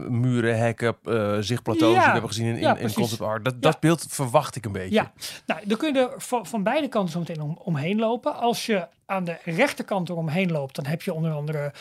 [0.09, 2.95] muren, hekken, eh, zichtplateaus die Ja, we hebben gezien in, ja, in, precies.
[2.95, 3.43] concept art.
[3.45, 3.59] Dat, Ja.
[3.59, 4.93] dat beeld verwacht ik een beetje.
[4.95, 5.11] Ja,
[5.45, 8.35] nou, dan kun je er van, van beide kanten zo meteen om, omheen lopen.
[8.35, 11.71] Als je aan de rechterkant eromheen loopt, dan heb je onder andere...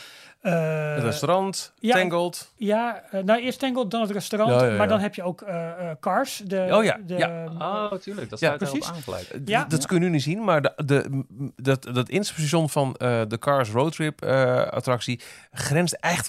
[0.41, 2.53] eh, Het restaurant, ja, Tangled.
[2.57, 4.51] Ja, eh, nou eerst Tangled, dan het restaurant.
[4.53, 4.77] Ja, ja, ja.
[4.77, 6.43] Maar dan heb je ook eh, eh, Cars.
[6.45, 7.45] De, Oh ja, de, ja.
[7.59, 8.31] Oh, tuurlijk.
[8.31, 8.89] Dat erop precies.
[8.89, 9.25] aan gelijk.
[9.45, 9.65] D- Ja.
[9.65, 11.25] Dat kun je nu niet zien, maar de, de,
[11.57, 15.21] dat, dat instapstation van eh, de Cars Roadtrip eh, attractie
[15.53, 16.29] grenst echt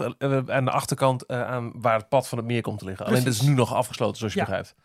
[0.49, 3.05] aan de achterkant eh, aan waar het pad van het meer komt te liggen.
[3.05, 4.45] Alleen dat is nu nog afgesloten, zoals je Ja.
[4.45, 4.75] begrijpt.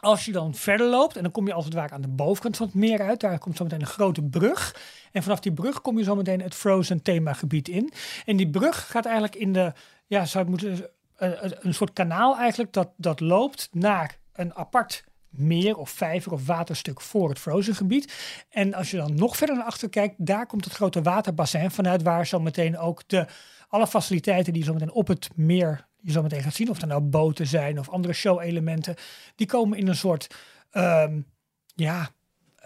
[0.00, 2.56] Als je dan verder loopt, en dan kom je als het ware aan de bovenkant
[2.56, 3.20] van het meer uit.
[3.20, 4.76] Daar komt zo meteen een grote brug.
[5.12, 7.92] En vanaf die brug kom je zo meteen het Frozen themagebied in.
[8.24, 9.72] En die brug gaat eigenlijk in de,
[10.06, 15.04] ja, zou moeten zeggen, een, een soort kanaal eigenlijk, dat, dat loopt naar een apart
[15.28, 18.12] meer of vijver of waterstuk voor het Frozen gebied.
[18.50, 22.02] En als je dan nog verder naar achter kijkt, daar komt het grote waterbassin vanuit
[22.02, 23.26] waar zo meteen ook de,
[23.68, 26.86] alle faciliteiten die zo meteen op het meer je zo meteen gaat zien, of er
[26.86, 28.94] nou boten zijn of andere show-elementen,
[29.36, 30.34] die komen in een soort,
[30.70, 31.20] ehm,
[31.74, 32.10] ja,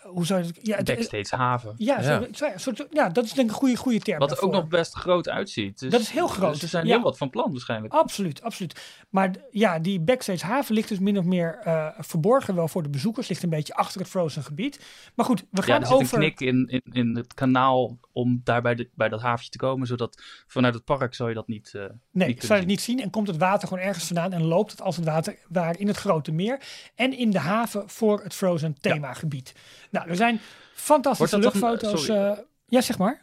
[0.03, 0.59] hoe zou je het...
[0.63, 1.75] Ja, het- Backstage haven.
[1.77, 2.03] ja, Ja.
[2.03, 4.41] zo- zo- ja, soort, ja, dat is denk ik een goede, goede term Wat er
[4.41, 5.79] ook nog best groot uitziet.
[5.79, 6.95] Dus Dat is heel groot, Ze zijn ja.
[6.95, 7.93] heel wat van plan waarschijnlijk.
[7.95, 8.81] Absoluut, absoluut.
[9.11, 12.89] Maar ja, die backstage haven ligt dus min of meer eh, verborgen wel voor de
[12.89, 13.29] bezoekers.
[13.29, 14.81] Ligt een beetje achter het Frozen gebied.
[15.15, 16.23] Maar goed, we Ja, gaan er zit over...
[16.23, 19.59] een knik in, in, in het kanaal om daar bij, de, bij dat haventje te
[19.59, 19.87] komen.
[19.87, 22.81] Zodat vanuit het park zou je dat niet, eh Nee, niet zou je het niet
[22.81, 23.01] zien.
[23.01, 25.87] En komt het water gewoon ergens vandaan en loopt het als het water waar in
[25.87, 26.61] het grote meer.
[26.95, 29.55] En in de haven voor het Frozen themagebied.
[29.93, 30.41] Nou, er zijn
[30.75, 32.09] fantastische dan- luchtfoto's.
[32.09, 32.33] eh,
[32.67, 33.21] ja, zeg maar.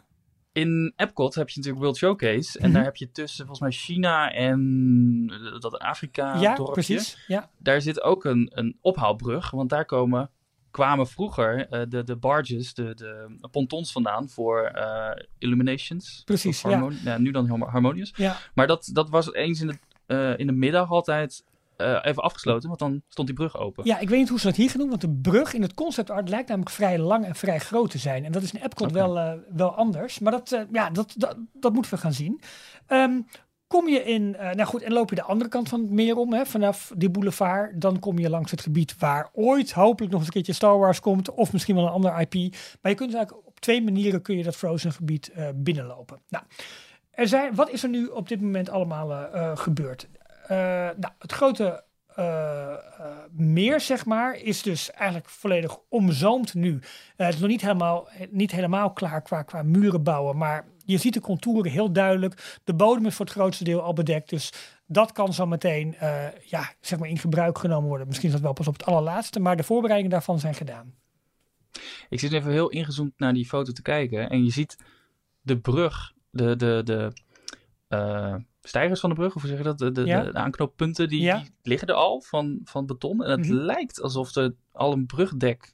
[0.52, 2.60] In Epcot heb je natuurlijk World Showcase.
[2.60, 2.74] En Mhm.
[2.74, 4.60] daar heb je tussen volgens mij China en
[5.54, 6.74] eh, dat Afrika ja, dorpje.
[6.74, 7.24] precies.
[7.28, 9.52] Ja, Daar zit ook een, een ophaalbrug.
[9.52, 10.30] Want daar komen,
[10.72, 14.72] kwamen vroeger eh, de, de barges, de, de pontons vandaan voor
[15.38, 16.22] Illuminations.
[16.26, 18.14] Precies, harmon- ja, nu dan Harmo- Harmonious.
[18.16, 18.38] ja.
[18.54, 19.68] Maar dat, dat was eens in
[20.06, 21.44] de, in de middag altijd
[21.80, 23.86] eh, even afgesloten, want dan stond die brug open.
[23.86, 25.74] Ja, ik weet niet hoe ze dat hier gaan doen, want de brug in het
[25.74, 28.26] concept art lijkt namelijk vrij lang en vrij groot te zijn.
[28.26, 31.38] En dat is in Epcot wel, eh, wel anders, maar dat, eh, ja, dat, dat,
[31.54, 32.42] dat moeten we gaan zien.
[32.86, 33.22] Ehm,
[33.68, 36.34] kom je in, nou goed, en loop je de andere kant van het meer om,
[36.34, 40.28] hè, vanaf die boulevard, dan kom je langs het gebied waar ooit hopelijk nog eens
[40.28, 42.34] een keertje Star Wars komt, of misschien wel een ander IP.
[42.82, 46.22] Maar je kunt dus eigenlijk op twee manieren kun je dat Frozen gebied binnenlopen.
[46.30, 46.44] Nou,
[47.12, 50.08] er zijn, wat is er nu op dit moment allemaal gebeurd?
[50.50, 50.58] Eh,
[50.98, 51.84] nou, het grote
[52.16, 52.80] eh, eh,
[53.32, 56.80] meer, zeg maar, is dus eigenlijk volledig omzoomd nu.
[57.16, 61.14] Het is nog niet helemaal, niet helemaal klaar qua, qua muren bouwen, maar je ziet
[61.14, 62.60] de contouren heel duidelijk.
[62.64, 64.54] De bodem is voor het grootste deel al bedekt, dus
[64.86, 65.96] dat kan zo meteen
[66.44, 68.08] ja, zeg maar in gebruik genomen worden.
[68.08, 70.94] Misschien is dat wel pas op het allerlaatste, maar de voorbereidingen daarvan zijn gedaan.
[72.10, 74.30] Ik zit even heel ingezoomd naar die foto te kijken.
[74.30, 74.78] En je ziet
[75.42, 77.14] de brug, de, de, de
[78.70, 79.78] stijgers van de brug, of hoe zeg je dat?
[79.78, 80.24] De, de, Ja.
[80.24, 81.38] de aanknooppunten, die, Ja.
[81.38, 83.24] die liggen er al van, van beton.
[83.24, 83.54] En het Mhm.
[83.54, 85.74] lijkt alsof er al een brugdek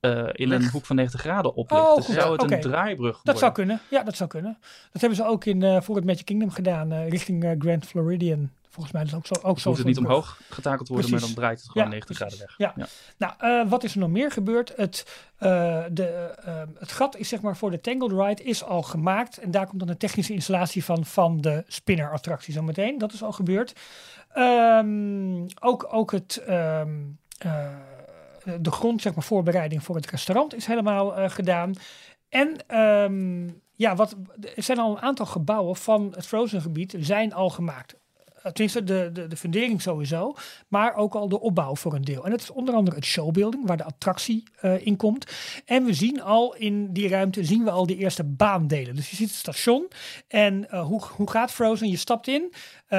[0.00, 1.82] eh, in een hoek van 90 graden op ligt.
[1.82, 2.14] Oh, dus goed.
[2.14, 3.52] zou het een draaibrug Dat zou worden?
[3.52, 3.80] kunnen.
[3.90, 4.58] Ja, dat zou kunnen.
[4.92, 8.50] Dat hebben ze ook in, eh, voor het Magic Kingdom gedaan, eh, richting Grand Floridian.
[8.74, 9.34] Volgens mij is dat ook zo.
[9.48, 10.08] Ook Dus zo hoeft het niet brug.
[10.10, 12.38] omhoog getakeld worden, maar dan draait het gewoon Ja, 90 precies.
[12.38, 12.76] graden weg.
[12.76, 12.86] Ja.
[13.18, 13.32] Nou,
[13.64, 14.72] eh, wat is er nog meer gebeurd?
[14.76, 15.06] Het,
[15.36, 16.04] eh, de,
[16.44, 19.38] eh, het gat is zeg maar voor de Tangled Ride is al gemaakt.
[19.38, 22.98] En daar komt dan de technische installatie van, van de spinner attractie zo meteen.
[22.98, 23.72] Dat is al gebeurd.
[24.32, 26.90] Ehm, ook, ook het, ehm,
[27.38, 27.66] eh,
[28.60, 31.74] de grond, zeg maar, voorbereiding voor het restaurant is helemaal gedaan.
[32.28, 34.16] En ehm, ja, wat,
[34.56, 37.94] er zijn al een aantal gebouwen van het Frozen gebied zijn al gemaakt.
[38.44, 40.34] Eh, Tenminste, de, de, de fundering sowieso,
[40.68, 42.24] maar ook al de opbouw voor een deel.
[42.24, 45.32] En dat is onder andere het showbuilding, waar de attractie eh, in komt.
[45.64, 48.94] En we zien al in die ruimte, zien we al de eerste baandelen.
[48.96, 49.88] Dus je ziet het station
[50.28, 51.88] en eh, hoe, hoe gaat Frozen?
[51.88, 52.52] Je stapt in,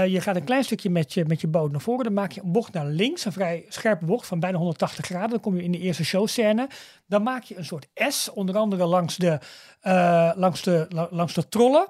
[0.07, 2.03] je gaat een klein stukje met je, met je boot naar voren.
[2.03, 5.29] Dan maak je een bocht naar links, een vrij scherpe bocht van bijna 180 graden.
[5.29, 6.67] Dan kom je in de eerste showscène.
[7.07, 9.39] Dan maak je een soort S, onder andere langs de,
[10.35, 11.87] langs de, la- langs de trollen.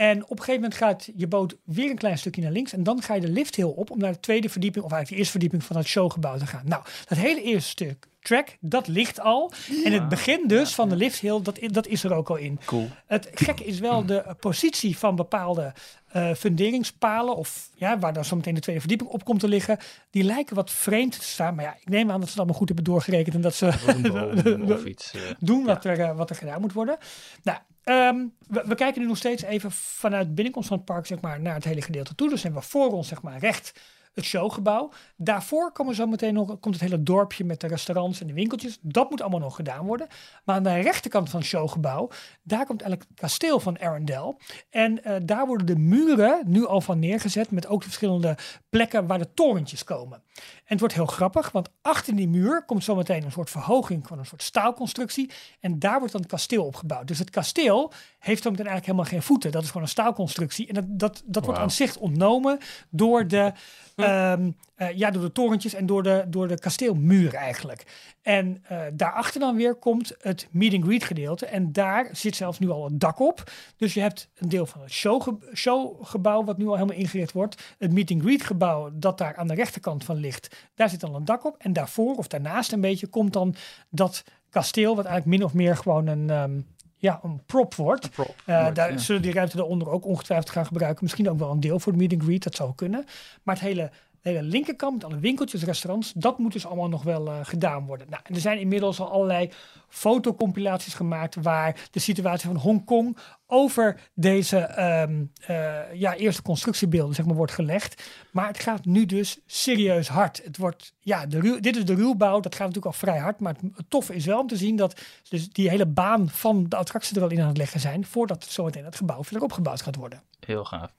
[0.00, 2.72] En op een gegeven moment gaat je boot weer een klein stukje naar links.
[2.72, 5.10] En dan ga je de lift heel op om naar de tweede verdieping, of eigenlijk
[5.10, 6.62] de eerste verdieping van het showgebouw te gaan.
[6.64, 9.52] Nou, dat hele eerste stuk track, dat ligt al.
[9.84, 12.60] En het begin dus van de lift hill, dat, dat is er ook al in.
[12.64, 12.88] Cool.
[13.06, 15.72] Het gekke is wel de positie van bepaalde
[16.08, 19.78] eh, funderingspalen, of ja, waar dan zometeen de tweede verdieping op komt te liggen,
[20.10, 21.54] die lijken wat vreemd te staan.
[21.54, 23.72] Maar ja, ik neem aan dat ze het allemaal goed hebben doorgerekend en dat ze
[23.86, 24.02] Een
[24.42, 25.14] boom of iets.
[25.38, 26.98] doen wat, er, eh, wat er gedaan moet worden.
[27.42, 31.40] Nou, ehm, we, kijken nu nog steeds even vanuit binnenkomst van het park zeg maar,
[31.40, 32.28] naar het hele gedeelte toe.
[32.28, 33.72] Dus hebben we voor ons zeg maar, recht
[34.14, 34.90] het showgebouw.
[35.16, 38.78] Daarvoor komen zo meteen nog, komt het hele dorpje met de restaurants en de winkeltjes.
[38.82, 40.06] Dat moet allemaal nog gedaan worden.
[40.44, 42.10] Maar aan de rechterkant van het showgebouw,
[42.42, 44.36] daar komt eigenlijk het kasteel van Arendelle.
[44.70, 48.36] En eh, daar worden de muren nu al van neergezet met ook de verschillende
[48.68, 50.22] plekken waar de torentjes komen.
[50.34, 54.18] En het wordt heel grappig, want achter die muur komt zometeen een soort verhoging van
[54.18, 55.30] een soort staalconstructie.
[55.60, 57.06] En daar wordt dan het kasteel opgebouwd.
[57.06, 59.52] Dus het kasteel heeft zometeen eigenlijk helemaal geen voeten.
[59.52, 60.66] Dat is gewoon een staalconstructie.
[60.68, 62.58] En dat, dat, dat wordt aan zicht ontnomen
[62.90, 63.52] door de,
[63.96, 64.50] ehm,
[64.80, 67.84] eh, ja, door de torentjes en door de, door de kasteelmuur eigenlijk.
[68.22, 71.46] En eh, daarachter dan weer komt het meet and greet gedeelte.
[71.46, 73.50] En daar zit zelfs nu al een dak op.
[73.76, 77.74] Dus je hebt een deel van het showge showgebouw wat nu al helemaal ingericht wordt.
[77.78, 80.56] Het meet and greet gebouw dat daar aan de rechterkant van ligt.
[80.74, 81.56] Daar zit dan een dak op.
[81.58, 83.54] En daarvoor of daarnaast een beetje komt dan
[83.90, 86.30] dat kasteel wat eigenlijk min of meer gewoon een...
[86.30, 86.60] ehm,
[86.96, 88.10] ja, een prop wordt.
[88.10, 88.98] Prop Eh, wordt, daar ja.
[88.98, 91.04] zullen die ruimte daaronder ook ongetwijfeld gaan gebruiken.
[91.04, 93.04] Misschien ook wel een deel voor de meet and greet, dat zou kunnen.
[93.42, 93.90] Maar het hele,
[94.22, 98.06] de hele linkerkant, alle winkeltjes, restaurants, dat moet dus allemaal nog wel eh, gedaan worden.
[98.10, 99.50] Nou, er zijn inmiddels al allerlei
[99.88, 103.16] fotocompilaties gemaakt waar de situatie van Hongkong
[103.46, 108.10] over deze ehm, eh, ja, eerste constructiebeelden zeg maar, wordt gelegd.
[108.32, 110.40] Maar het gaat nu dus serieus hard.
[110.44, 113.40] Het wordt, ja, de dit is de ruwbouw, dat gaat natuurlijk al vrij hard.
[113.40, 116.66] Maar het, het toffe is wel om te zien dat dus die hele baan van
[116.68, 119.82] de attractie er al in aan het leggen zijn, voordat zometeen het gebouw verder opgebouwd
[119.82, 120.22] gaat worden.
[120.46, 120.90] Heel gaaf.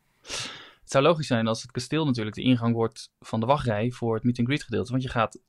[0.91, 4.15] Het zou logisch zijn als het kasteel natuurlijk de ingang wordt van de wachtrij voor
[4.15, 4.91] het meet and greet gedeelte.
[4.91, 5.39] Want je gaat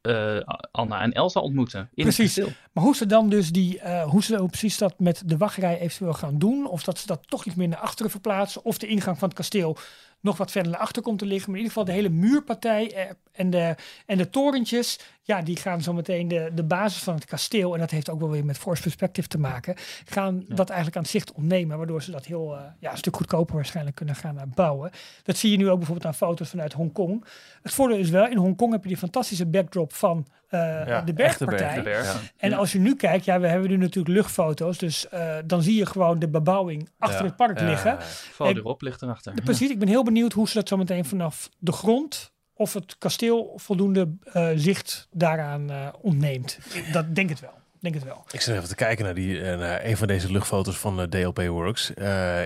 [0.00, 0.40] eh,
[0.70, 2.34] Anna en Elsa ontmoeten in Precies.
[2.34, 2.62] het kasteel.
[2.72, 6.12] Maar hoe ze dan dus die, eh, hoe ze precies dat met de wachtrij eventueel
[6.12, 9.18] gaan doen, of dat ze dat toch iets meer naar achteren verplaatsen, of de ingang
[9.18, 9.76] van het kasteel
[10.20, 11.50] nog wat verder naar achter komt te liggen.
[11.50, 13.74] Maar in ieder geval de hele muurpartij eh, en, de,
[14.06, 14.98] en de torentjes,
[15.30, 18.20] ja, die gaan zo meteen de, de basis van het kasteel, en dat heeft ook
[18.20, 19.74] wel weer met force perspective te maken,
[20.04, 23.16] gaan dat eigenlijk aan het zicht ontnemen, waardoor ze dat heel, eh, ja, een stuk
[23.16, 24.90] goedkoper waarschijnlijk kunnen gaan eh, bouwen.
[25.22, 27.24] Dat zie je nu ook bijvoorbeeld aan foto's vanuit Hongkong.
[27.62, 31.12] Het voordeel is wel, in Hongkong heb je die fantastische backdrop van eh, Ja, de
[31.12, 31.74] bergpartij.
[31.74, 32.12] De berg.
[32.12, 32.20] Ja.
[32.36, 35.76] En als je nu kijkt, ja, we hebben nu natuurlijk luchtfoto's, dus eh, dan zie
[35.76, 37.26] je gewoon de bebouwing achter Ja.
[37.26, 37.66] het park Ja.
[37.66, 37.96] liggen.
[38.32, 39.34] Val Ik- erop, ligt erachter.
[39.34, 42.72] De- Precies, ik ben heel benieuwd hoe ze dat zo meteen vanaf de grond of
[42.74, 46.58] het kasteel voldoende eh, zicht daaraan eh, ontneemt.
[46.92, 47.58] Dat denk het wel.
[47.80, 48.24] Denk het wel.
[48.30, 51.38] Ik zit even te kijken naar, die, eh, naar een van deze luchtfoto's van DLP
[51.46, 51.92] Works.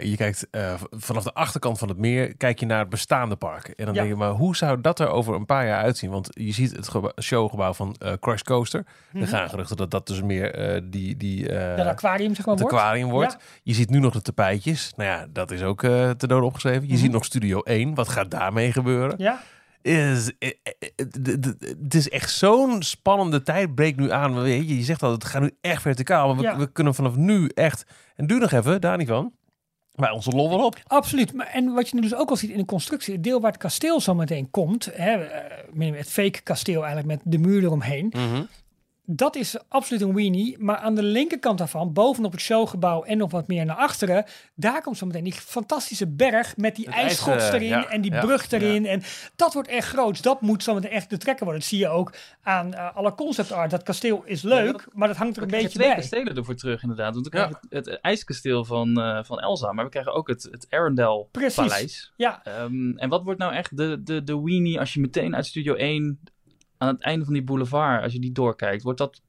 [0.02, 0.46] Je kijkt
[0.90, 3.66] vanaf de achterkant van het meer, kijk je naar het bestaande park.
[3.68, 4.00] En dan Ja.
[4.00, 6.10] denk je, maar hoe zou dat er over een paar jaar uitzien?
[6.10, 6.90] Want je ziet het
[7.22, 8.84] showgebouw van Crash Coaster.
[9.12, 9.22] Mhm.
[9.22, 12.78] Er gaan geruchten dat dat dus meer die, die Dat aquarium zeg maar het wordt.
[12.78, 13.32] aquarium wordt.
[13.32, 13.38] Ja.
[13.62, 14.92] Je ziet nu nog de tapijtjes.
[14.96, 16.82] Nou ja, dat is ook te dode opgeschreven.
[16.86, 16.96] Je Mhm.
[17.03, 17.95] ziet nog Studio 1.
[17.95, 19.14] Wat gaat daarmee gebeuren?
[19.18, 19.42] Ja,
[19.84, 21.34] is, eh, eh, eh,
[21.82, 24.48] het is echt zo'n spannende tijd breekt nu aan.
[24.48, 26.26] Je, je zegt al, het gaat nu echt verticaal.
[26.26, 26.56] Maar we, Ja.
[26.56, 27.84] we kunnen vanaf nu echt...
[28.16, 29.32] En doe nog even, daar niet van.
[29.94, 30.76] Maar onze lol wel op.
[30.86, 31.32] absoluut.
[31.32, 33.50] Maar, en wat je nu dus ook al ziet in de constructie, het deel waar
[33.50, 35.18] het kasteel zo meteen komt, hè,
[35.78, 38.12] het fake kasteel eigenlijk met de muur eromheen,
[39.07, 40.59] dat is absoluut een weenie.
[40.59, 44.25] Maar aan de linkerkant daarvan, bovenop het showgebouw en nog wat meer naar achteren,
[44.55, 48.01] daar komt zo meteen die fantastische berg met die ijsschots ijs, eh, erin ja, en
[48.01, 48.87] die ja, brug erin.
[48.87, 49.03] En
[49.37, 50.22] dat wordt echt groot.
[50.22, 51.61] Dat moet zo meteen echt de trekker worden.
[51.63, 52.13] Dat zie je ook
[52.43, 53.71] aan eh, alle concept art.
[53.71, 55.97] Dat kasteel is leuk, dat- maar dat hangt er een beetje twee bij.
[55.97, 57.14] kastelen ervoor terug, inderdaad.
[57.14, 57.45] Want we Ja.
[57.47, 61.26] krijgen het, het ijskasteel van, eh, van Elsa, maar we krijgen ook het, het Arendelle
[61.31, 61.55] Precies.
[61.55, 62.13] Paleis.
[62.17, 65.47] Ja, Ehm, en wat wordt nou echt de, de, de weenie als je meteen uit
[65.47, 66.21] Studio 1
[66.86, 69.20] aan het einde van die boulevard, als je die doorkijkt, wordt dat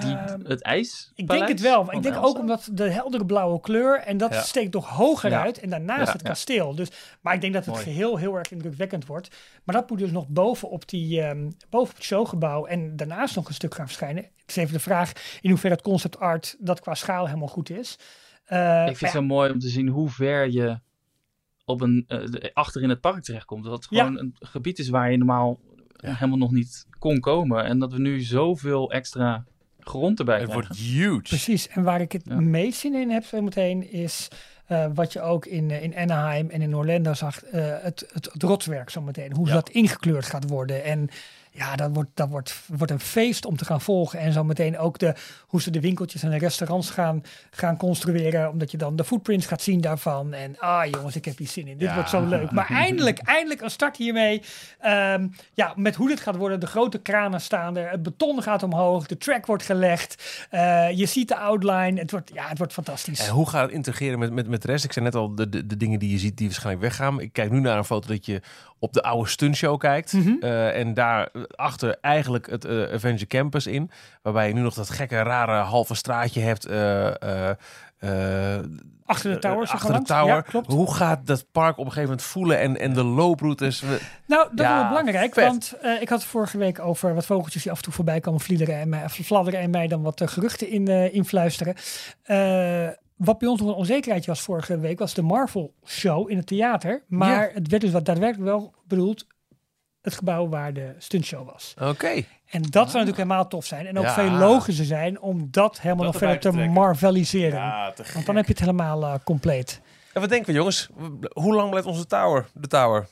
[0.00, 1.12] die, Ehm, het ijs?
[1.14, 1.84] Ik denk het wel.
[1.84, 4.40] maar Ik denk ook omdat de heldere blauwe kleur en dat Ja.
[4.40, 5.42] steekt nog hoger Ja.
[5.42, 6.74] uit en daarnaast Ja, het kasteel.
[6.74, 6.88] Dus,
[7.20, 7.86] maar ik denk dat het Mooi.
[7.86, 9.36] geheel heel erg indrukwekkend wordt.
[9.64, 13.36] Maar dat moet dus nog boven op, die, ehm boven op het showgebouw en daarnaast
[13.36, 14.22] nog een stuk gaan verschijnen.
[14.22, 17.70] Het is even de vraag in hoeverre het concept art dat qua schaal helemaal goed
[17.70, 17.98] is.
[18.44, 20.80] Eh, Ik vind het zo mooi om te zien hoe ver je
[21.64, 23.64] op een, de- achter in het park terechtkomt.
[23.64, 25.58] Dat het gewoon een gebied is waar je normaal
[26.10, 27.64] helemaal nog niet kon komen.
[27.64, 29.44] En dat we nu zoveel extra
[29.80, 30.68] grond erbij Het krijgen.
[30.68, 31.20] wordt huge.
[31.22, 32.40] Precies, en waar ik het Ja.
[32.40, 34.28] meest zin in heb zo meteen is
[34.66, 38.28] eh, wat je ook in, eh, in Anaheim en in Orlando zag, eh, het, het,
[38.32, 39.34] het rotswerk zo meteen.
[39.34, 39.52] Hoe Ja.
[39.52, 40.84] dat ingekleurd gaat worden.
[40.84, 41.08] En
[41.54, 44.18] ja, dat wordt, dat wordt, wordt een feest om te gaan volgen.
[44.18, 45.14] En zo meteen ook de,
[45.46, 48.50] hoe ze de winkeltjes en de restaurants gaan, gaan construeren.
[48.50, 50.32] Omdat je dan de footprints gaat zien daarvan.
[50.32, 51.78] En ah jongens, ik heb hier zin in.
[51.78, 51.94] Dit Ja.
[51.94, 52.50] wordt zo leuk.
[52.50, 54.42] Maar eindelijk, eindelijk een start hiermee.
[54.80, 56.60] Ehm, ja, met hoe dit gaat worden.
[56.60, 57.90] De grote kranen staan er.
[57.90, 59.06] Het beton gaat omhoog.
[59.06, 60.46] De track wordt gelegd.
[60.50, 62.00] Eh, je ziet de outline.
[62.00, 63.26] Het wordt, ja, het wordt fantastisch.
[63.26, 64.84] En hoe gaat het integreren met, met, met de rest?
[64.84, 67.20] Ik zei net al, de, de, de dingen die je ziet die waarschijnlijk weggaan.
[67.20, 68.40] Ik kijk nu naar een foto dat je
[68.82, 70.12] op de oude stuntshow kijkt.
[70.12, 70.32] Mhm.
[70.40, 73.90] Eh, en daar achter eigenlijk het eh, Avenger Campus in.
[74.22, 76.66] Waarbij je nu nog dat gekke, rare halve straatje hebt.
[76.66, 77.08] eh,
[79.06, 79.68] Achter de tower.
[79.68, 80.34] achter de tower.
[80.34, 80.66] Ja, klopt.
[80.66, 83.82] Hoe gaat dat park op een gegeven moment voelen en, en de looproutes?
[84.26, 85.44] Nou, dat Ja, is belangrijk, vet.
[85.44, 88.40] want ik had het vorige week over wat vogeltjes die af en toe voorbij komen
[88.40, 91.74] vliederen en mij, fladderen en mij dan wat geruchten in, influisteren.
[93.24, 96.46] Wat bij ons nog een onzekerheidje was vorige week, was de Marvel Show in het
[96.46, 97.02] theater.
[97.08, 99.26] Maar het werd dus wat daadwerkelijk wel bedoeld
[100.00, 101.74] het gebouw waar de stuntshow was.
[101.80, 102.08] Oké.
[102.50, 103.86] En dat zou natuurlijk helemaal tof zijn.
[103.86, 104.12] En ook Ja.
[104.14, 107.92] veel logischer zijn om dat helemaal Dat nog verder te marveliseren.
[107.94, 109.80] te Want dan heb je het helemaal eh, compleet.
[110.12, 110.88] En wat denken we jongens?
[111.32, 112.46] Hoe lang blijft onze tower?
[112.54, 113.06] De tower?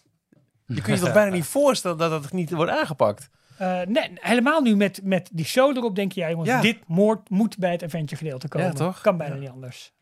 [0.66, 3.28] Je kunt je toch bijna niet voorstellen dat dat niet wordt aangepakt?
[3.58, 6.60] Eh, nee, helemaal nu met, met die show erop denk je, ja, jongens, Ja.
[6.60, 8.66] dit moord moet bij het adventure gedeelte komen.
[8.66, 9.00] Ja, toch?
[9.00, 9.40] Kan bijna Ja.
[9.40, 9.92] niet anders.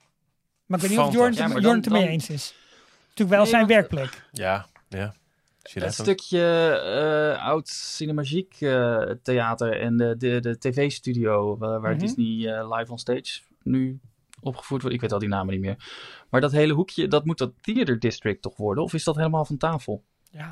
[0.69, 1.33] Maar ik weet niet of Jorn.
[1.35, 2.55] Ja, het ermee dan- eens is.
[3.09, 4.25] Natuurlijk wel Nee, zijn werkplek.
[4.33, 5.15] Ja, ja.
[5.63, 5.93] Het dat?
[5.93, 6.43] stukje
[7.35, 12.01] eh, oud Cinemagiek eh, theater en de, de, de tv-studio waar, waar Mhm.
[12.01, 13.99] Disney eh, live on stage nu
[14.41, 14.97] opgevoerd wordt.
[14.97, 15.77] Ik weet al die namen niet meer.
[16.31, 18.85] Maar dat hele hoekje, dat moet dat Theater District toch worden?
[18.85, 20.03] Of is dat helemaal van tafel?
[20.31, 20.49] Ja.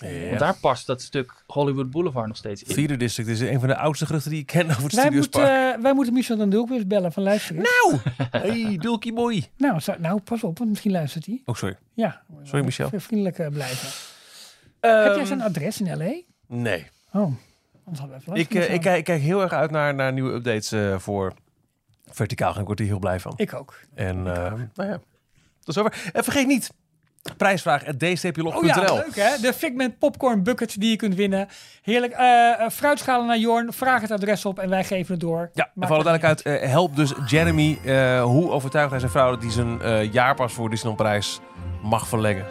[0.00, 2.74] Want daar past dat stuk Hollywood Boulevard nog steeds in.
[2.74, 5.46] Theater District is een van de oudste geruchten die ik ken over het Wij, Studiospark.
[5.62, 7.62] moeten, wij moeten Michel dan Dulk weer eens bellen van luisteren.
[7.62, 7.98] Nou,
[8.30, 9.48] Hey, Dulkie boy.
[9.56, 11.42] nou, nou, pas op, want misschien luistert hij.
[11.44, 11.76] Oh, sorry.
[11.94, 12.22] Ja.
[12.42, 12.90] Sorry, Michel.
[12.96, 13.88] Vriendelijk eh, blijven.
[14.80, 16.20] Heb jij Ehm, zijn adres in L.A.?
[16.46, 16.86] Nee.
[17.12, 17.38] Oh, anders
[17.84, 19.94] hadden we even langs Ik, eh, moeten ik, kijk, ik kijk heel erg uit naar,
[19.94, 21.32] naar nieuwe updates eh, voor
[22.06, 22.58] Verticaal.
[22.58, 23.32] Ik word hier heel blij van.
[23.36, 23.80] Ik ook.
[23.94, 25.00] En eh, nou ja,
[25.64, 26.10] dat is over.
[26.12, 26.70] En vergeet niet,
[27.36, 28.58] prijsvraag at dstplog.nl.
[28.58, 29.40] Oh ja, leuk hè?
[29.40, 31.48] De Figment Popcorn Bucket die je kunt winnen.
[31.82, 32.12] Heerlijk.
[32.12, 33.72] Eh eh, fruitschalen naar Jorn.
[33.72, 35.50] Vraag het adres op en wij geven het door.
[35.54, 37.78] Ja, en Maakt voor alle het duidelijkheid, eh, help dus Jeremy.
[38.22, 41.40] hoe overtuigt hij zijn vrouw dat hij zijn jaarpas voor Disneyland Parijs
[41.82, 42.46] mag verlengen?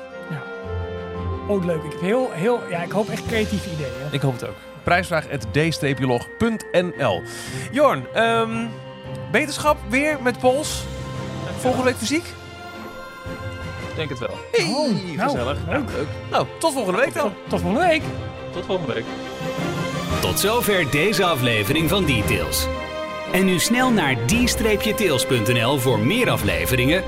[1.48, 1.84] Oh, leuk.
[1.84, 3.92] Ik heb heel, heel, ja, ik hoop echt creatieve ideeën.
[4.12, 4.56] Ik hoop het ook.
[4.84, 7.22] Prijsvraag at d-log.nl.
[7.72, 8.66] Jorn, ehm,
[9.32, 10.84] beterschap weer met Pols.
[11.60, 12.34] Volgende week fysiek?
[13.94, 14.38] Ik denk het wel.
[14.52, 15.58] Hey, Oh, nou, gezellig.
[15.68, 16.08] leuk.
[16.32, 17.24] Nou, tot volgende week dan.
[17.24, 18.02] Tot, tot volgende week.
[18.54, 19.04] Tot volgende week.
[20.22, 22.68] Tot zover deze aflevering van Details.
[23.32, 27.04] En nu snel naar d-tails.nl voor meer afleveringen,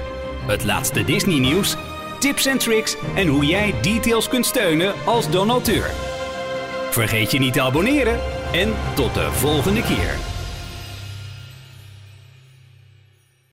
[0.48, 1.76] het laatste Disney nieuws,
[2.20, 5.90] tips en tricks en hoe jij Details kunt steunen als donateur.
[6.92, 8.20] Vergeet je niet te abonneren
[8.52, 10.16] en tot de volgende keer.